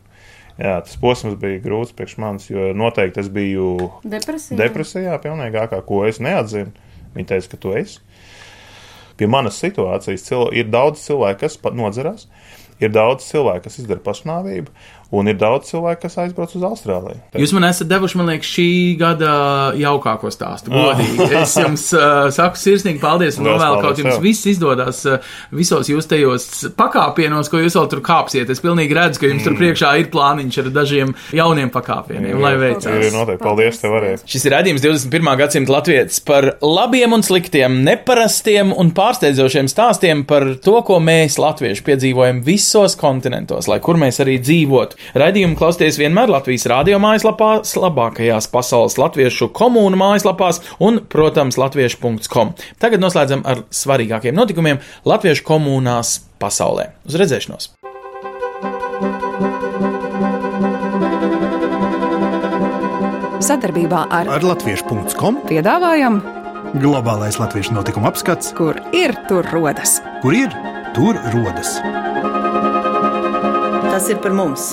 Jā, 0.53 0.75
tas 0.85 0.97
posms 1.01 1.33
bija 1.41 1.57
grūts 1.63 1.95
priekš 1.97 2.19
manis, 2.21 2.43
jo 2.51 2.67
noteikti 2.77 3.23
es 3.23 3.29
biju 3.33 3.87
depresijā. 4.05 4.57
Depresijā, 4.59 5.15
pilnīgākā, 5.23 5.79
ko 5.87 6.03
es 6.05 6.19
neatzinu. 6.21 6.69
Viņa 7.15 7.29
teica, 7.31 7.49
ka 7.49 7.59
tu 7.61 7.73
esi. 7.77 7.97
Pie 9.17 9.29
manas 9.29 9.57
situācijas 9.61 10.25
cil 10.25 10.47
ir 10.57 10.69
daudz 10.73 11.01
cilvēku, 11.05 11.43
kas 11.45 11.57
pat 11.61 11.73
nodzerās. 11.77 12.27
Ir 12.81 12.93
daudz 12.93 13.27
cilvēku, 13.29 13.67
kas 13.67 13.79
izdara 13.81 14.01
pašnāvību, 14.03 14.73
Un 15.13 15.29
ir 15.29 15.37
daudz 15.37 15.69
cilvēku, 15.69 16.01
kas 16.07 16.15
aizbrauc 16.23 16.55
uz 16.57 16.63
Austrāliju. 16.65 17.19
Jūs 17.37 17.51
man 17.53 17.67
esat 17.67 17.89
devuši, 17.91 18.17
man 18.17 18.31
liekas, 18.31 18.49
šī 18.49 18.67
gada 18.97 19.33
jaukāko 19.77 20.31
stāstu. 20.33 20.71
Godīgi. 20.73 21.27
es 21.37 21.53
jums 21.59 21.83
uh, 21.93 22.31
saku 22.33 22.57
sirsnīgi 22.57 23.01
paldies 23.01 23.37
un 23.37 23.45
novēlu 23.51 23.83
kaut 23.83 24.01
jums 24.01 24.17
viss 24.23 24.47
izdodas 24.49 25.03
uh, 25.05 25.35
visos 25.53 25.91
jūs 25.91 26.09
tajos 26.09 26.47
pakāpienos, 26.79 27.51
ko 27.51 27.61
jūs 27.61 27.77
vēl 27.77 27.91
tur 27.91 28.01
kāpsiet. 28.05 28.49
Es 28.49 28.63
pilnīgi 28.63 28.97
redzu, 28.97 29.21
ka 29.21 29.29
jums 29.29 29.43
mm. 29.43 29.45
tur 29.45 29.59
priekšā 29.59 29.91
ir 30.01 30.09
plāniņš 30.13 30.59
ar 30.63 30.71
dažiem 30.79 31.13
jauniem 31.37 31.69
pakāpieniem, 31.73 32.33
jā, 32.33 32.41
lai 32.41 32.53
veicās. 32.63 32.89
Jā, 33.05 33.13
noteikti. 33.13 33.43
Paldies 33.43 33.83
tev 33.83 33.97
arī. 33.99 34.15
Šis 34.33 34.47
ir 34.49 34.55
redzījums 34.57 34.85
21. 34.87 35.31
gadsimta 35.43 35.75
latvietis 35.75 36.23
par 36.25 36.49
labiem 36.63 37.13
un 37.19 37.25
sliktiem, 37.25 37.77
neparastiem 37.85 38.73
un 38.73 38.89
pārsteidzošiem 38.97 39.69
stāstiem 39.69 40.25
par 40.29 40.49
to, 40.63 40.79
ko 40.87 40.97
mēs 41.03 41.37
latvieši 41.41 41.85
piedzīvojam 41.85 42.41
visos 42.45 42.97
kontinentos, 42.97 43.69
lai 43.69 43.77
kur 43.83 44.01
mēs 44.01 44.21
arī 44.23 44.39
dzīvotu. 44.41 45.02
Raidījumu 45.17 45.57
klausieties 45.59 45.99
vienmēr 46.01 46.31
Latvijas 46.31 46.65
radio 46.71 46.99
mājaslapā, 47.03 47.51
labākajās 47.83 48.49
pasaules 48.53 48.97
latviešu 49.01 49.49
komūnu 49.55 49.99
mājaslapās 49.99 50.61
un, 50.83 51.01
protams, 51.09 51.59
latviešu.com. 51.61 52.53
Tagad 52.81 53.03
noslēdzam 53.03 53.45
ar 53.47 53.65
svarīgākiem 53.73 54.35
notikumiem 54.37 54.81
latviešu 55.07 55.47
komūnās 55.47 56.19
pasaulē. 56.41 56.93
Uz 57.07 57.19
redzēšanos! 57.21 57.73
Sadarbībā 63.43 64.05
ar, 64.07 64.29
ar 64.37 64.45
Latviešu.com 64.47 65.41
piedāvājam 65.49 66.21
globālais 66.79 67.37
latviešu 67.41 67.75
notikumu 67.75 68.07
apskats, 68.09 68.53
kur 68.57 68.79
ir 68.95 69.13
tur 69.29 69.47
rodas. 69.53 69.99
Kur 70.23 70.37
ir 70.37 70.55
tur 70.95 71.19
rodas? 71.35 71.75
Tas 73.91 74.09
ir 74.09 74.23
par 74.23 74.33
mums! 74.33 74.71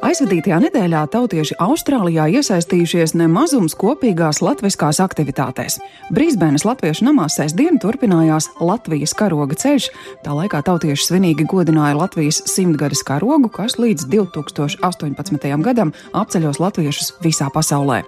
Aizvadītajā 0.00 0.56
nedēļā 0.64 1.00
tautieši 1.12 1.58
Austrālijā 1.60 2.24
iesaistījušies 2.38 3.12
nemazums 3.20 3.74
kopīgās 3.76 4.38
latviskās 4.40 4.96
aktivitātēs. 5.04 5.76
Brīsbēnas 6.16 6.64
latviešu 6.64 7.04
namā 7.04 7.26
sestdien 7.28 7.76
turpinājās 7.82 8.46
Latvijas 8.64 9.12
karoga 9.18 9.58
ceļš. 9.60 9.90
Tā 10.24 10.32
laikā 10.38 10.62
tautieši 10.64 11.04
svinīgi 11.04 11.44
godināja 11.50 11.98
Latvijas 11.98 12.38
simtgades 12.48 13.02
karogu, 13.04 13.50
kas 13.52 13.76
līdz 13.76 14.06
2018. 14.08 15.44
gadam 15.66 15.92
apceļos 16.16 16.62
latviešus 16.64 17.12
visā 17.20 17.50
pasaulē. 17.52 18.00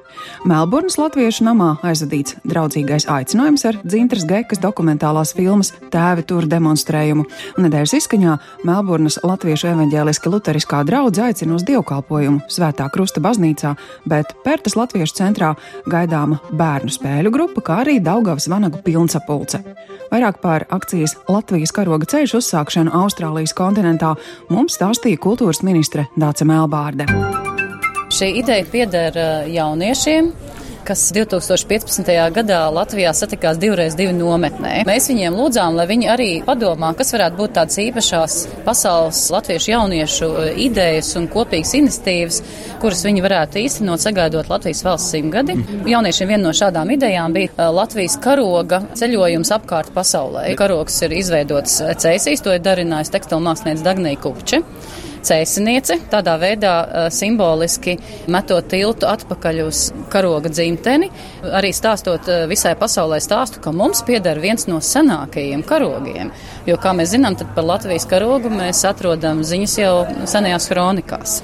Melburnas 0.49 0.97
latviešu 0.97 1.45
namā 1.51 1.75
aizvadīts 1.85 2.39
draudzīgais 2.49 3.05
aicinājums 3.13 3.67
ar 3.69 3.83
dzintras 3.85 4.25
gekas 4.33 4.65
dokumentālās 4.65 5.35
filmas 5.37 5.75
Tēvi 5.93 6.25
tur 6.25 6.49
demonstrējumu. 6.49 7.29
Nedēļas 7.61 7.97
izskaņā 8.01 8.41
Melburnas 8.65 9.21
latviešu 9.21 9.75
evaņģēliski 9.75 10.33
luteriskā 10.33 10.81
draudze 10.89 11.29
aicina 11.29 11.61
uz 11.61 11.69
Dievu 11.69 11.82
dievkalpojumu 11.83 12.47
Svētā 12.49 12.89
Krusta 12.93 13.21
baznīcā, 13.21 13.75
bet 14.07 14.33
Pērtas 14.45 14.77
Latviešu 14.77 15.15
centrā 15.19 15.55
gaidāma 15.87 16.39
bērnu 16.53 16.91
spēļu 16.91 17.33
grupa, 17.33 17.61
kā 17.61 17.81
arī 17.83 17.99
Daugavas 18.01 18.49
vanagu 18.49 18.79
pilnsapulce. 18.83 19.63
Vairāk 20.13 20.41
par 20.43 20.67
akcijas 20.71 21.17
Latvijas 21.29 21.73
karoga 21.73 22.07
ceļš 22.07 22.37
uzsākšanu 22.39 22.93
Austrālijas 22.93 23.55
kontinentā 23.55 24.15
mums 24.51 24.77
stāstīja 24.79 25.19
kultūras 25.19 25.63
ministre 25.63 26.07
Dāca 26.17 26.47
Melbārde. 26.47 27.09
Šī 28.13 28.29
ideja 28.43 28.65
pieder 28.69 29.17
uh, 29.17 29.47
jauniešiem, 29.49 30.29
kas 30.87 31.05
2015. 31.15 32.11
gadā 32.35 32.61
Latvijā 32.75 33.13
satikās 33.17 33.59
divreiz 33.63 33.95
divu 33.99 34.15
nometnē. 34.17 34.83
Mēs 34.89 35.09
viņiem 35.11 35.37
lūdzām, 35.39 35.77
lai 35.79 35.87
viņi 35.91 36.09
arī 36.13 36.29
padomā, 36.47 36.93
kas 36.99 37.13
varētu 37.15 37.39
būt 37.39 37.55
tādas 37.59 37.79
īpašās 37.83 38.39
pasaules 38.67 39.21
latviešu 39.35 39.73
jauniešu 39.73 40.31
e, 40.31 40.47
idejas 40.67 41.13
un 41.21 41.29
kopīgas 41.33 41.75
iniciatīvas, 41.79 42.41
kuras 42.83 43.05
viņi 43.07 43.25
varētu 43.25 43.63
īstenot 43.63 44.03
sagaidot 44.03 44.51
Latvijas 44.53 44.83
valsts 44.87 45.15
simtgadi. 45.15 45.59
Jauniešiem 45.93 46.35
viena 46.35 46.49
no 46.49 46.57
šādām 46.57 46.95
idejām 46.97 47.37
bija 47.37 47.53
e, 47.55 47.71
Latvijas 47.79 48.19
karoga 48.23 48.83
ceļojums 48.99 49.55
apkārt 49.59 49.95
pasaulē. 49.95 50.49
Karogs 50.59 50.99
ir 51.07 51.17
izveidots 51.21 51.81
Cēsīs, 52.03 52.43
to 52.45 52.55
ir 52.57 52.65
darinājis 52.65 53.15
tekstilmākslinieks 53.15 53.87
Dagnija 53.87 54.21
Kupče 54.23 54.63
cēsiniece, 55.27 55.99
tādā 56.13 56.37
veidā 56.41 56.75
simboliski 57.15 57.97
metot 58.33 58.69
tiltu 58.73 59.09
atpakaļ 59.11 59.61
uz 59.65 59.85
karoga 60.13 60.53
dzimteni, 60.53 61.11
arī 61.59 61.73
stāstot 61.75 62.29
visai 62.51 62.75
pasaulē 62.79 63.21
stāstu, 63.23 63.63
ka 63.65 63.75
mums 63.75 64.05
pieder 64.07 64.41
viens 64.43 64.69
no 64.71 64.81
senākajiem 64.83 65.65
karogiem. 65.67 66.33
Jo, 66.69 66.79
kā 66.83 66.95
mēs 66.97 67.15
zinām, 67.15 67.39
tad 67.39 67.55
par 67.57 67.67
Latvijas 67.69 68.09
karogu 68.11 68.53
mēs 68.53 68.85
atrodam 68.89 69.45
ziņas 69.47 69.79
jau 69.79 69.95
senajās 70.31 70.69
kronikās. 70.71 71.41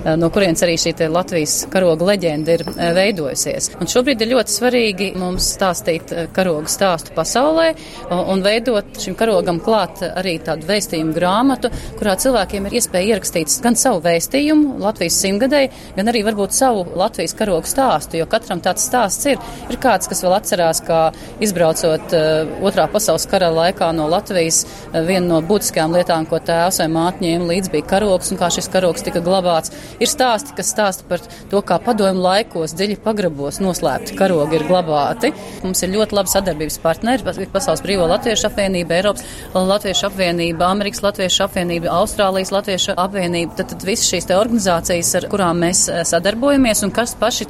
Eh, 0.00 0.16
no 0.16 0.30
kurienes 0.32 0.62
arī 0.64 0.78
šī 0.80 0.94
Latvijas 1.12 1.66
karoga 1.72 2.06
leģenda 2.08 2.54
ir 2.56 2.62
eh, 2.70 2.92
veidojusies. 2.96 3.68
Un 3.84 3.88
šobrīd 3.90 4.22
ir 4.24 4.30
ļoti 4.32 4.54
svarīgi 4.54 5.08
mums 5.20 5.50
stāstīt 5.58 6.14
eh, 6.14 6.28
karoga 6.32 6.70
stāstu 6.72 7.12
pasaulē 7.16 7.66
un 8.10 8.40
veidot 8.40 8.96
šim 9.00 9.14
karogam 9.18 9.58
klāt 9.60 10.00
arī 10.08 10.38
tādu 10.44 10.64
vēstījumu 10.70 11.12
grāmatu, 11.16 11.68
kurā 11.98 12.14
cilvēkiem 12.20 12.68
ir 12.68 12.78
iespēja 12.80 13.14
ierakstīt 13.14 13.52
gan 13.60 13.76
savu 13.76 14.00
vēstījumu 14.06 14.78
Latvijas 14.80 15.18
simtgadēji, 15.20 15.70
gan 15.98 16.12
arī 16.12 16.24
varbūt 16.24 16.56
savu 16.56 16.86
Latvijas 16.96 17.36
karoga 17.36 17.68
stāstu, 17.68 18.16
jo 18.20 18.28
katram 18.30 18.64
tāds 18.64 18.86
stāsts 18.88 19.28
ir. 19.28 19.36
Ir 19.68 19.80
kāds, 19.82 20.08
kas 20.08 20.24
vēl 20.24 20.36
atcerās, 20.38 20.80
kā 20.86 21.02
izbraucot 21.44 22.16
otrā 22.64 22.88
pasaules 22.92 23.28
kara 23.30 23.50
laikā 23.52 23.90
no 23.96 24.08
Latvijas, 24.10 24.62
viena 24.94 25.26
no 25.26 25.42
būtiskajām 25.44 25.98
lietām, 25.98 26.28
ko 26.30 26.40
tēvs 26.40 26.80
vai 26.82 26.88
māte 26.92 27.24
ņēma 27.26 27.50
līdzi, 27.52 27.74
bija 27.76 27.90
karogs 27.94 28.32
un 28.32 28.40
kā 28.40 28.50
šis 28.54 28.70
karogs 28.72 29.04
tika 29.06 29.22
glabāts. 29.24 29.74
Ir 30.00 30.08
stāsti, 30.08 30.54
kas 30.56 30.70
stāsta 30.72 31.06
par 31.08 31.22
to, 31.50 31.60
kā 31.66 31.80
padomu 31.82 32.22
laikos 32.24 32.74
dziļi 32.78 33.00
pagrabos 33.04 33.60
noslēpti 33.62 34.16
karogi 34.18 34.58
ir 34.58 34.66
glabāti. 34.68 35.32
Mums 35.64 35.82
ir 35.84 35.92
ļoti 35.94 36.16
labi 36.16 36.32
sadarbības 36.32 36.78
partneri, 36.84 37.48
Pasaules 37.50 37.82
Brīvo 37.84 38.06
Latviešu 38.10 38.48
apvienība, 38.50 38.96
Eiropas 39.00 39.24
Latviešu 39.54 40.06
apvienība, 40.10 40.68
Amerikas 40.70 41.02
Latviešu 41.04 41.44
apvienība, 41.46 41.90
Austrālijas 41.98 42.52
Latviešu 42.54 42.96
apvienība. 43.00 43.56
Tad, 43.58 43.72
tad 43.74 43.86
visas 43.86 44.08
šīs 44.12 44.30
organizācijas, 44.36 45.14
ar 45.18 45.28
kurām 45.32 45.64
mēs 45.64 45.86
eh, 45.88 46.02
sadarbojamies 46.08 46.84
un 46.86 46.94
kas 46.94 47.16
paši 47.20 47.48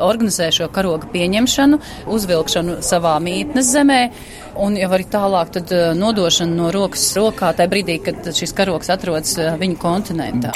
organizē 0.00 0.50
šo 0.54 0.68
karoga 0.72 1.08
pieņemšanu, 1.12 1.80
uzvilkšanu 2.16 2.80
savā 2.86 3.16
mītnes 3.22 3.72
zemē. 3.74 4.02
Un 4.60 4.76
jau 4.78 4.90
arī 4.96 5.06
tālāk 5.10 5.60
eh, 5.60 5.90
nodošana 5.98 6.56
no 6.56 6.70
rokas 6.74 7.10
rokā 7.18 7.54
tajā 7.56 7.72
brīdī, 7.72 8.00
kad 8.04 8.32
šis 8.36 8.54
karoks 8.56 8.92
atrodas 8.92 9.36
eh, 9.38 9.54
viņu 9.60 9.80
kontinentā. 9.80 10.54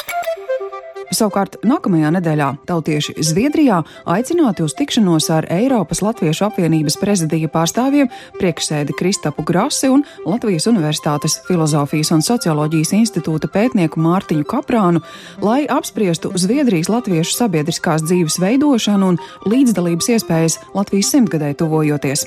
Savukārt 1.14 1.60
nākamajā 1.62 2.10
nedēļā 2.16 2.46
tautieši 2.66 3.14
Zviedrijā 3.22 3.82
aicināti 4.10 4.64
uz 4.64 4.74
tikšanos 4.74 5.28
ar 5.30 5.46
Eiropas 5.52 6.00
Latviešu 6.02 6.48
apvienības 6.48 6.96
prezidija 6.98 7.50
pārstāvjiem, 7.52 8.10
priekšsēdi 8.40 8.96
Kristapu 8.98 9.44
Grasi 9.46 9.92
un 9.94 10.02
Latvijas 10.26 10.66
Universitātes 10.70 11.38
Filozofijas 11.46 12.10
un 12.16 12.24
Socioloģijas 12.26 12.94
institūta 12.98 13.50
pētnieku 13.52 14.02
Mārtiņu 14.02 14.48
Kaprānu, 14.50 15.04
lai 15.44 15.62
apspriestu 15.70 16.32
Zviedrijas 16.34 16.90
latviešu 16.90 17.38
sabiedriskās 17.38 18.02
dzīves 18.08 18.40
veidošanu 18.42 19.14
un 19.14 19.20
līdzdalības 19.46 20.10
iespējas 20.16 20.58
Latvijas 20.74 21.14
simtgadē 21.14 21.54
tuvojoties. 21.60 22.26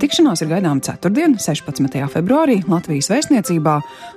Tikšanās 0.00 0.42
ir 0.42 0.50
gaidām 0.50 0.80
ceturtdien, 0.84 1.36
16. 1.40 2.00
februārī 2.12 2.58
Latvijas 2.68 3.10
vēstniecībā, 3.12 3.76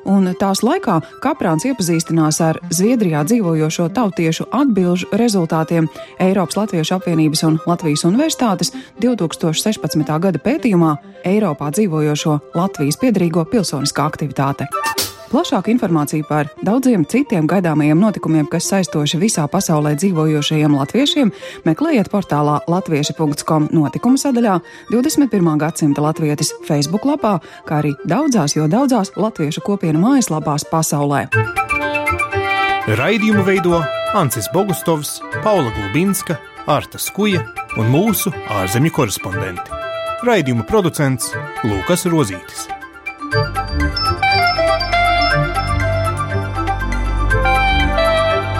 un 0.10 0.32
tās 0.40 0.64
laikā 0.66 1.00
Kaprāns 1.24 1.68
iepazīstinās 1.70 2.42
ar 2.46 2.62
Zviedrijā 2.74 3.24
dzīvojošo 3.28 3.90
tautiešu 3.96 4.50
atbilžu 4.62 5.12
rezultātiem 5.20 5.90
Eiropas 6.20 6.58
Latviešu 6.60 6.98
apvienības 7.00 7.46
un 7.50 7.60
Latvijas 7.70 8.06
Universitātes 8.10 8.74
2016. 9.02 10.16
gada 10.26 10.42
pētījumā 10.46 10.96
Eiropā 11.30 11.70
dzīvojošo 11.76 12.40
Latvijas 12.58 13.00
piedarīgo 13.02 13.46
pilsoniskā 13.52 14.10
aktivitāte. 14.10 14.70
Plašāku 15.30 15.70
informāciju 15.70 16.26
par 16.26 16.48
daudziem 16.66 17.04
citiem 17.06 17.46
gaidāmajiem 17.50 18.00
notikumiem, 18.02 18.48
kas 18.50 18.66
saistoši 18.72 19.20
visā 19.22 19.44
pasaulē 19.52 19.92
dzīvojošajiem 20.02 20.74
latviešiem, 20.74 21.30
meklējiet 21.70 22.10
portālā 22.10 22.56
latvieši.com 22.66 23.68
notikuma 23.70 24.18
sadaļā 24.18 24.56
21. 24.90 25.52
gadsimta 25.62 26.02
latvietis 26.02 26.50
Facebook 26.66 27.06
lapā, 27.06 27.36
kā 27.70 27.84
arī 27.84 27.94
daudzās, 28.10 28.58
jo 28.58 28.66
daudzās 28.66 29.14
latviešu 29.22 29.62
kopienu 29.68 30.02
mājaslapās 30.02 30.66
pasaulē. 30.72 31.28
Raidījumu 32.98 33.46
veido 33.46 33.84
Ancis 34.18 34.50
Bogustovs, 34.50 35.20
Paula 35.44 35.70
Gulbinska, 35.78 36.40
Arta 36.66 36.98
Skuja 36.98 37.46
un 37.78 37.94
mūsu 37.94 38.34
ārzemju 38.64 38.98
korespondenti. 38.98 39.78
Raidījuma 40.26 40.66
producents 40.66 41.30
Lūkas 41.62 42.10
Rozītis. 42.10 42.66